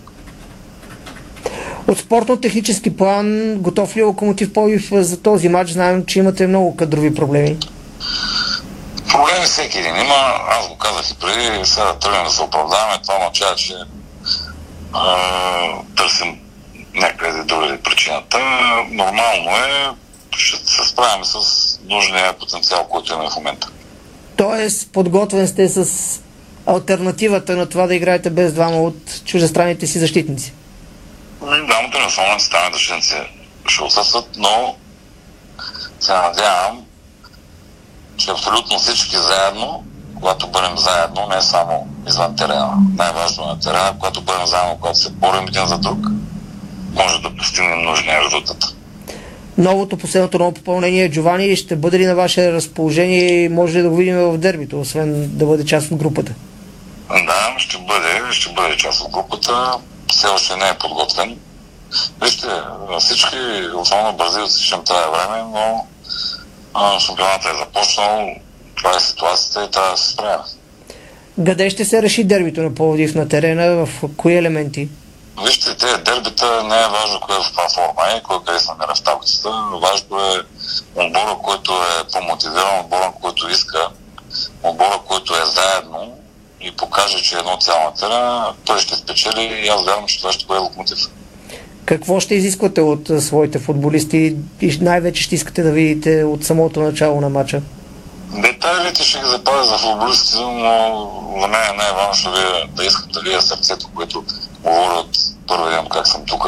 От 1.88 2.00
спортно-технически 2.00 2.98
план, 2.98 3.56
готов 3.58 3.96
ли 3.96 4.00
е 4.00 4.04
Локомотив 4.04 4.54
Пловдив 4.54 4.90
за 4.92 5.22
този 5.22 5.50
матч? 5.50 5.72
Знаем, 5.72 6.06
че 6.06 6.20
имате 6.20 6.48
много 6.48 6.76
кадрови 6.76 7.16
проблеми. 7.16 7.58
Проблеми 9.10 9.46
всеки 9.46 9.80
един 9.80 9.96
има. 9.96 10.40
Аз 10.50 10.68
го 10.68 10.78
казах 10.78 11.12
и 11.12 11.16
преди, 11.16 11.66
сега 11.66 11.86
да 11.86 12.00
тръгнем 12.00 12.24
да 12.24 12.30
се 12.30 12.42
оправдаваме. 12.42 13.02
Това 13.04 13.16
означава, 13.18 13.56
че 13.56 13.74
а, 14.94 15.18
търсим 15.98 16.40
някъде 16.94 17.44
другаде 17.44 17.78
причината. 17.78 18.40
Нормално 18.92 19.50
е, 19.50 19.90
ще 20.38 20.58
се 20.58 20.90
справим 20.90 21.26
с 21.26 21.40
нужния 21.84 22.34
потенциал, 22.34 22.88
който 22.90 23.14
имаме 23.14 23.30
в 23.30 23.36
момента. 23.36 23.68
Тоест, 24.38 24.92
подготвен 24.92 25.48
сте 25.48 25.70
с 25.70 26.20
альтернативата 26.66 27.56
на 27.56 27.70
това 27.70 27.88
да 27.88 27.96
играете 27.96 28.30
без 28.30 28.54
двама 28.54 28.82
от 28.82 29.26
чуждестранните 29.26 29.88
си 29.88 30.00
защитници. 30.00 30.54
Дамата 31.42 32.00
на 32.00 32.08
основниците 32.08 32.58
защитници 32.74 33.16
ще 33.68 33.84
отсъстват, 33.84 34.30
но 34.38 34.76
се 36.00 36.14
надявам, 36.14 36.86
че 38.18 38.32
абсолютно 38.32 38.80
всички 38.80 39.18
заедно, 39.18 39.84
когато 40.16 40.48
бъдем 40.48 40.78
заедно, 40.78 41.28
не 41.36 41.42
само 41.42 41.88
извън 42.08 42.36
терена, 42.36 42.78
най-важно 42.98 43.46
на 43.46 43.60
терена, 43.60 43.94
когато 44.00 44.22
бъдем 44.22 44.46
заедно, 44.46 44.78
когато 44.82 45.00
се 45.00 45.10
борим 45.10 45.48
един 45.48 45.66
за 45.66 45.78
друг, 45.78 46.00
може 46.94 47.22
да 47.22 47.36
постигнем 47.36 47.82
нужния 47.82 48.24
резултат. 48.24 48.76
Новото, 49.58 49.98
последното 49.98 50.40
ново 50.40 50.52
попълнение 50.52 51.12
Джовани 51.12 51.56
ще 51.56 51.76
бъде 51.76 52.00
ли 52.00 52.06
на 52.06 52.16
ваше 52.16 52.52
разположение 52.52 53.44
и 53.44 53.50
може 53.50 53.78
ли 53.78 53.82
да 53.82 53.90
го 53.90 53.96
видим 53.96 54.18
в 54.18 54.38
дербито, 54.38 54.80
освен 54.80 55.30
да 55.38 55.46
бъде 55.46 55.66
част 55.66 55.92
от 55.92 55.98
групата? 55.98 56.34
Да, 57.10 57.56
ще 57.58 57.78
бъде, 57.78 58.32
ще 58.32 58.54
бъде 58.54 58.78
част 58.78 59.02
от 59.02 59.12
групата. 59.12 59.72
Все 60.12 60.28
още 60.28 60.56
не 60.56 60.68
е 60.68 60.78
подготвен. 60.80 61.38
Вижте, 62.22 62.48
всички, 63.00 63.38
основно 63.76 64.18
бразилци, 64.18 64.64
ще 64.64 64.76
им 64.76 64.82
трябва 64.84 65.18
време, 65.18 65.44
но 65.52 65.86
а, 66.74 67.00
шампионата 67.00 67.50
е 67.50 67.58
започнал, 67.58 68.30
това 68.76 68.98
е 68.98 69.00
ситуацията 69.00 69.66
и 69.68 69.72
трябва 69.72 69.92
да 69.92 69.98
се 69.98 70.12
справя. 70.12 70.44
Къде 71.46 71.70
ще 71.70 71.86
се 71.86 72.02
реши 72.02 72.24
дербито 72.24 72.62
на 72.62 72.76
Пловдив 72.76 73.16
на 73.16 73.28
терена, 73.28 73.86
в 73.86 73.90
кои 74.18 74.36
елементи? 74.36 74.90
Вижте, 75.42 75.78
тези 75.78 75.98
дербита 75.98 76.64
не 76.64 76.76
е 76.76 76.88
важно 76.88 77.20
кой 77.20 77.36
е 77.36 77.40
в 77.40 77.48
каква 77.48 77.70
форма 77.70 78.02
е, 78.16 78.22
кой 78.24 78.44
къде 78.44 78.60
се 78.60 78.72
намира 78.72 78.96
в 78.96 79.04
таблицата. 79.04 79.50
Важно 79.82 80.20
е 80.20 80.42
отбора, 80.96 81.38
който 81.44 81.72
е 81.72 82.08
по-мотивиран, 82.12 82.80
отбора, 82.80 83.14
който 83.22 83.50
иска, 83.50 83.88
отбора, 84.64 85.00
който 85.08 85.34
е 85.34 85.46
заедно 85.46 86.18
и 86.62 86.72
покаже, 86.72 87.24
че 87.24 87.36
е 87.36 87.40
едно 87.40 87.58
цяло 87.58 87.84
на 87.84 87.94
терена, 87.94 88.54
той 88.66 88.80
ще 88.80 88.96
спечели 88.96 89.62
и 89.66 89.68
аз 89.68 89.86
вярвам, 89.86 90.08
че 90.08 90.18
това 90.18 90.32
ще 90.32 90.46
бъде 90.46 90.60
локомотив. 90.60 91.00
Какво 91.86 92.20
ще 92.20 92.36
изисквате 92.36 92.82
от 92.82 93.10
своите 93.20 93.60
футболисти 93.60 94.36
и 94.62 94.78
най-вече 94.82 95.24
ще 95.24 95.36
искате 95.36 95.64
да 95.64 95.72
видите 95.72 96.24
от 96.24 96.44
самото 96.44 96.80
начало 96.80 97.22
на 97.22 97.30
матча? 97.30 97.62
Детайлите 98.30 99.04
ще 99.04 99.20
ги 99.20 99.26
запазя 99.26 99.64
за 99.64 99.78
футболистите, 99.78 100.38
но 100.40 101.12
за 101.42 101.48
мен 101.48 101.62
е 101.62 101.78
най-важно 101.78 102.32
да, 102.32 102.66
да 102.76 102.86
искам 102.86 103.12
да 103.12 103.22
видя 103.22 103.42
сърцето, 103.42 103.88
което 103.96 104.24
говори 104.64 105.00
от 105.00 105.18
първи 105.48 105.76
ден 105.76 105.86
как 105.92 106.08
съм 106.08 106.22
тук. 106.28 106.48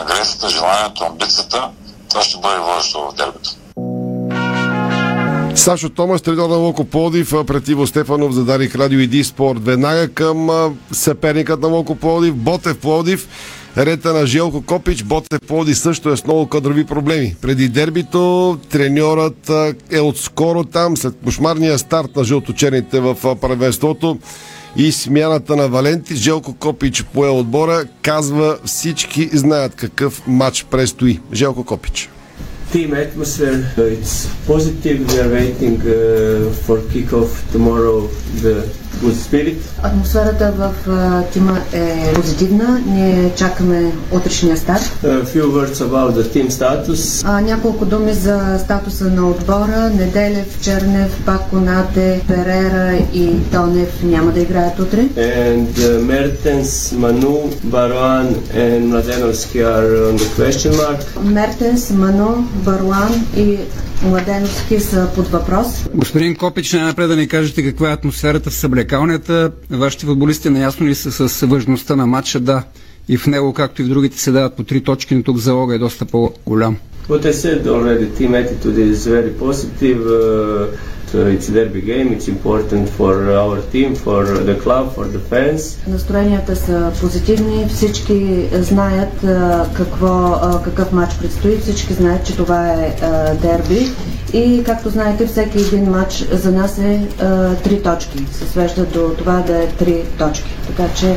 Агресията, 0.00 0.48
желанието, 0.48 1.04
амбицията, 1.04 1.68
това 2.08 2.22
ще 2.22 2.40
бъде 2.40 2.58
водещо 2.58 2.98
в 3.00 3.14
дербито. 3.14 3.50
Сашо 5.54 5.88
Томас, 5.88 6.22
треньор 6.22 6.48
на 6.48 6.56
Локо 6.56 6.84
Плодив, 6.84 7.34
пред 7.46 7.68
Иво 7.68 7.86
Стефанов 7.86 8.32
за 8.32 8.44
Дарик 8.44 8.74
Радио 8.74 9.00
и 9.00 9.06
Ди 9.06 9.24
Спорт. 9.24 9.64
Веднага 9.64 10.08
към 10.08 10.48
съперникът 10.92 11.60
на 11.60 11.68
Локо 11.68 11.96
Плодив, 11.96 12.34
Ботев 12.34 12.78
Плодив. 12.78 13.28
Рета 13.76 14.12
на 14.12 14.26
Желко 14.26 14.62
Копич, 14.62 15.02
Ботев 15.02 15.40
Плодив 15.48 15.78
също 15.78 16.10
е 16.10 16.16
с 16.16 16.24
много 16.24 16.46
кадрови 16.46 16.86
проблеми. 16.86 17.36
Преди 17.40 17.68
дербито 17.68 18.58
треньорът 18.70 19.50
е 19.90 20.00
отскоро 20.00 20.64
там, 20.64 20.96
след 20.96 21.14
кошмарния 21.24 21.78
старт 21.78 22.16
на 22.16 22.24
жълточерните 22.24 23.00
в 23.00 23.36
първенството 23.40 24.18
и 24.76 24.92
смяната 24.92 25.56
на 25.56 25.68
Валенти. 25.68 26.16
Желко 26.16 26.54
Копич 26.54 27.04
пое 27.04 27.30
отбора, 27.30 27.84
казва 28.02 28.58
всички 28.64 29.30
знаят 29.32 29.74
какъв 29.74 30.22
матч 30.26 30.66
предстои. 30.70 31.20
Желко 31.32 31.64
Копич. 31.64 32.08
team 32.72 32.94
atmosphere. 32.94 33.58
It's 33.76 34.14
positive. 34.46 34.98
We 35.10 35.16
are 35.24 35.32
waiting 35.40 35.76
uh, 35.80 36.52
for 36.64 36.76
kickoff 36.92 37.30
tomorrow. 37.52 37.98
The. 38.44 38.56
Атмосферата 39.82 40.52
в 40.56 40.74
тима 41.32 41.58
е 41.72 42.12
позитивна. 42.14 42.82
Ние 42.86 43.30
чакаме 43.36 43.92
утрешния 44.12 44.56
старт. 44.56 44.82
A 45.04 45.24
few 45.24 45.44
words 45.44 45.74
about 45.74 46.12
the 46.12 46.34
team 46.34 46.48
status. 46.48 47.22
А, 47.26 47.40
няколко 47.40 47.84
думи 47.84 48.12
за 48.12 48.58
статуса 48.64 49.04
на 49.04 49.28
отбора. 49.28 49.90
Неделев, 49.94 50.60
Чернев, 50.62 51.22
Паконате, 51.26 52.20
Перера 52.28 52.98
и 53.12 53.50
Тонев 53.52 54.02
няма 54.02 54.32
да 54.32 54.40
играят 54.40 54.78
утре. 54.78 55.08
And 55.16 55.66
uh, 55.66 56.00
Mertens, 56.10 56.70
Manu, 57.02 57.36
Baruan 57.74 58.28
and 58.64 58.80
Mladenovski 58.90 59.58
are 59.74 59.90
on 60.08 60.16
the 60.16 60.28
question 60.36 60.72
mark. 60.76 61.00
Мертенс, 61.22 61.90
Мано, 61.90 62.48
Баруан 62.64 63.26
и 63.36 63.58
Младеновски 64.02 64.80
са 64.80 65.08
под 65.14 65.28
въпрос. 65.28 65.66
Господин 65.94 66.36
Копич, 66.36 66.72
най-напред 66.72 67.08
да 67.08 67.16
ни 67.16 67.28
кажете 67.28 67.62
каква 67.62 67.90
е 67.90 67.92
атмосферата 67.92 68.50
в 68.50 68.54
съблекалнята. 68.54 69.50
Вашите 69.70 70.06
футболисти 70.06 70.50
наясно 70.50 70.86
ли 70.86 70.94
са 70.94 71.28
с 71.28 71.46
важността 71.46 71.96
на 71.96 72.06
матча? 72.06 72.40
Да. 72.40 72.62
И 73.08 73.16
в 73.16 73.26
него, 73.26 73.52
както 73.52 73.82
и 73.82 73.84
в 73.84 73.88
другите, 73.88 74.18
се 74.18 74.32
дават 74.32 74.54
по 74.54 74.64
три 74.64 74.80
точки, 74.80 75.14
но 75.14 75.22
тук 75.22 75.36
залога 75.36 75.74
е 75.74 75.78
доста 75.78 76.04
по-голям. 76.04 76.76
What 77.08 77.24
I 77.26 77.32
said 77.32 77.66
already, 77.66 78.06
team 78.18 78.32
attitude 78.34 78.78
is 78.78 79.00
very 79.16 79.32
positive. 79.44 80.00
Uh, 80.06 80.20
uh, 80.20 80.99
it's 81.14 81.48
a 81.48 81.52
derby 81.52 81.80
game. 81.80 82.12
It's 82.16 82.28
important 82.28 82.88
for 82.98 83.12
our 83.42 83.56
team, 83.72 83.94
for 83.94 84.24
the 84.24 84.56
club, 84.64 84.84
for 84.94 85.06
the 85.06 85.20
fans. 85.30 85.78
Настроенията 85.86 86.56
са 86.56 86.92
позитивни, 87.00 87.66
всички 87.68 88.48
знаят 88.52 89.12
какво, 89.74 90.40
какъв 90.64 90.92
матч 90.92 91.14
предстои, 91.14 91.58
всички 91.58 91.92
знаят, 91.94 92.26
че 92.26 92.36
това 92.36 92.72
е 92.72 92.96
дерби 93.42 93.90
и 94.32 94.62
както 94.66 94.90
знаете, 94.90 95.26
всеки 95.26 95.58
един 95.58 95.90
матч 95.90 96.24
за 96.32 96.52
нас 96.52 96.78
е 96.78 97.00
три 97.64 97.82
точки. 97.82 98.26
Се 98.32 98.44
свежда 98.48 98.84
до 98.84 99.14
това 99.18 99.44
да 99.46 99.62
е 99.62 99.66
три 99.66 100.04
точки. 100.18 100.56
Така 100.66 100.94
че 100.94 101.16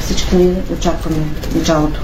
всички 0.00 0.36
ние 0.36 0.54
очакваме 0.78 1.16
началото. 1.54 2.00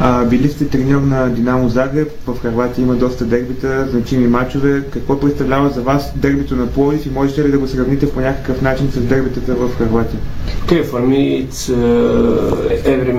А, 0.00 0.24
били 0.24 0.48
сте 0.48 0.68
треньор 0.68 1.00
на 1.00 1.28
Динамо 1.28 1.68
Загреб, 1.68 2.08
в 2.26 2.42
Харватия 2.42 2.82
има 2.82 2.94
доста 2.94 3.24
дербита, 3.24 3.88
значими 3.90 4.28
матчове. 4.28 4.82
Какво 4.90 5.20
представлява 5.20 5.70
за 5.70 5.82
вас 5.82 6.12
дербито 6.16 6.56
на 6.56 6.66
Пловдив 6.66 7.06
и 7.06 7.10
можете 7.10 7.44
ли 7.44 7.50
да 7.50 7.58
го 7.58 7.66
сравните 7.66 8.12
по 8.12 8.20
някакъв 8.20 8.62
начин 8.62 8.90
с 8.90 9.00
дербитата 9.00 9.54
в 9.54 9.78
Харватия? 9.78 10.20
Okay, 10.66 10.82
for 10.82 11.00
me, 11.12 11.22
it's 11.42 11.62
uh, 11.68 12.90
every 12.94 13.14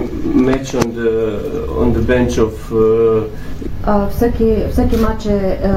match 0.49 0.69
on 0.81 0.87
the 0.99 1.11
on 1.81 1.87
the 1.97 2.03
bench 2.13 2.33
of 2.47 2.53
uh, 2.71 3.23
всеки, 4.11 4.55
всеки 4.71 4.97
матч 4.97 5.25
е 5.25 5.59
а, 5.63 5.69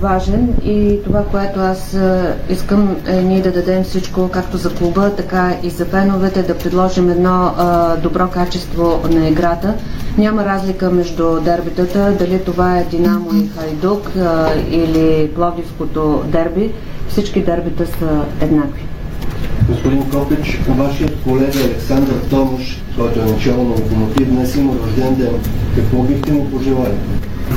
важен 0.00 0.54
и 0.64 0.98
това, 1.04 1.24
което 1.24 1.60
аз 1.60 1.94
а, 1.94 2.34
искам 2.50 2.96
е 3.06 3.22
ние 3.22 3.40
да 3.40 3.52
дадем 3.52 3.84
всичко, 3.84 4.28
както 4.28 4.56
за 4.56 4.74
клуба, 4.74 5.10
така 5.16 5.56
и 5.62 5.70
за 5.70 5.84
феновете, 5.84 6.42
да 6.42 6.58
предложим 6.58 7.10
едно 7.10 7.54
а, 7.56 7.96
добро 7.96 8.28
качество 8.28 9.00
на 9.10 9.28
играта. 9.28 9.74
Няма 10.18 10.44
разлика 10.44 10.90
между 10.90 11.40
дербитата, 11.40 12.12
дали 12.18 12.44
това 12.44 12.78
е 12.78 12.84
Динамо 12.84 13.30
и 13.34 13.48
Хайдук 13.48 14.10
или 14.70 15.30
Пловдивското 15.34 16.22
дерби. 16.26 16.72
Всички 17.08 17.44
дербита 17.44 17.86
са 17.86 18.24
еднакви. 18.40 18.86
Господин 19.68 20.10
Копич, 20.10 20.60
вашият 20.68 21.16
колега 21.24 21.64
Александър 21.64 22.14
Томаш, 22.30 22.82
който 22.98 23.20
е 23.20 23.24
начало 23.24 23.64
на 23.64 23.70
локомотив, 23.70 24.28
днес 24.30 24.56
има 24.56 24.72
рожден 24.72 25.14
ден. 25.14 25.34
Какво 25.76 26.02
бихте 26.02 26.32
му 26.32 26.50
пожелали? 26.50 26.94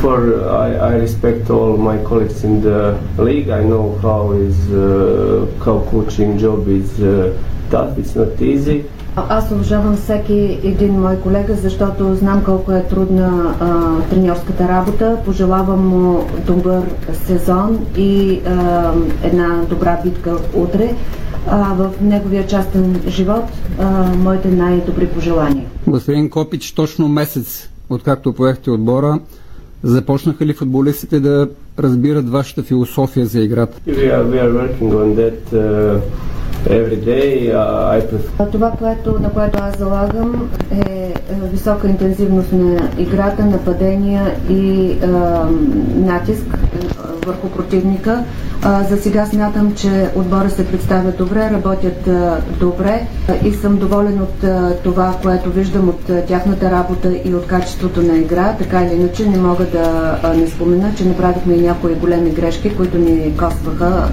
For 0.02 0.20
I, 0.50 0.70
I 0.92 0.94
respect 0.96 1.50
all 1.50 1.76
my 1.76 1.98
colleagues 2.08 2.46
in 2.46 2.62
the 2.62 2.98
league. 3.18 3.50
I 3.50 3.64
know 3.64 3.98
how 4.02 4.32
is 4.32 4.58
uh, 4.72 5.46
how 5.66 5.80
coaching 5.92 6.38
job 6.38 6.70
is 6.70 7.02
uh, 7.02 7.36
tough. 7.70 7.98
It's 7.98 8.16
not 8.16 8.42
easy. 8.42 8.86
Аз 9.16 9.52
уважавам 9.52 9.96
всеки 9.96 10.60
един 10.64 10.94
мой 10.94 11.16
колега, 11.20 11.56
защото 11.56 12.16
знам 12.16 12.44
колко 12.44 12.72
е 12.72 12.84
трудна 12.84 13.56
а, 13.60 14.10
треньорската 14.10 14.68
работа. 14.68 15.18
Пожелавам 15.26 15.88
му 15.88 16.28
добър 16.46 16.84
сезон 17.14 17.80
и 17.98 18.42
а, 18.46 18.92
една 19.24 19.62
добра 19.70 20.00
битка 20.04 20.38
утре. 20.54 20.96
А, 21.48 21.74
в 21.74 21.92
неговия 22.02 22.48
частен 22.48 23.02
живот 23.08 23.46
а, 23.80 24.14
моите 24.16 24.48
най-добри 24.48 25.08
пожелания. 25.08 25.66
Господин 25.88 26.30
Копич, 26.30 26.72
точно 26.72 27.08
месец, 27.08 27.70
откакто 27.90 28.34
поехте 28.34 28.72
отбора, 28.72 29.20
започнаха 29.84 30.46
ли 30.46 30.54
футболистите 30.54 31.20
да 31.20 31.50
разбират 31.80 32.30
вашата 32.30 32.64
философия 32.64 33.26
за 33.26 33.40
играта? 33.40 33.78
Uh, 36.66 37.04
day. 37.06 37.56
Uh, 37.56 38.52
Това, 38.52 38.72
което, 38.72 39.20
на 39.20 39.30
което 39.30 39.60
аз 39.62 39.78
залагам 39.78 40.50
е, 40.72 40.76
е 40.76 41.14
висока 41.52 41.88
интензивност 41.88 42.54
на 42.54 42.90
играта, 42.98 43.46
нападения 43.46 44.36
и 44.50 44.92
а, 45.04 45.48
натиск 45.96 46.58
върху 47.26 47.50
противника. 47.50 48.24
За 48.90 48.98
сега 48.98 49.26
смятам, 49.26 49.76
че 49.76 50.10
отбора 50.16 50.50
се 50.50 50.68
представя 50.68 51.12
добре, 51.12 51.50
работят 51.52 52.10
добре 52.60 53.08
и 53.46 53.54
съм 53.54 53.78
доволен 53.78 54.22
от 54.22 54.46
това, 54.84 55.16
което 55.24 55.52
виждам 55.52 55.90
от 55.90 56.28
тяхната 56.28 56.72
работа 56.72 57.14
и 57.26 57.34
от 57.34 57.48
качеството 57.48 58.02
на 58.02 58.18
игра. 58.18 58.56
Така 58.60 58.84
или 58.84 58.94
иначе 58.94 59.30
не 59.30 59.38
мога 59.38 59.66
да 59.66 60.20
не 60.36 60.48
спомена, 60.48 60.92
че 60.98 61.06
направихме 61.06 61.54
и 61.54 61.62
някои 61.62 61.96
големи 61.96 62.30
грешки, 62.30 62.76
които 62.76 62.98
ни 62.98 63.38
костваха 63.38 64.10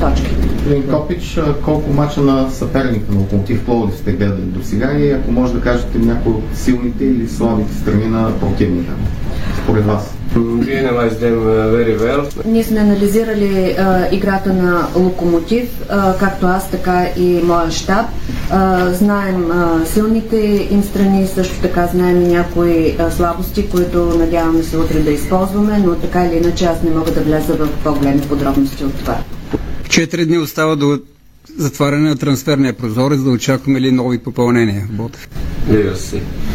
точки. 0.00 0.34
Господин 0.56 0.90
Копич, 0.90 1.40
колко 1.64 1.92
мача 1.92 2.20
на 2.20 2.50
съперника 2.50 3.12
на 3.12 3.18
Локомотив 3.18 3.64
Пловдив 3.64 3.98
сте 3.98 4.12
гледали 4.12 4.40
до 4.40 4.62
сега 4.62 4.92
и 4.92 5.10
ако 5.10 5.32
може 5.32 5.52
да 5.52 5.60
кажете 5.60 5.98
някои 5.98 6.32
от 6.32 6.44
силните 6.54 7.04
или 7.04 7.28
слабите 7.28 7.74
страни 7.74 8.06
на 8.06 8.30
противника, 8.40 8.92
според 9.64 9.86
вас? 9.86 10.14
Ние 12.44 12.64
сме 12.64 12.80
анализирали 12.80 13.74
а, 13.78 14.08
играта 14.12 14.52
на 14.52 14.86
Локомотив, 14.96 15.68
а, 15.88 16.18
както 16.18 16.46
аз, 16.46 16.70
така 16.70 17.06
и 17.16 17.40
моя 17.44 17.70
щаб. 17.70 18.06
А, 18.50 18.90
знаем 18.92 19.50
а, 19.50 19.86
силните 19.86 20.68
им 20.70 20.82
страни, 20.82 21.26
също 21.26 21.60
така 21.62 21.86
знаем 21.86 22.22
и 22.22 22.26
някои 22.26 22.96
а, 22.98 23.10
слабости, 23.10 23.68
които 23.68 23.98
надяваме 24.04 24.62
се 24.62 24.76
утре 24.76 24.98
да 24.98 25.10
използваме, 25.10 25.78
но 25.78 25.94
така 25.94 26.24
или 26.24 26.36
иначе 26.36 26.64
аз 26.64 26.82
не 26.82 26.90
мога 26.90 27.10
да 27.10 27.20
вляза 27.20 27.54
в 27.54 27.68
по-големи 27.84 28.20
подробности 28.20 28.84
от 28.84 28.94
това. 28.94 29.18
Четири 29.88 30.26
дни 30.26 30.38
остава 30.38 30.76
до 30.76 30.98
затваряне 31.58 32.08
на 32.08 32.16
трансферния 32.16 32.72
прозорец, 32.72 33.20
да 33.20 33.30
очакваме 33.30 33.80
ли 33.80 33.92
нови 33.92 34.18
попълнения 34.18 34.86
в 34.88 34.96
Ботев? 34.96 35.28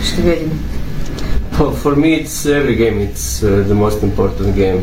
Ще 0.04 0.22
видим. 0.22 0.79
For, 1.60 1.72
for 1.76 1.94
me, 1.96 2.10
it's 2.14 2.36
every 2.60 2.76
game. 2.76 2.98
It's 3.02 3.26
uh, 3.42 3.50
the 3.64 3.76
most 3.76 4.00
important 4.02 4.56
game. 4.56 4.82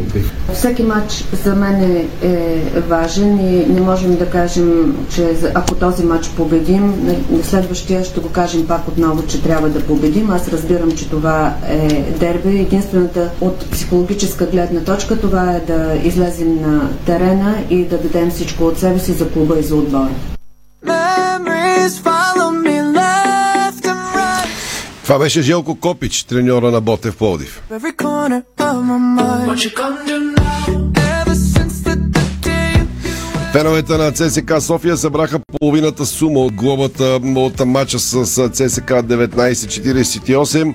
Всеки 0.55 0.83
матч 0.83 1.13
за 1.35 1.55
мен 1.55 1.83
е, 1.83 2.07
е 2.23 2.61
важен 2.81 3.39
и 3.41 3.67
не 3.67 3.81
можем 3.81 4.17
да 4.17 4.27
кажем, 4.27 4.97
че 5.11 5.23
ако 5.55 5.75
този 5.75 6.05
матч 6.05 6.29
победим, 6.29 6.83
на- 7.03 7.37
на 7.39 7.45
следващия 7.45 8.05
ще 8.05 8.21
го 8.21 8.29
кажем 8.29 8.67
пак 8.67 8.89
отново, 8.89 9.27
че 9.27 9.43
трябва 9.43 9.69
да 9.69 9.81
победим. 9.81 10.31
Аз 10.31 10.49
разбирам, 10.49 10.93
че 10.93 11.09
това 11.11 11.55
е 11.69 11.89
дерби. 12.11 12.59
Единствената 12.59 13.31
от 13.41 13.71
психологическа 13.71 14.47
гледна 14.47 14.81
точка 14.81 15.21
това 15.21 15.53
е 15.53 15.61
да 15.63 15.95
излезем 16.05 16.61
на 16.63 16.91
терена 17.07 17.55
и 17.71 17.85
да 17.85 17.99
дадем 17.99 18.31
всичко 18.31 18.65
от 18.65 18.79
себе 18.79 18.99
си 18.99 19.13
за 19.13 19.29
клуба 19.29 19.59
и 19.59 19.63
за 19.63 19.77
отбора. 19.77 20.09
Memories 20.87 21.95
follow 22.01 22.46
Това 25.07 25.19
беше 25.19 25.43
Желко 25.43 25.75
Копич, 25.75 26.25
треньора 26.25 26.71
на 26.71 26.81
Ботев 26.81 27.17
Пловдив. 27.17 27.63
Феновете 33.53 33.97
на 33.97 34.13
ЦСК 34.13 34.53
София 34.61 34.97
събраха 34.97 35.41
половината 35.59 36.07
сума 36.07 36.41
от 36.41 36.53
глобата 36.53 37.21
от 37.37 37.67
матча 37.67 37.99
с 37.99 38.49
ЦСК 38.49 38.91
1948. 38.91 40.75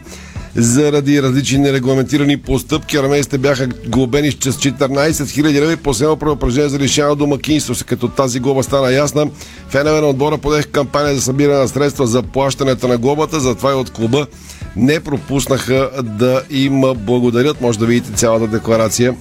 Заради 0.56 1.22
различни 1.22 1.58
нерегламентирани 1.58 2.38
постъпки, 2.38 2.98
армейците 2.98 3.38
бяха 3.38 3.68
глобени 3.68 4.32
с 4.32 4.36
14 4.36 5.12
000 5.12 5.54
лева 5.54 5.74
и 5.74 5.78
последно 5.78 6.18
преупреждение 6.18 6.70
за 6.70 6.80
лишаване 6.80 7.16
домакинство. 7.16 7.76
Като 7.86 8.08
тази 8.08 8.40
глоба 8.40 8.64
стана 8.64 8.92
ясна, 8.92 9.28
фенове 9.70 10.02
на 10.02 10.08
отбора 10.08 10.38
подех 10.38 10.68
кампания 10.68 11.16
за 11.16 11.22
събиране 11.22 11.60
на 11.60 11.68
средства 11.68 12.08
за 12.08 12.24
плащането 12.24 12.88
на 12.88 12.98
глобата, 12.98 13.40
затова 13.40 13.72
и 13.72 13.76
от 13.76 13.90
клуба 13.90 14.28
не 14.76 15.00
пропуснаха 15.00 15.90
да 16.04 16.42
им 16.50 16.82
благодарят. 16.96 17.62
Може 17.62 17.80
да 17.80 17.86
видите 17.86 18.14
цялата 18.14 18.48
декларация 18.48 19.16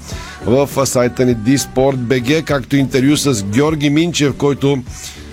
в 0.46 0.86
сайта 0.86 1.24
ни 1.24 1.36
Disport.bg, 1.36 2.44
както 2.44 2.76
интервю 2.76 3.16
с 3.16 3.44
Георги 3.44 3.90
Минчев, 3.90 4.34
който 4.36 4.82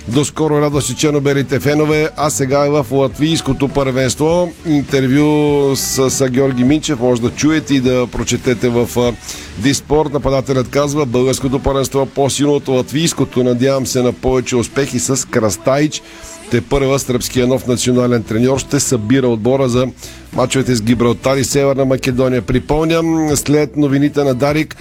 доскоро 0.08 0.62
радваше 0.62 0.96
чернобелите 0.96 1.60
фенове, 1.60 2.10
а 2.18 2.30
сега 2.30 2.66
е 2.66 2.70
в 2.70 2.86
латвийското 2.92 3.68
първенство. 3.68 4.52
Интервю 4.66 5.76
с, 5.76 6.10
с 6.10 6.30
Георги 6.30 6.64
Минчев 6.64 7.00
може 7.00 7.22
да 7.22 7.30
чуете 7.30 7.76
и 7.76 7.80
да 7.80 8.08
прочетете 8.08 8.70
в 8.70 9.14
Диспорт. 9.58 10.14
Нападателят 10.14 10.70
казва, 10.70 11.06
българското 11.06 11.60
първенство 11.60 12.02
е 12.02 12.06
по-силно 12.06 12.54
от 12.54 12.68
латвийското. 12.68 13.44
Надявам 13.44 13.88
се 13.88 14.02
на 14.02 14.14
повече 14.14 14.56
успехи 14.56 15.00
с 15.00 15.28
Крастайч. 15.28 16.02
Те 16.52 16.62
първа 16.62 17.00
сръбския 17.00 17.48
нов 17.48 17.68
национален 17.68 18.24
треньор 18.24 18.60
ще 18.60 18.80
събира 18.80 19.28
отбора 19.28 19.70
за 19.70 19.88
мачовете 20.34 20.76
с 20.76 20.82
Гибралтар 20.82 21.38
и 21.38 21.44
Северна 21.44 21.86
Македония. 21.86 22.42
Припомням, 22.42 23.36
след 23.36 23.78
новините 23.78 24.24
на 24.24 24.36
Дарик, 24.36 24.76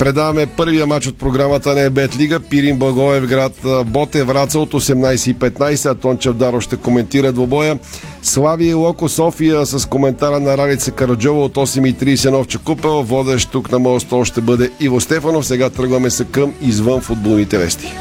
Предаваме 0.00 0.46
първия 0.46 0.86
матч 0.86 1.06
от 1.06 1.18
програмата 1.18 1.74
на 1.74 1.80
Ебет 1.80 2.18
Лига. 2.18 2.40
Пирин 2.40 2.78
Благоев 2.78 3.26
град 3.26 3.52
Боте 3.86 4.24
Враца 4.24 4.58
от 4.58 4.72
18.15. 4.72 5.90
Атон 5.90 6.18
Чавдаро 6.18 6.60
ще 6.60 6.76
коментира 6.76 7.32
двобоя. 7.32 7.78
Слави 8.22 8.66
и 8.66 8.74
Локо 8.74 9.08
София 9.08 9.66
с 9.66 9.88
коментара 9.88 10.40
на 10.40 10.58
Ралица 10.58 10.90
Караджова 10.90 11.44
от 11.44 11.54
8.30 11.54 12.30
Новча 12.30 12.58
Купел. 12.58 13.02
Водещ 13.02 13.50
тук 13.50 13.72
на 13.72 13.78
моста 13.78 14.24
ще 14.24 14.40
бъде 14.40 14.70
Иво 14.80 15.00
Стефанов. 15.00 15.46
Сега 15.46 15.70
тръгваме 15.70 16.10
се 16.10 16.24
към 16.24 16.54
извън 16.62 17.00
футболните 17.00 17.58
вести. 17.58 17.94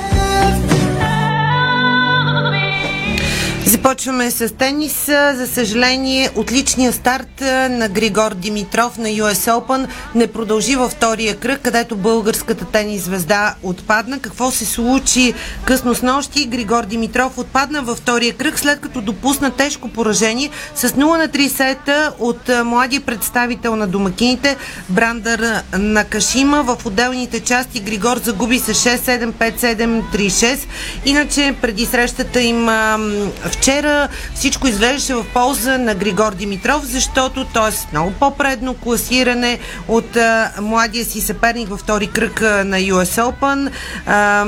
Започваме 3.66 4.32
с 4.32 4.56
тенис. 4.56 5.06
За 5.06 5.48
съжаление, 5.48 6.30
отличният 6.36 6.96
старт 6.96 7.42
на 7.70 7.90
Григор 7.90 8.34
Димитров 8.34 8.98
на 8.98 9.08
US 9.08 9.34
Open 9.34 9.88
не 10.16 10.28
продължи 10.28 10.76
във 10.76 10.92
втория 10.92 11.38
кръг, 11.38 11.60
където 11.62 11.96
българската 11.96 12.66
тенис 12.66 13.04
звезда 13.04 13.56
отпадна. 13.64 14.20
Какво 14.20 14.52
се 14.52 14.66
случи 14.66 15.34
късно 15.66 15.96
с 15.96 16.02
нощи? 16.02 16.46
Григор 16.46 16.84
Димитров 16.86 17.38
отпадна 17.38 17.82
във 17.82 17.98
втория 17.98 18.34
кръг, 18.34 18.60
след 18.60 18.80
като 18.80 19.02
допусна 19.02 19.52
тежко 19.52 19.90
поражение 19.90 20.50
с 20.76 20.90
0 20.90 21.18
на 21.18 21.28
3 21.28 21.48
сета 21.48 22.14
от 22.20 22.50
младия 22.66 23.02
представител 23.02 23.76
на 23.76 23.88
домакините 23.88 24.58
Брандър 24.90 25.64
Накашима. 25.78 26.64
В 26.64 26.86
отделните 26.86 27.40
части 27.40 27.80
Григор 27.80 28.18
загуби 28.18 28.60
с 28.60 28.74
6-7, 28.74 29.32
5-7, 29.32 30.02
3-6. 30.16 30.60
Иначе 31.06 31.56
преди 31.62 31.86
срещата 31.86 32.42
им 32.42 32.70
вчера 33.50 34.08
всичко 34.36 34.68
изглеждаше 34.68 35.14
в 35.14 35.26
полза 35.34 35.78
на 35.78 35.96
Григор 35.96 36.34
Димитров, 36.34 36.86
защото 36.86 37.46
той 37.46 37.70
е 37.70 37.72
с 37.72 37.88
много 37.92 38.12
по-предно 38.20 38.74
класиране 38.74 39.60
от 39.88 40.16
а, 40.16 40.52
младия 40.62 41.06
си 41.06 41.22
съперник 41.22 41.70
във 41.70 41.80
втори 41.80 42.08
кръг 42.08 42.42
на 42.42 42.78
US 42.78 43.32
Open. 43.32 43.70
А, 44.06 44.46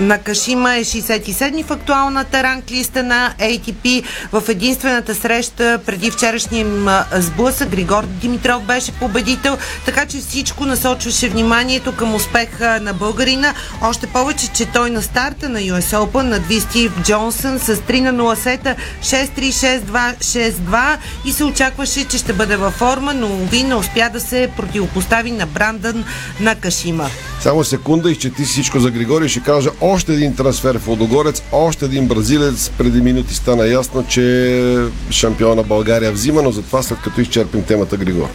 на 0.00 0.18
Кашима 0.18 0.74
е 0.76 0.84
67 0.84 1.64
в 1.64 1.70
актуалната 1.70 2.42
ранглиста 2.42 3.02
на 3.02 3.34
ATP. 3.38 4.04
В 4.32 4.42
единствената 4.48 5.14
среща 5.14 5.80
преди 5.86 6.10
вчерашния 6.10 6.66
сблъсък 7.12 7.68
Григор 7.68 8.04
Димитров 8.06 8.62
беше 8.62 8.92
победител, 8.92 9.58
така 9.84 10.06
че 10.06 10.18
всичко 10.18 10.66
насочваше 10.66 11.28
вниманието 11.28 11.96
към 11.96 12.14
успеха 12.14 12.80
на 12.80 12.92
българина. 12.92 13.54
Още 13.82 14.06
повече, 14.06 14.52
че 14.52 14.66
той 14.66 14.90
на 14.90 15.02
старта 15.02 15.48
на 15.48 15.60
US 15.60 15.96
Open 15.96 16.22
надви 16.22 16.60
Стив 16.60 16.92
Джонсън 17.02 17.58
с 17.58 17.76
3 17.76 18.00
на 18.00 18.12
0 18.14 18.34
сета 18.34 18.76
6-3-6-2-6-2 19.02 20.96
и 21.24 21.32
се 21.32 21.44
очакваше, 21.44 22.08
че 22.08 22.18
ще 22.18 22.32
бъде 22.32 22.56
във 22.56 22.74
форма, 22.74 23.14
но 23.14 23.28
ви 23.28 23.62
не 23.62 23.74
успя 23.74 24.10
да 24.12 24.20
се 24.20 24.50
противопостави 24.56 25.30
на 25.30 25.46
Брандън 25.46 26.04
на 26.40 26.54
Кашима. 26.54 27.06
Само 27.40 27.64
секунда, 27.64 28.10
изчети 28.10 28.44
всичко 28.44 28.80
за 28.80 28.90
Григорий. 28.90 29.28
Ще 29.28 29.42
кажа 29.42 29.70
още 29.80 30.12
един 30.12 30.36
трансфер 30.36 30.78
в 30.78 30.88
Лодогорец, 30.88 31.42
още 31.52 31.84
един 31.84 32.08
бразилец. 32.08 32.70
Преди 32.78 33.00
минути 33.00 33.34
стана 33.34 33.66
ясно, 33.66 34.04
че 34.08 34.86
шампиона 35.10 35.62
България 35.62 36.12
взима, 36.12 36.42
но 36.42 36.50
затова 36.50 36.82
след 36.82 36.98
като 37.04 37.20
изчерпим 37.20 37.62
темата 37.62 37.96
Григор. 37.96 38.28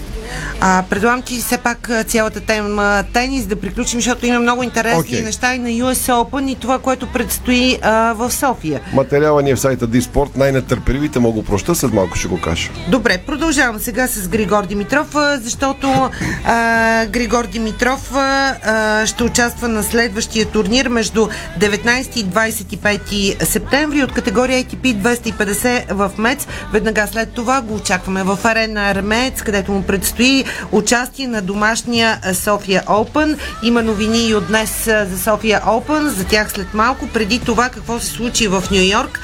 А, 0.61 0.83
предлагам 0.89 1.21
ти 1.21 1.37
все 1.37 1.57
пак 1.57 1.89
цялата 2.07 2.39
тема 2.39 3.03
тенис 3.13 3.45
да 3.45 3.55
приключим, 3.55 3.99
защото 3.99 4.25
има 4.25 4.39
много 4.39 4.63
интересни 4.63 5.17
okay. 5.17 5.23
неща 5.23 5.55
и 5.55 5.59
на 5.59 5.69
US 5.69 6.11
Open 6.11 6.51
и 6.51 6.55
това, 6.55 6.79
което 6.79 7.07
предстои 7.07 7.77
а, 7.81 8.13
в 8.13 8.31
София. 8.31 8.81
Материала 8.93 9.41
ни 9.41 9.49
е 9.49 9.55
в 9.55 9.59
сайта 9.69 9.87
Диспорт. 9.87 10.37
Най-нетърпеливите 10.37 11.19
мога 11.19 11.43
проща, 11.43 11.75
след 11.75 11.93
малко 11.93 12.17
ще 12.17 12.27
го 12.27 12.41
кажа. 12.41 12.69
Добре, 12.87 13.17
продължавам 13.17 13.79
сега 13.79 14.07
с 14.07 14.27
Григор 14.27 14.65
Димитров, 14.65 15.15
защото 15.41 16.09
а, 16.45 17.05
Григор 17.05 17.47
Димитров 17.47 18.15
а, 18.15 19.05
ще 19.05 19.23
участва 19.23 19.67
на 19.67 19.83
следващия 19.83 20.45
турнир 20.45 20.87
между 20.87 21.27
19 21.59 22.17
и 22.17 22.25
25 22.25 23.43
септември 23.43 24.03
от 24.03 24.11
категория 24.11 24.63
ATP 24.63 24.95
250 24.95 25.93
в 25.93 26.11
МЕЦ. 26.17 26.47
Веднага 26.73 27.07
след 27.07 27.31
това 27.31 27.61
го 27.61 27.75
очакваме 27.75 28.23
в 28.23 28.39
арена 28.43 28.89
Армец, 28.89 29.41
където 29.41 29.71
му 29.71 29.83
предстои 29.83 30.43
участие 30.71 31.27
на 31.27 31.41
домашния 31.41 32.19
София 32.33 32.83
Open. 32.87 33.37
Има 33.63 33.83
новини 33.83 34.27
и 34.27 34.35
от 34.35 34.47
днес 34.47 34.85
за 34.85 35.19
София 35.23 35.61
Open, 35.65 36.07
за 36.07 36.25
тях 36.25 36.51
след 36.51 36.73
малко. 36.73 37.07
Преди 37.07 37.39
това 37.39 37.69
какво 37.69 37.99
се 37.99 38.05
случи 38.05 38.47
в 38.47 38.63
Нью 38.71 38.83
Йорк. 38.91 39.19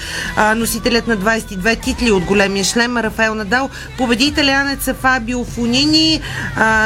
Носителят 0.56 1.08
на 1.08 1.18
22 1.18 1.82
титли 1.84 2.12
от 2.12 2.24
големия 2.24 2.66
шлем 2.66 2.98
Рафаел 2.98 3.36
Надал 3.36 3.70
победи 3.98 4.26
италианеца 4.26 4.94
Фабио 4.94 5.46
Фунини 5.46 6.22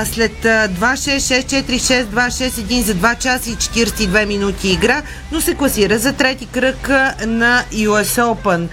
след 0.05 0.31
2-6, 0.43 1.17
6-4, 1.17 2.05
6-2-6-1 2.09 2.81
за 2.81 2.95
2 2.95 3.17
часа 3.17 3.49
и 3.49 3.55
42 3.55 4.25
минути 4.25 4.69
игра, 4.69 5.01
но 5.31 5.41
се 5.41 5.55
класира 5.55 5.99
за 5.99 6.13
трети 6.13 6.45
кръг 6.45 6.89
на 7.25 7.63
US 7.73 8.33
Open. 8.33 8.67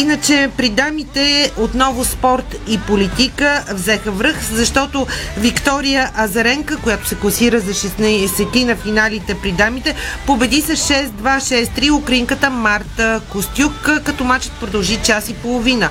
Иначе 0.00 0.50
при 0.56 0.68
дамите 0.68 1.52
отново 1.56 2.04
спорт 2.04 2.56
и 2.68 2.78
политика 2.78 3.64
взеха 3.72 4.10
връх, 4.10 4.36
защото 4.52 5.06
Виктория 5.38 6.10
Азаренка, 6.16 6.76
която 6.76 7.08
се 7.08 7.14
класира 7.14 7.60
за 7.60 7.72
16 7.72 8.64
на 8.64 8.76
финалите 8.76 9.36
при 9.42 9.52
дамите, 9.52 9.94
победи 10.26 10.60
с 10.60 10.76
6-2-6-3 10.76 11.90
украинката 11.90 12.50
Марта 12.50 13.20
Костюк, 13.32 13.90
като 14.04 14.24
матчът 14.24 14.52
продължи 14.52 14.98
час 15.04 15.28
и 15.28 15.34
половина. 15.34 15.90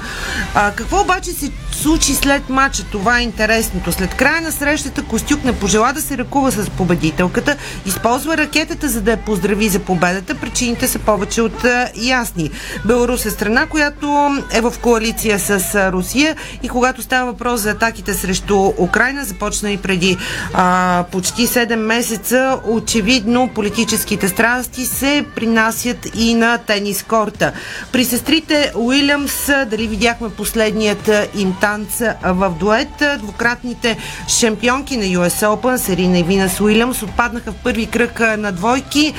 А, 0.55 0.71
какво 0.71 1.01
обаче 1.01 1.31
се 1.31 1.51
случи 1.71 2.15
след 2.15 2.49
матча? 2.49 2.83
Това 2.91 3.19
е 3.19 3.23
интересното. 3.23 3.91
След 3.91 4.15
края 4.15 4.41
на 4.41 4.51
срещата 4.51 5.03
Костюк 5.03 5.43
не 5.43 5.59
пожела 5.59 5.93
да 5.93 6.01
се 6.01 6.17
ръкува 6.17 6.51
с 6.51 6.69
победителката, 6.69 7.55
използва 7.85 8.37
ракетата, 8.37 8.89
за 8.89 9.01
да 9.01 9.11
я 9.11 9.17
поздрави 9.17 9.69
за 9.69 9.79
победата. 9.79 10.35
Причините 10.35 10.87
са 10.87 10.99
повече 10.99 11.41
от 11.41 11.65
а, 11.65 11.89
ясни. 11.95 12.51
Беларус 12.85 13.25
е 13.25 13.29
страна, 13.29 13.65
която 13.65 14.37
е 14.51 14.61
в 14.61 14.73
коалиция 14.81 15.39
с 15.39 15.75
а, 15.75 15.91
Русия 15.91 16.35
и 16.63 16.69
когато 16.69 17.01
става 17.01 17.31
въпрос 17.31 17.61
за 17.61 17.71
атаките 17.71 18.13
срещу 18.13 18.73
Украина, 18.77 19.25
започна 19.25 19.71
и 19.71 19.77
преди 19.77 20.17
а, 20.53 21.05
почти 21.11 21.47
7 21.47 21.75
месеца. 21.75 22.59
Очевидно 22.65 23.49
политическите 23.55 24.27
страсти 24.27 24.85
се 24.85 25.25
принасят 25.35 26.15
и 26.15 26.33
на 26.33 26.57
тенис 26.57 27.03
корта. 27.29 27.51
При 27.91 28.05
сестрите 28.05 28.71
Уилямс, 28.75 29.45
дали 29.67 29.87
видяхме 29.87 30.29
последният 30.29 31.09
им 31.35 31.55
танц 31.61 32.01
в 32.23 32.49
дует, 32.59 33.03
двукратните 33.19 33.97
шампионки 34.27 34.97
на 34.97 35.03
US 35.03 35.45
Open, 35.45 35.77
Серина 35.77 36.19
и 36.19 36.23
Винас 36.23 36.61
Уилямс, 36.61 37.03
отпаднаха 37.03 37.51
в 37.51 37.55
първи 37.55 37.85
кръг 37.85 38.19
на 38.19 38.51
двойки. 38.51 39.13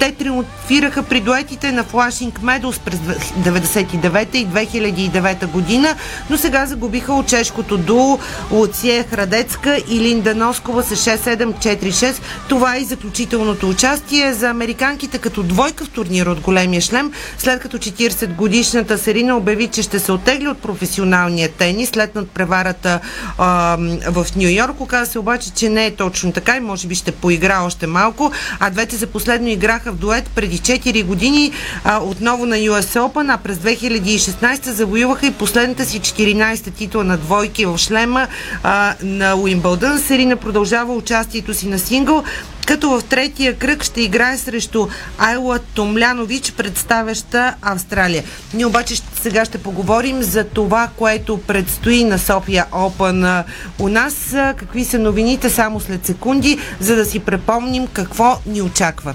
Те 0.00 0.12
триумфираха 0.12 1.02
при 1.02 1.20
дуетите 1.20 1.72
на 1.72 1.84
Флашинг 1.84 2.42
Медус 2.42 2.78
през 2.78 2.98
99 2.98 4.34
и 4.34 4.46
2009 4.46 5.46
година, 5.46 5.94
но 6.30 6.38
сега 6.38 6.66
загубиха 6.66 7.12
от 7.12 7.26
чешкото 7.26 7.78
дуо 7.78 8.18
Луция 8.50 9.04
Храдецка 9.04 9.78
и 9.88 10.00
Линда 10.00 10.34
Носкова 10.34 10.82
с 10.82 10.96
6-7-4-6. 10.96 12.14
Това 12.48 12.76
е 12.76 12.80
и 12.80 12.84
заключителното 12.84 13.68
участие 13.68 14.34
за 14.34 14.48
американките 14.48 15.18
като 15.18 15.42
двойка 15.42 15.84
в 15.84 15.90
турнира 15.90 16.30
от 16.30 16.40
големия 16.40 16.80
шлем, 16.80 17.12
след 17.46 17.60
като 17.60 17.78
40 17.78 18.34
годишната 18.34 18.98
Серина 18.98 19.36
обяви, 19.36 19.68
че 19.68 19.82
ще 19.82 19.98
се 19.98 20.12
отегли 20.12 20.48
от 20.48 20.58
професионалния 20.58 21.48
тенис 21.48 21.88
след 21.88 22.14
надпреварата 22.14 23.00
а, 23.38 23.76
в 24.10 24.26
Нью 24.36 24.48
Йорк. 24.48 24.80
Оказа 24.80 25.12
се 25.12 25.18
обаче, 25.18 25.50
че 25.50 25.68
не 25.68 25.86
е 25.86 25.94
точно 25.94 26.32
така 26.32 26.56
и 26.56 26.60
може 26.60 26.86
би 26.88 26.94
ще 26.94 27.12
поигра 27.12 27.62
още 27.62 27.86
малко, 27.86 28.32
а 28.60 28.70
двете 28.70 28.96
за 28.96 29.06
последно 29.06 29.48
играха 29.48 29.92
в 29.92 29.96
дует 29.96 30.30
преди 30.34 30.58
4 30.58 31.04
години 31.04 31.52
а, 31.84 31.98
отново 31.98 32.46
на 32.46 32.56
US 32.56 33.00
Open, 33.00 33.34
а 33.34 33.36
през 33.36 33.58
2016 33.58 34.70
завоюваха 34.70 35.26
и 35.26 35.32
последната 35.32 35.84
си 35.84 36.00
14-та 36.00 36.70
титла 36.70 37.04
на 37.04 37.16
двойки 37.16 37.66
в 37.66 37.78
шлема 37.78 38.26
а, 38.62 38.94
на 39.02 39.34
Уимбълдън. 39.36 39.98
Серина 39.98 40.36
продължава 40.36 40.94
участието 40.94 41.54
си 41.54 41.68
на 41.68 41.78
сингъл, 41.78 42.24
като 42.66 42.90
в 42.90 43.04
третия 43.04 43.58
кръг 43.58 43.84
ще 43.84 44.02
играе 44.02 44.38
срещу 44.38 44.86
Айла 45.18 45.58
Томлянович, 45.58 46.52
представяща 46.52 47.54
Австралия. 47.62 48.24
Ние 48.54 48.66
обаче 48.66 48.96
сега 49.20 49.44
ще 49.44 49.58
поговорим 49.58 50.22
за 50.22 50.44
това, 50.44 50.88
което 50.96 51.38
предстои 51.38 52.04
на 52.04 52.18
София 52.18 52.66
Open 52.72 53.44
у 53.78 53.88
нас. 53.88 54.34
Какви 54.56 54.84
са 54.84 54.98
новините 54.98 55.50
само 55.50 55.80
след 55.80 56.06
секунди, 56.06 56.58
за 56.80 56.96
да 56.96 57.04
си 57.04 57.18
препомним 57.18 57.86
какво 57.86 58.38
ни 58.46 58.62
очаква. 58.62 59.14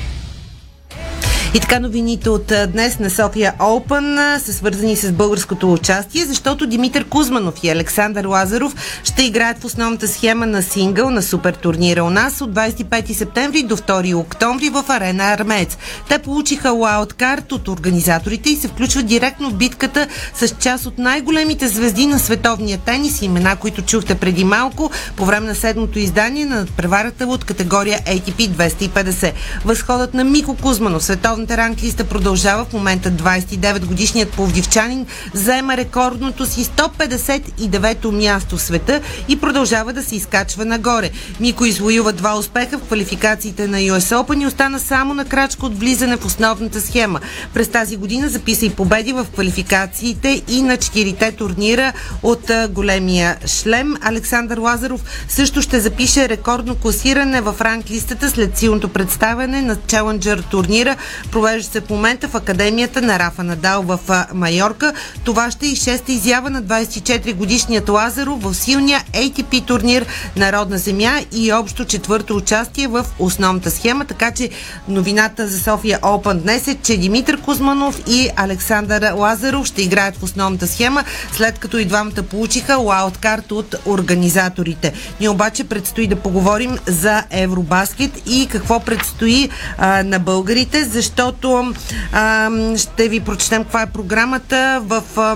И 1.53 1.59
така 1.59 1.79
новините 1.79 2.29
от 2.29 2.53
днес 2.67 2.99
на 2.99 3.09
София 3.09 3.53
а, 3.59 4.39
са 4.39 4.53
свързани 4.53 4.95
с 4.95 5.11
българското 5.11 5.73
участие, 5.73 6.25
защото 6.25 6.67
Димитър 6.67 7.05
Кузманов 7.05 7.53
и 7.63 7.69
Александър 7.69 8.25
Лазаров 8.25 8.75
ще 9.03 9.23
играят 9.23 9.59
в 9.59 9.65
основната 9.65 10.07
схема 10.07 10.45
на 10.45 10.61
сингъл 10.63 11.09
на 11.09 11.21
супер 11.21 11.53
турнира 11.53 12.03
у 12.03 12.09
нас 12.09 12.41
от 12.41 12.53
25 12.53 13.13
септември 13.13 13.63
до 13.63 13.77
2 13.77 14.15
октомври 14.15 14.69
в 14.69 14.85
арена 14.89 15.23
Армец. 15.23 15.77
Те 16.09 16.19
получиха 16.19 16.71
лауткарт 16.71 17.51
от 17.51 17.67
организаторите 17.67 18.49
и 18.49 18.55
се 18.55 18.67
включват 18.67 19.05
директно 19.05 19.49
в 19.49 19.53
битката 19.53 20.07
с 20.35 20.47
част 20.47 20.85
от 20.85 20.97
най-големите 20.97 21.67
звезди 21.67 22.05
на 22.05 22.19
световния 22.19 22.77
тенис, 22.77 23.21
имена, 23.21 23.55
които 23.55 23.81
чухте 23.81 24.15
преди 24.15 24.43
малко 24.43 24.91
по 25.15 25.25
време 25.25 25.47
на 25.47 25.55
седмото 25.55 25.99
издание 25.99 26.45
на 26.45 26.65
преварата 26.77 27.27
от 27.27 27.45
категория 27.45 27.99
ATP 27.99 28.49
250. 28.49 29.33
Възходът 29.65 30.13
на 30.13 30.23
Мико 30.23 30.55
Кузманов, 30.55 31.03
световната 31.41 31.57
ранглиста 31.57 32.03
продължава. 32.03 32.65
В 32.65 32.73
момента 32.73 33.11
29 33.11 33.85
годишният 33.85 34.29
пловдивчанин 34.29 35.05
заема 35.33 35.77
рекордното 35.77 36.45
си 36.45 36.65
159-то 36.65 38.11
място 38.11 38.57
в 38.57 38.61
света 38.61 39.01
и 39.27 39.39
продължава 39.39 39.93
да 39.93 40.03
се 40.03 40.15
изкачва 40.15 40.65
нагоре. 40.65 41.09
Мико 41.39 41.65
извоюва 41.65 42.13
два 42.13 42.37
успеха 42.37 42.77
в 42.77 42.81
квалификациите 42.81 43.67
на 43.67 43.77
US 43.77 44.15
Open 44.15 44.43
и 44.43 44.45
остана 44.45 44.79
само 44.79 45.13
на 45.13 45.25
крачка 45.25 45.65
от 45.65 45.79
влизане 45.79 46.17
в 46.17 46.25
основната 46.25 46.81
схема. 46.81 47.19
През 47.53 47.67
тази 47.67 47.97
година 47.97 48.29
записа 48.29 48.65
и 48.65 48.69
победи 48.69 49.13
в 49.13 49.27
квалификациите 49.33 50.41
и 50.47 50.61
на 50.61 50.77
четирите 50.77 51.31
турнира 51.31 51.93
от 52.23 52.51
големия 52.69 53.37
шлем. 53.47 53.95
Александър 54.01 54.57
Лазаров 54.57 55.03
също 55.27 55.61
ще 55.61 55.79
запише 55.79 56.29
рекордно 56.29 56.75
класиране 56.75 57.41
в 57.41 57.55
ранглистата 57.61 58.29
след 58.29 58.57
силното 58.57 58.89
представяне 58.89 59.61
на 59.61 59.75
Challenger 59.75 60.49
турнира, 60.51 60.95
провежда 61.31 61.71
се 61.71 61.81
в 61.81 61.89
момента 61.89 62.27
в 62.27 62.35
Академията 62.35 63.01
на 63.01 63.19
Рафа 63.19 63.43
Надал 63.43 63.81
в 63.81 63.99
Майорка. 64.33 64.93
Това 65.23 65.51
ще 65.51 65.65
е 65.65 65.69
и 65.69 65.75
шеста 65.75 66.11
изява 66.11 66.49
на 66.49 66.63
24 66.63 67.33
годишният 67.33 67.89
Лазаров 67.89 68.43
в 68.43 68.53
силния 68.53 69.03
ATP 69.13 69.65
турнир 69.65 70.05
Народна 70.35 70.77
земя 70.77 71.19
и 71.31 71.53
общо 71.53 71.85
четвърто 71.85 72.35
участие 72.35 72.87
в 72.87 73.05
основната 73.19 73.71
схема. 73.71 74.05
Така 74.05 74.31
че 74.31 74.49
новината 74.87 75.47
за 75.47 75.59
София 75.59 75.99
Open 75.99 76.33
днес 76.33 76.67
е, 76.67 76.77
че 76.83 76.97
Димитър 76.97 77.41
Кузманов 77.41 78.01
и 78.07 78.29
Александър 78.35 79.13
Лазаров 79.13 79.67
ще 79.67 79.81
играят 79.81 80.17
в 80.17 80.23
основната 80.23 80.67
схема, 80.67 81.03
след 81.33 81.59
като 81.59 81.77
и 81.77 81.85
двамата 81.85 82.23
получиха 82.29 82.77
лауткарт 82.77 83.51
от 83.51 83.75
организаторите. 83.85 84.93
Ние 85.19 85.29
обаче 85.29 85.63
предстои 85.63 86.07
да 86.07 86.15
поговорим 86.15 86.77
за 86.87 87.23
Евробаскет 87.31 88.11
и 88.29 88.47
какво 88.51 88.79
предстои 88.79 89.49
а, 89.77 90.03
на 90.03 90.19
българите, 90.19 90.83
защото 91.21 91.73
а, 92.11 92.49
ще 92.77 93.09
ви 93.09 93.19
прочетем 93.19 93.63
каква 93.63 93.81
е 93.81 93.85
програмата 93.85 94.81
в 94.85 95.03
а, 95.17 95.35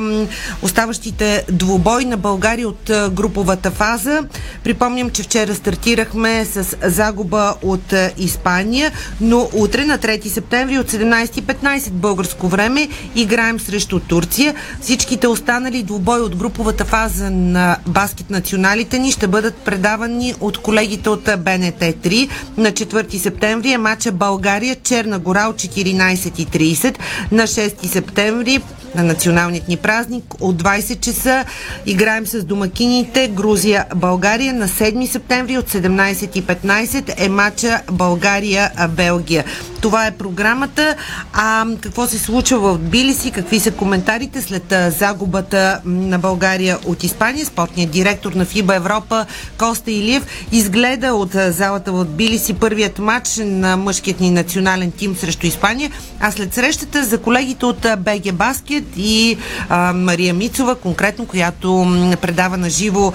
оставащите 0.62 1.46
двубой 1.52 2.06
на 2.06 2.18
България 2.18 2.68
от 2.68 2.90
а, 2.90 3.10
груповата 3.10 3.72
фаза. 3.72 4.24
Припомням, 4.64 5.10
че 5.10 5.24
вчера 5.24 5.56
стартирахме 5.56 6.46
с 6.46 6.76
загуба 6.84 7.56
от 7.62 7.94
а, 7.94 8.12
Испания, 8.18 8.92
но 9.22 9.50
утре 9.54 9.86
на 9.86 9.98
3 9.98 10.28
септември 10.28 10.80
от 10.80 10.92
17.15 10.92 11.92
българско 11.92 12.48
време 12.48 12.90
играем 13.16 13.60
срещу 13.60 14.00
Турция. 14.00 14.54
Всичките 14.82 15.28
останали 15.28 15.84
двубой 15.84 16.20
от 16.20 16.36
груповата 16.36 16.86
фаза 16.86 17.32
на 17.32 17.78
баскет 17.88 18.30
националите 18.30 19.00
ни 19.00 19.12
ще 19.12 19.28
бъдат 19.28 19.56
предавани 19.56 20.34
от 20.40 20.58
колегите 20.58 21.10
от 21.10 21.24
БНТ 21.24 21.80
3 21.80 22.30
на 22.58 22.72
4 22.72 23.18
септември 23.18 23.72
е 23.72 23.78
матча 23.78 24.12
България 24.12 24.76
Черна 24.84 25.20
гора 25.20 25.48
от 25.48 25.58
14.30 25.76 26.96
на 27.32 27.48
6 27.48 27.92
септември 27.92 28.62
на 28.96 29.04
националният 29.04 29.68
ни 29.68 29.78
празник 29.78 30.24
от 30.40 30.64
20 30.64 31.00
часа. 31.00 31.46
Играем 31.86 32.28
с 32.28 32.44
домакините 32.44 33.28
Грузия-България 33.28 34.54
на 34.54 34.68
7 34.68 35.12
септември 35.12 35.58
от 35.58 35.70
17.15 35.70 37.26
е 37.26 37.30
матча 37.30 37.82
България-Белгия. 37.92 39.44
Това 39.82 40.08
е 40.08 40.12
програмата. 40.12 40.96
А 41.34 41.66
какво 41.82 42.08
се 42.08 42.20
случва 42.20 42.60
в 42.60 42.78
Тбилиси? 42.78 43.32
Какви 43.32 43.60
са 43.60 43.72
коментарите 43.72 44.42
след 44.42 44.74
загубата 44.98 45.82
на 45.86 46.20
България 46.20 46.78
от 46.86 47.04
Испания? 47.04 47.46
Спортният 47.46 47.92
директор 47.92 48.34
на 48.34 48.46
ФИБА 48.46 48.76
Европа 48.76 49.26
Коста 49.58 49.92
Илиев 49.92 50.26
изгледа 50.52 51.14
от 51.14 51.32
залата 51.32 51.92
в 51.92 52.06
Тбилиси 52.06 52.54
първият 52.54 53.00
матч 53.00 53.30
на 53.38 53.78
мъжкият 53.78 54.20
ни 54.20 54.32
национален 54.32 54.92
тим 54.92 55.16
срещу 55.16 55.48
Испания. 55.48 55.92
А 56.20 56.32
след 56.32 56.54
срещата 56.54 57.04
за 57.04 57.18
колегите 57.18 57.66
от 57.66 57.88
БГ 57.98 58.34
Баскет 58.34 58.85
и 58.98 59.38
а, 59.70 59.94
Мария 59.94 60.34
Мицова, 60.34 60.76
конкретно, 60.76 61.26
която 61.26 61.88
предава 62.22 62.58
на 62.58 62.70
живо 62.70 63.14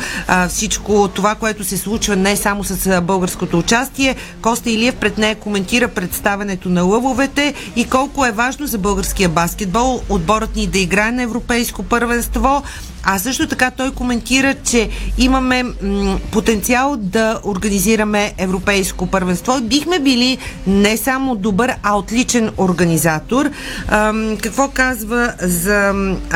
всичко 0.48 1.08
това, 1.14 1.34
което 1.34 1.64
се 1.64 1.76
случва 1.76 2.16
не 2.16 2.36
само 2.36 2.64
с 2.64 3.00
българското 3.00 3.58
участие. 3.58 4.16
Коста 4.42 4.70
Илиев 4.70 4.94
пред 4.94 5.18
нея 5.18 5.34
коментира 5.34 5.88
представенето 5.88 6.68
на 6.68 6.82
лъвовете 6.82 7.54
и 7.76 7.84
колко 7.84 8.26
е 8.26 8.32
важно 8.32 8.66
за 8.66 8.78
българския 8.78 9.28
баскетбол 9.28 10.02
отборът 10.08 10.56
ни 10.56 10.66
да 10.66 10.78
играе 10.78 11.12
на 11.12 11.22
европейско 11.22 11.82
първенство. 11.82 12.62
А 13.02 13.18
също 13.18 13.46
така 13.46 13.70
той 13.70 13.90
коментира, 13.90 14.54
че 14.64 14.88
имаме 15.18 15.62
м- 15.62 16.18
потенциал 16.32 16.96
да 16.98 17.40
организираме 17.44 18.32
европейско 18.38 19.06
първенство 19.06 19.58
и 19.58 19.62
бихме 19.62 19.98
били 19.98 20.38
не 20.66 20.96
само 20.96 21.36
добър, 21.36 21.72
а 21.82 21.96
отличен 21.96 22.50
организатор. 22.58 23.50
Ам, 23.88 24.36
какво 24.42 24.68
казва 24.68 25.32
за 25.40 25.92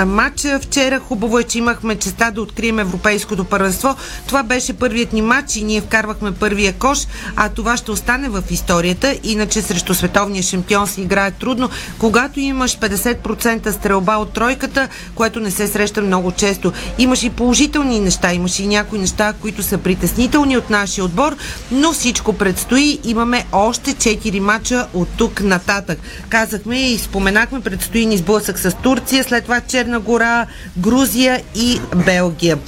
матча 0.07 0.61
вчера? 0.63 1.01
Хубаво 1.01 1.39
е, 1.39 1.43
че 1.43 1.59
имахме 1.59 1.97
честа 1.97 2.31
да 2.31 2.43
открием 2.43 2.79
европейското 2.79 3.45
първенство. 3.45 3.97
Това 4.27 4.43
беше 4.43 4.73
първият 4.73 5.13
ни 5.13 5.23
матч 5.23 5.57
и 5.57 5.65
ние 5.65 5.81
вкарвахме 5.81 6.33
първия 6.33 6.73
кош, 6.73 6.99
а 7.37 7.49
това 7.49 7.77
ще 7.77 7.91
остане 7.91 8.29
в 8.29 8.43
историята. 8.51 9.19
Иначе 9.23 9.63
срещу 9.63 9.95
световния 9.95 10.43
шампион 10.43 10.87
се 10.87 11.01
играе 11.01 11.31
трудно. 11.31 11.69
Когато 11.99 12.41
имаш 12.41 12.79
50% 12.79 13.71
стрелба 13.71 14.17
от 14.17 14.33
тройката, 14.33 14.89
което 15.15 15.41
не 15.41 15.51
се 15.51 15.67
среща 15.67 16.03
много 16.03 16.33
често 16.33 16.54
често. 16.55 16.73
Имаш 16.99 17.23
и 17.23 17.31
положителни 17.31 18.01
неща, 18.01 18.33
имаш 18.33 18.59
и 18.59 18.67
някои 18.67 18.99
неща, 18.99 19.33
които 19.41 19.63
са 19.63 19.79
притеснителни 19.79 20.57
от 20.57 20.71
нашия 20.71 21.05
отбор, 21.05 21.37
но 21.71 21.93
всичко 21.93 22.33
предстои. 22.33 22.99
Имаме 23.05 23.47
още 23.53 23.91
4 23.91 24.41
мача 24.41 24.87
от 24.95 25.09
тук 25.17 25.41
нататък. 25.41 25.99
Казахме 26.29 26.81
и 26.81 26.99
споменахме, 26.99 27.61
предстои 27.61 28.07
ни 28.07 28.17
сблъсък 28.17 28.59
с 28.59 28.77
Турция, 28.83 29.25
след 29.25 29.43
това 29.43 29.61
Черна 29.61 30.01
гора, 30.01 30.47
Грузия 30.79 31.43
и 31.55 31.81
Белгия. 32.07 32.59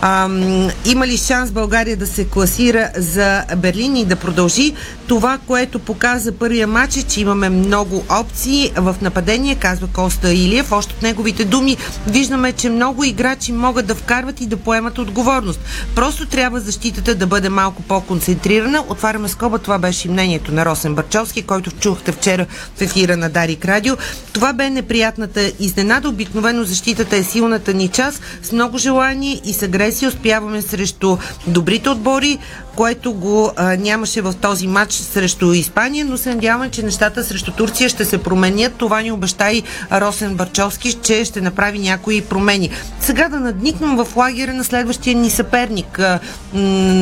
Ам, 0.00 0.70
има 0.84 1.06
ли 1.06 1.16
шанс 1.16 1.50
България 1.50 1.96
да 1.96 2.06
се 2.06 2.24
класира 2.24 2.90
за 2.96 3.44
Берлин 3.56 3.96
и 3.96 4.04
да 4.04 4.16
продължи? 4.16 4.74
Това, 5.06 5.38
което 5.46 5.78
показа 5.78 6.32
първия 6.32 6.66
матч 6.66 6.96
е, 6.96 7.02
че 7.02 7.20
имаме 7.20 7.48
много 7.48 8.04
опции 8.20 8.72
в 8.76 8.96
нападение, 9.02 9.54
казва 9.54 9.86
Коста 9.86 10.32
Илиев. 10.32 10.72
Още 10.72 10.94
от 10.94 11.02
неговите 11.02 11.44
думи 11.44 11.76
виждаме, 12.06 12.52
че 12.52 12.70
много 12.70 13.04
играчи 13.04 13.33
играчи 13.34 13.52
могат 13.52 13.86
да 13.86 13.94
вкарват 13.94 14.40
и 14.40 14.46
да 14.46 14.56
поемат 14.56 14.98
отговорност. 14.98 15.60
Просто 15.94 16.26
трябва 16.26 16.60
защитата 16.60 17.14
да 17.14 17.26
бъде 17.26 17.48
малко 17.48 17.82
по-концентрирана. 17.82 18.84
Отваряме 18.88 19.28
скоба, 19.28 19.58
това 19.58 19.78
беше 19.78 20.08
мнението 20.08 20.52
на 20.52 20.64
Росен 20.64 20.94
Барчовски, 20.94 21.42
който 21.42 21.70
чухте 21.70 22.12
вчера 22.12 22.46
в 22.76 22.80
ефира 22.80 23.16
на 23.16 23.30
Дарик 23.30 23.64
Радио. 23.64 23.96
Това 24.32 24.52
бе 24.52 24.70
неприятната 24.70 25.52
изненада. 25.60 26.08
Обикновено 26.08 26.64
защитата 26.64 27.16
е 27.16 27.22
силната 27.22 27.74
ни 27.74 27.88
част. 27.88 28.20
С 28.42 28.52
много 28.52 28.78
желание 28.78 29.40
и 29.44 29.52
с 29.52 29.62
агресия 29.62 30.08
успяваме 30.08 30.62
срещу 30.62 31.16
добрите 31.46 31.88
отбори, 31.88 32.38
което 32.76 33.12
го 33.12 33.52
а, 33.56 33.76
нямаше 33.76 34.22
в 34.22 34.34
този 34.40 34.66
матч 34.66 34.92
срещу 34.92 35.52
Испания, 35.52 36.04
но 36.04 36.18
се 36.18 36.34
надяваме, 36.34 36.70
че 36.70 36.82
нещата 36.82 37.24
срещу 37.24 37.52
Турция 37.52 37.88
ще 37.88 38.04
се 38.04 38.18
променят. 38.18 38.74
Това 38.74 39.02
ни 39.02 39.12
обеща 39.12 39.52
и 39.52 39.62
Росен 39.92 40.34
Барчовски, 40.34 40.92
че 40.92 41.24
ще 41.24 41.40
направи 41.40 41.78
някои 41.78 42.20
промени. 42.20 42.70
Сега 43.00 43.23
да 43.28 43.40
надникнем 43.40 43.96
в 43.96 44.16
лагера 44.16 44.54
на 44.54 44.64
следващия 44.64 45.16
ни 45.16 45.30
съперник. 45.30 46.00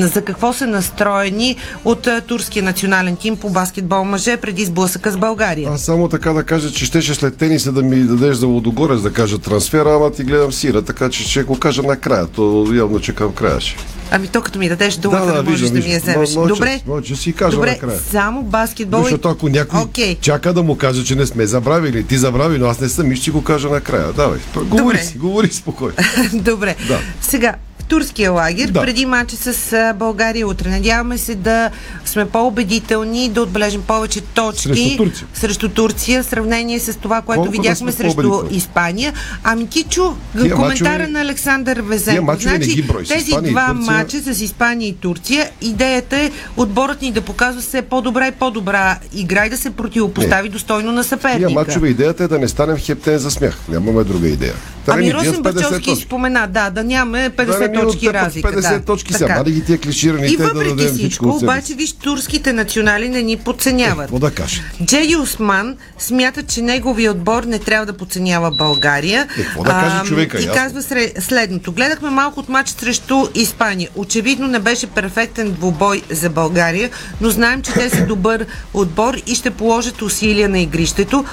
За 0.03 0.23
какво 0.23 0.53
са 0.53 0.67
настроени 0.67 1.57
от 1.85 2.09
турския 2.27 2.63
национален 2.63 3.17
тим 3.17 3.37
по 3.37 3.51
баскетбол 3.51 4.05
мъже 4.05 4.37
преди 4.37 4.65
сблъсъка 4.65 5.11
с 5.11 5.17
България? 5.17 5.71
Аз 5.71 5.83
само 5.83 6.09
така 6.09 6.33
да 6.33 6.45
кажа, 6.45 6.73
че 6.73 6.85
щеше 6.85 7.15
след 7.15 7.37
тениса 7.37 7.73
да 7.73 7.83
ми 7.83 7.97
дадеш 7.97 8.37
за 8.37 8.47
Лодогорец 8.47 9.01
да 9.03 9.13
кажа 9.13 9.39
трансфера, 9.39 9.95
ама 9.95 10.13
ти 10.13 10.25
гледам 10.25 10.53
сира, 10.53 10.83
така 10.83 11.11
че 11.11 11.23
ще 11.23 11.43
го 11.43 11.59
кажа 11.59 11.83
накрая. 11.83 12.27
То 12.27 12.67
явно, 12.75 13.01
че 13.01 13.15
към 13.15 13.33
края 13.33 13.61
ще. 13.61 13.77
Ами 14.11 14.29
то 14.29 14.43
като 14.43 14.59
ми 14.59 14.69
дадеш 14.69 14.97
думата, 14.97 15.21
да, 15.21 15.27
да, 15.27 15.33
да 15.33 15.43
можеш 15.43 15.61
виждам, 15.61 15.81
да 15.81 15.87
ми 15.87 15.93
я 15.95 16.01
вземеш. 16.01 16.35
М- 16.35 16.41
мълча, 16.41 16.55
Добре, 16.55 16.81
Мълча 16.87 17.17
си 17.17 17.33
кажа 17.33 17.57
добре 17.57 17.71
накрая. 17.71 17.99
само 17.99 18.43
баскетбол. 18.43 19.03
Защото 19.03 19.29
ако 19.29 19.49
някой 19.49 19.81
Окей. 19.81 20.17
чака 20.21 20.53
да 20.53 20.63
му 20.63 20.77
каже, 20.77 21.05
че 21.05 21.15
не 21.17 21.27
сме 21.27 21.47
забравили, 21.47 22.05
ти 22.07 22.19
забрави, 22.19 22.59
но 22.59 22.67
аз 22.67 22.81
не 22.81 22.89
съм 22.89 23.13
и 23.13 23.17
ще 23.17 23.31
го 23.31 23.45
кажа 23.45 23.69
накрая. 23.69 24.13
Давай, 24.13 24.39
говори 24.57 24.83
Добре. 24.83 24.99
си, 24.99 25.19
говори 25.19 25.49
спокойно. 25.53 25.95
Добре. 26.33 26.77
Да. 26.89 26.99
Сега, 27.21 27.55
турския 27.83 28.33
лагер, 28.33 28.69
Да. 28.69 28.81
преди 28.81 29.07
матча 29.07 29.37
с 29.37 29.55
България 29.95 30.49
утре. 30.49 30.69
Надяваме 30.69 31.19
се 31.19 31.35
да 31.35 31.71
сме 32.05 32.25
по-убедителни, 32.27 33.29
да 33.29 33.43
отбележим 33.43 33.83
повече 33.83 34.21
точки 34.21 34.63
Срещу 34.65 34.97
Турция. 34.97 35.27
срещу 35.35 35.69
Турция, 35.69 36.23
в 36.23 36.27
сравнение 36.27 36.81
с 36.81 36.95
това, 36.95 37.21
което 37.21 37.39
Колко 37.39 37.53
да 37.53 37.59
видяхме 37.59 37.93
сме 37.93 38.05
срещу? 38.05 38.43
Испания. 38.51 39.13
Ами 39.45 39.67
ти 39.67 39.83
чу 39.83 40.03
Тия 40.35 40.55
коментара 40.55 40.89
мачове- 40.99 41.07
на 41.07 41.21
Александър 41.21 41.75
Тия 41.75 41.83
Везенко. 41.83 42.33
не 42.33 42.39
Значи, 42.39 42.85
тези 43.09 43.25
Испания 43.25 43.51
два 43.51 43.73
мача 43.75 44.21
с 44.21 44.41
Испания 44.41 44.89
и 44.89 44.95
Турция, 44.95 45.51
идеята 45.61 46.17
е 46.17 46.31
отборът 46.57 47.03
ни 47.03 47.13
да 47.13 47.21
показва 47.21 47.61
все 47.61 47.83
по-добра 47.83 48.29
и 48.29 48.33
по-добра 48.33 48.99
игра 49.15 49.47
и 49.47 49.51
да 49.51 49.57
се 49.57 49.71
противопостави 49.73 50.49
достойно 50.49 50.93
на 50.93 50.95
Тия 50.95 51.05
съперника. 51.05 51.51
мачове 51.51 51.89
идеята 51.89 52.25
е 52.25 52.29
да 52.29 52.39
не 52.39 52.49
станем 52.49 52.77
хептен 52.77 53.19
за 53.19 53.31
смях. 53.31 53.57
Нямаме 53.69 54.05
друга 54.05 54.29
идея. 54.29 54.55
Та 54.87 54.97
не 54.97 55.03
Ами 55.03 55.15
Росен 55.15 55.35
50 55.35 55.41
Бачовски 55.43 55.97
спомена, 55.97 56.47
да, 56.47 56.71
да 56.71 56.85
нямаме 56.85 57.31
50 57.31 57.62
Да 57.63 57.69
не 57.69 57.77
ми 57.79 57.83
точки 57.83 58.09
отстъпват 58.09 58.27
разлика. 58.27 58.49
50 58.49 58.79
да. 58.79 58.85
точки 58.85 59.13
сега. 59.13 59.37
Мали 59.37 59.53
ги 59.53 59.65
тия 59.65 59.79
клиширани, 59.79 60.27
И 60.27 60.37
да 60.37 60.45
въпреки 60.45 60.75
дадем 60.75 60.95
всичко 60.95 61.29
от 61.29 61.43
обаче, 61.43 61.75
виж, 61.75 61.93
турските 61.93 62.53
национали 62.53 63.09
не 63.09 63.23
ни 63.23 63.37
подценяват. 63.37 64.05
Какво 64.05 64.19
да 64.19 64.31
кажа? 64.31 64.63
Джей 64.85 65.17
Осман 65.17 65.77
смята, 65.99 66.43
че 66.43 66.63
неговия 66.63 67.11
отбор 67.11 67.45
не 67.45 67.59
трябва 67.59 67.87
да 67.87 67.93
подценява 67.93 68.51
България. 68.51 69.29
Е, 69.39 69.43
какво 69.43 69.63
да 69.63 69.71
каже 69.71 70.09
човека, 70.09 70.39
И 70.39 70.45
ясно. 70.45 70.55
казва 70.55 70.83
следното. 71.21 71.73
Гледахме 71.73 72.11
малко 72.11 72.41
от 72.41 72.49
матч 72.49 72.69
срещу 72.69 73.27
Испания. 73.35 73.89
Очевидно 73.95 74.49
не 74.49 74.59
беше 74.59 74.87
перфектен 74.87 75.53
двубой 75.53 76.03
за 76.11 76.31
България, 76.31 76.91
но 77.21 77.31
знаем, 77.31 77.63
че 77.63 77.73
те 77.73 77.91
са 77.91 78.07
добър 78.07 78.47
отбор 78.75 79.15
и 79.27 79.35
ще 79.35 79.51
положат 79.51 80.03
усилия 80.03 80.49
на 80.49 80.59
игрището. 80.59 81.25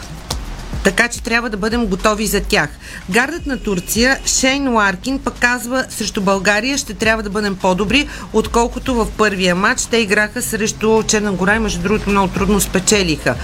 Така 0.84 1.08
че 1.08 1.24
трябва 1.24 1.50
да 1.50 1.58
бъдем 1.58 1.86
готови 1.86 2.28
за 2.28 2.42
тях. 2.42 2.70
Гардът 3.10 3.46
на 3.46 3.58
Турция, 3.58 4.20
Шейн 4.26 4.74
Ларкин, 4.74 5.20
пък 5.20 5.34
казва 5.40 5.86
срещу 5.90 6.22
България 6.22 6.78
ще 6.78 6.94
трябва 6.94 7.24
да 7.24 7.30
бъдем 7.30 7.56
по-добри, 7.56 8.08
отколкото 8.34 8.96
в 8.96 9.08
първия 9.18 9.56
матч. 9.56 9.86
Те 9.86 9.98
играха 9.98 10.42
срещу 10.42 11.04
Черна 11.04 11.32
гора 11.32 11.56
и 11.56 11.60
между 11.60 11.82
другото 11.82 12.10
много 12.10 12.28
трудно 12.28 12.60
спечелиха. 12.60 13.36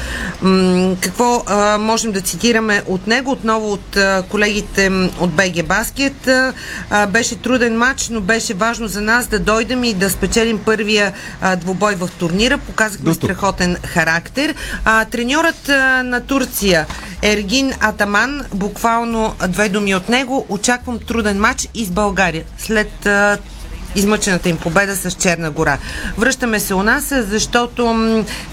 М- 0.42 0.96
какво 1.02 1.44
а, 1.48 1.78
можем 1.78 2.12
да 2.12 2.22
цитираме 2.22 2.82
от 2.88 3.08
него? 3.08 3.32
Отново 3.32 3.72
от 3.72 3.98
а, 3.98 4.24
колегите 4.30 4.92
от 5.20 5.32
БГ 5.32 5.66
Баскет. 5.66 6.28
А, 6.28 6.54
беше 7.08 7.36
труден 7.36 7.78
матч, 7.78 8.10
но 8.10 8.22
беше 8.22 8.54
важно 8.54 8.88
за 8.88 9.02
нас 9.02 9.28
да 9.28 9.40
дойдем 9.40 9.84
и 9.84 9.94
да 9.94 10.10
спечелим 10.10 10.60
първия 10.66 11.14
а, 11.42 11.56
двубой 11.56 11.96
в 11.96 12.10
турнира. 12.20 12.58
Показахме 12.58 13.14
страхотен 13.14 13.78
характер. 13.86 14.56
А, 14.86 15.06
треньорът 15.06 15.70
а, 15.70 16.04
на 16.04 16.22
Турция 16.22 16.86
Ергин 17.26 17.74
Атаман, 17.82 18.42
буквално 18.54 19.36
две 19.48 19.70
думи 19.70 19.96
от 19.96 20.10
него. 20.10 20.46
Очаквам 20.50 21.00
труден 21.00 21.40
матч 21.40 21.68
и 21.74 21.86
с 21.86 21.92
България. 21.92 22.44
След 22.58 23.08
измъчената 23.96 24.50
им 24.50 24.58
победа 24.58 24.96
с 24.96 25.12
Черна 25.12 25.52
гора. 25.52 25.78
Връщаме 26.18 26.60
се 26.60 26.74
у 26.74 26.84
нас, 26.84 27.14
защото 27.30 27.96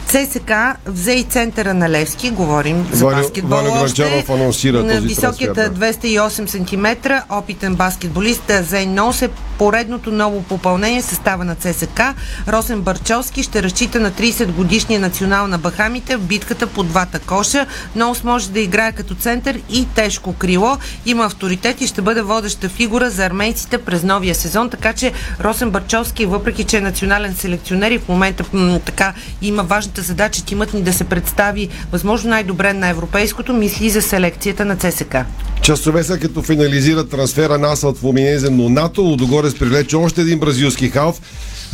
ЦСК 0.07 0.53
взе 0.87 1.13
и 1.13 1.25
центъра 1.25 1.75
на 1.75 1.91
Левски, 1.91 2.31
говорим 2.31 2.87
за 2.93 3.05
Ваню- 3.05 3.23
баскетбол 3.23 3.57
Ваню 3.57 3.83
още. 3.83 4.25
Анонсира 4.29 4.83
На 4.83 4.95
този 4.95 5.07
Високият 5.07 5.55
трансфер, 5.55 5.71
да. 5.71 5.77
208 5.77 6.47
см, 6.47 7.13
опитен 7.31 7.75
баскетболист 7.75 8.53
Зейн 8.63 8.95
Нос 8.95 9.23
е 9.23 9.29
поредното 9.59 10.11
ново 10.13 10.43
попълнение 10.43 11.03
състава 11.03 11.45
на 11.45 11.55
ЦСК. 11.55 12.01
Росен 12.49 12.81
Барчовски 12.81 13.43
ще 13.43 13.63
разчита 13.63 14.01
на 14.01 14.11
30 14.11 14.47
годишния 14.53 15.01
национал 15.01 15.47
на 15.47 15.59
Бахамите 15.59 16.17
в 16.17 16.21
битката 16.21 16.67
по 16.67 16.83
двата 16.83 17.19
коша. 17.19 17.67
Нос 17.97 18.25
може 18.25 18.51
да 18.51 18.61
играе 18.61 18.93
като 18.93 19.15
център 19.15 19.61
и 19.71 19.87
тежко 19.95 20.33
крило. 20.33 20.77
Има 21.07 21.25
авторитет 21.25 21.81
и 21.81 21.87
ще 21.87 22.03
бъде 22.03 22.23
водеща 22.23 22.69
фигура 22.69 23.11
за 23.11 23.25
армейците 23.25 23.79
през 23.79 24.03
новия 24.03 24.35
сезон, 24.35 24.71
така 24.71 24.93
че 24.93 25.13
Росен 25.41 25.71
Барчовски, 25.71 26.27
въпреки 26.27 26.65
че 26.65 26.77
е 26.77 26.81
национален 26.81 27.35
селекционер 27.35 27.91
и 27.91 27.99
в 27.99 28.09
момента 28.09 28.45
м- 28.53 28.79
така 28.79 29.15
има 29.43 29.63
важната 29.63 30.03
задача 30.03 30.45
тимът 30.45 30.75
ни 30.75 30.83
да 30.83 30.93
се 30.93 31.05
представи 31.05 31.69
възможно 31.93 32.31
най-добре 32.31 32.73
на 32.73 32.89
европейското, 32.89 33.53
мисли 33.53 33.91
за 33.91 34.03
селекцията 34.03 34.65
на 34.65 34.77
ЦСК. 34.77 35.17
Часове 35.63 36.05
след 36.05 36.21
като 36.21 36.43
финализира 36.43 37.09
трансфера 37.09 37.59
на 37.59 37.73
Асфалт 37.73 37.99
в 37.99 38.03
Луминезе, 38.03 38.51
но 38.51 38.69
НАТО 38.69 39.03
Лудогорец 39.03 39.59
привлече 39.59 39.97
още 39.97 40.21
един 40.21 40.39
бразилски 40.39 40.89
халф. 40.89 41.21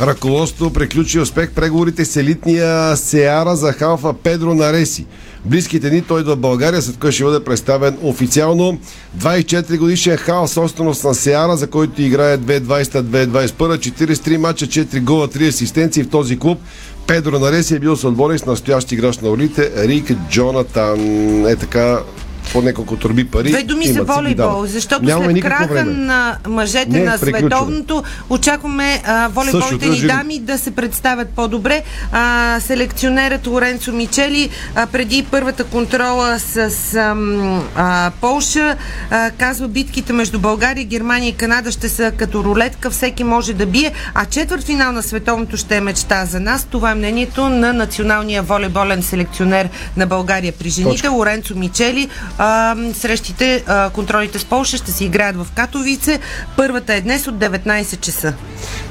Ръководството 0.01 0.73
приключи 0.73 1.19
успех 1.19 1.51
преговорите 1.51 2.05
с 2.05 2.15
елитния 2.15 2.97
Сеара 2.97 3.55
за 3.55 3.73
халфа 3.73 4.13
Педро 4.13 4.55
Нареси. 4.55 5.05
Близките 5.45 5.89
дни 5.89 6.01
той 6.01 6.21
идва 6.21 6.35
в 6.35 6.39
България, 6.39 6.81
след 6.81 6.97
което 6.97 7.15
ще 7.15 7.23
бъде 7.23 7.43
представен 7.43 7.97
официално. 8.01 8.79
24 9.17 9.77
годишен 9.77 10.17
халф, 10.17 10.49
собственост 10.49 11.03
на 11.03 11.13
Сеара, 11.13 11.57
за 11.57 11.67
който 11.67 12.01
играе 12.01 12.37
2020-2021, 12.37 13.51
43 13.51 14.37
мача, 14.37 14.65
4 14.65 15.01
гола, 15.01 15.27
3 15.27 15.49
асистенции 15.49 16.03
в 16.03 16.09
този 16.09 16.39
клуб. 16.39 16.59
Педро 17.07 17.39
Нареси 17.39 17.75
е 17.75 17.79
бил 17.79 17.95
съотборник 17.95 18.39
с 18.39 18.45
настоящ 18.45 18.91
играч 18.91 19.17
на 19.17 19.29
улите 19.29 19.71
Рик 19.87 20.11
Джонатан. 20.29 20.99
Е 21.47 21.55
така, 21.55 21.99
по 22.53 22.61
няколко 22.61 22.95
турби 22.95 23.27
пари. 23.27 23.49
Две 23.49 23.63
думи 23.63 23.87
за 23.87 24.03
волейбол, 24.03 24.65
защото 24.65 25.05
Нямаме 25.05 25.31
след 25.33 25.43
краха 25.43 25.73
време. 25.73 25.91
на 25.93 26.37
мъжете 26.47 26.89
Не, 26.89 27.03
на 27.03 27.17
приключваме. 27.19 27.39
световното 27.39 28.03
очакваме 28.29 29.01
а, 29.05 29.27
волейболните 29.27 29.89
ни 29.89 30.01
дами 30.01 30.39
да 30.39 30.57
се 30.57 30.71
представят 30.71 31.29
по-добре. 31.29 31.83
А, 32.11 32.59
селекционерът 32.59 33.47
Лоренцо 33.47 33.91
Мичели 33.91 34.49
а, 34.75 34.87
преди 34.87 35.23
първата 35.31 35.63
контрола 35.63 36.39
с 36.39 36.95
ам, 36.95 37.63
а, 37.75 38.11
Полша 38.21 38.75
а, 39.11 39.31
казва 39.31 39.67
битките 39.67 40.13
между 40.13 40.39
България, 40.39 40.85
Германия 40.85 41.29
и 41.29 41.33
Канада 41.35 41.71
ще 41.71 41.89
са 41.89 42.11
като 42.17 42.43
рулетка, 42.43 42.89
всеки 42.89 43.23
може 43.23 43.53
да 43.53 43.65
бие, 43.65 43.91
а 44.13 44.25
четвърт 44.25 44.63
финал 44.63 44.91
на 44.91 45.03
световното 45.03 45.57
ще 45.57 45.75
е 45.77 45.81
мечта 45.81 46.25
за 46.25 46.39
нас. 46.39 46.67
Това 46.71 46.91
е 46.91 46.95
мнението 46.95 47.49
на 47.49 47.73
националния 47.73 48.43
волейболен 48.43 49.03
селекционер 49.03 49.69
на 49.97 50.07
България 50.07 50.53
при 50.59 50.69
жените, 50.69 50.91
Точка. 50.91 51.11
Лоренцо 51.11 51.55
Мичели. 51.55 52.09
Срещите, 52.93 53.63
контролите 53.93 54.39
с 54.39 54.45
Полша 54.45 54.77
ще 54.77 54.91
се 54.91 55.05
играят 55.05 55.35
в 55.35 55.47
Катовице. 55.55 56.19
Първата 56.57 56.93
е 56.93 57.01
днес 57.01 57.27
от 57.27 57.35
19 57.35 57.99
часа. 57.99 58.33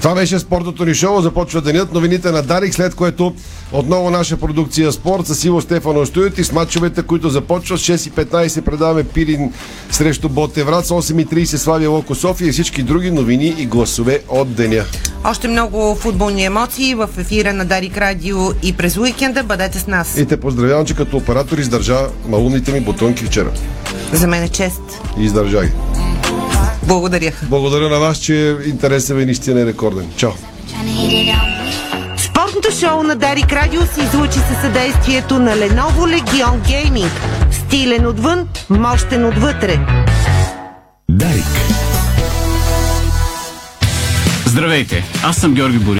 Това 0.02 0.14
беше 0.14 0.38
спортното 0.38 0.84
ни 0.84 0.94
шоу. 0.94 1.20
Започва 1.20 1.60
денят. 1.60 1.92
Новините 1.92 2.30
на 2.30 2.42
Дарик, 2.42 2.74
след 2.74 2.94
което 2.94 3.34
отново 3.72 4.10
наша 4.10 4.36
продукция 4.36 4.92
Спорт 4.92 5.26
с 5.26 5.44
Иво 5.44 5.60
Стефано 5.60 6.06
Стоят 6.06 6.38
и 6.38 6.44
с 6.44 6.52
матчовете, 6.52 7.02
които 7.02 7.28
започват. 7.28 7.80
6.15 7.80 8.60
предаваме 8.60 9.04
Пирин 9.04 9.52
срещу 9.90 10.28
Ботеврат, 10.28 10.86
с 10.86 10.90
8.30 10.90 11.56
Славия 11.56 11.90
Локо 11.90 12.14
София 12.14 12.48
и 12.48 12.52
всички 12.52 12.82
други 12.82 13.10
новини 13.10 13.54
и 13.58 13.66
гласове 13.66 14.20
от 14.28 14.54
деня. 14.54 14.84
Още 15.24 15.48
много 15.48 15.94
футболни 15.94 16.44
емоции 16.44 16.94
в 16.94 17.08
ефира 17.18 17.52
на 17.52 17.64
Дарик 17.64 17.96
Радио 17.96 18.36
и 18.62 18.72
през 18.72 18.96
уикенда. 18.96 19.42
Бъдете 19.42 19.78
с 19.78 19.86
нас. 19.86 20.16
И 20.18 20.26
те 20.26 20.40
поздравявам, 20.40 20.86
че 20.86 20.94
като 20.94 21.16
оператор 21.16 21.58
издържа 21.58 21.98
малумните 22.28 22.72
ми 22.72 22.80
бутонки 22.80 23.24
вчера. 23.24 23.50
За 24.12 24.26
мен 24.26 24.42
е 24.42 24.48
чест. 24.48 24.80
И 25.18 25.24
издържа 25.24 25.64
ги. 25.64 25.72
Благодаря. 26.82 27.32
Благодаря 27.42 27.88
на 27.88 27.98
вас, 27.98 28.18
че 28.18 28.56
интересът 28.66 29.16
ви 29.16 29.24
наистина 29.24 29.60
е 29.60 29.66
рекорден. 29.66 30.06
Чао! 30.16 30.30
Днешното 32.68 32.94
шоу 32.94 33.02
на 33.02 33.16
Дарик 33.16 33.52
Радио 33.52 33.80
се 33.82 34.02
излучи 34.02 34.38
със 34.38 34.60
съдействието 34.60 35.38
на 35.38 35.50
Lenovo 35.50 36.20
Legion 36.20 36.58
Gaming. 36.68 37.10
Стилен 37.50 38.06
отвън, 38.06 38.48
мощен 38.70 39.24
отвътре. 39.24 39.80
Дарик. 41.10 41.44
Здравейте, 44.46 45.04
аз 45.22 45.36
съм 45.36 45.54
Георги 45.54 45.78
Бори. 45.78 45.96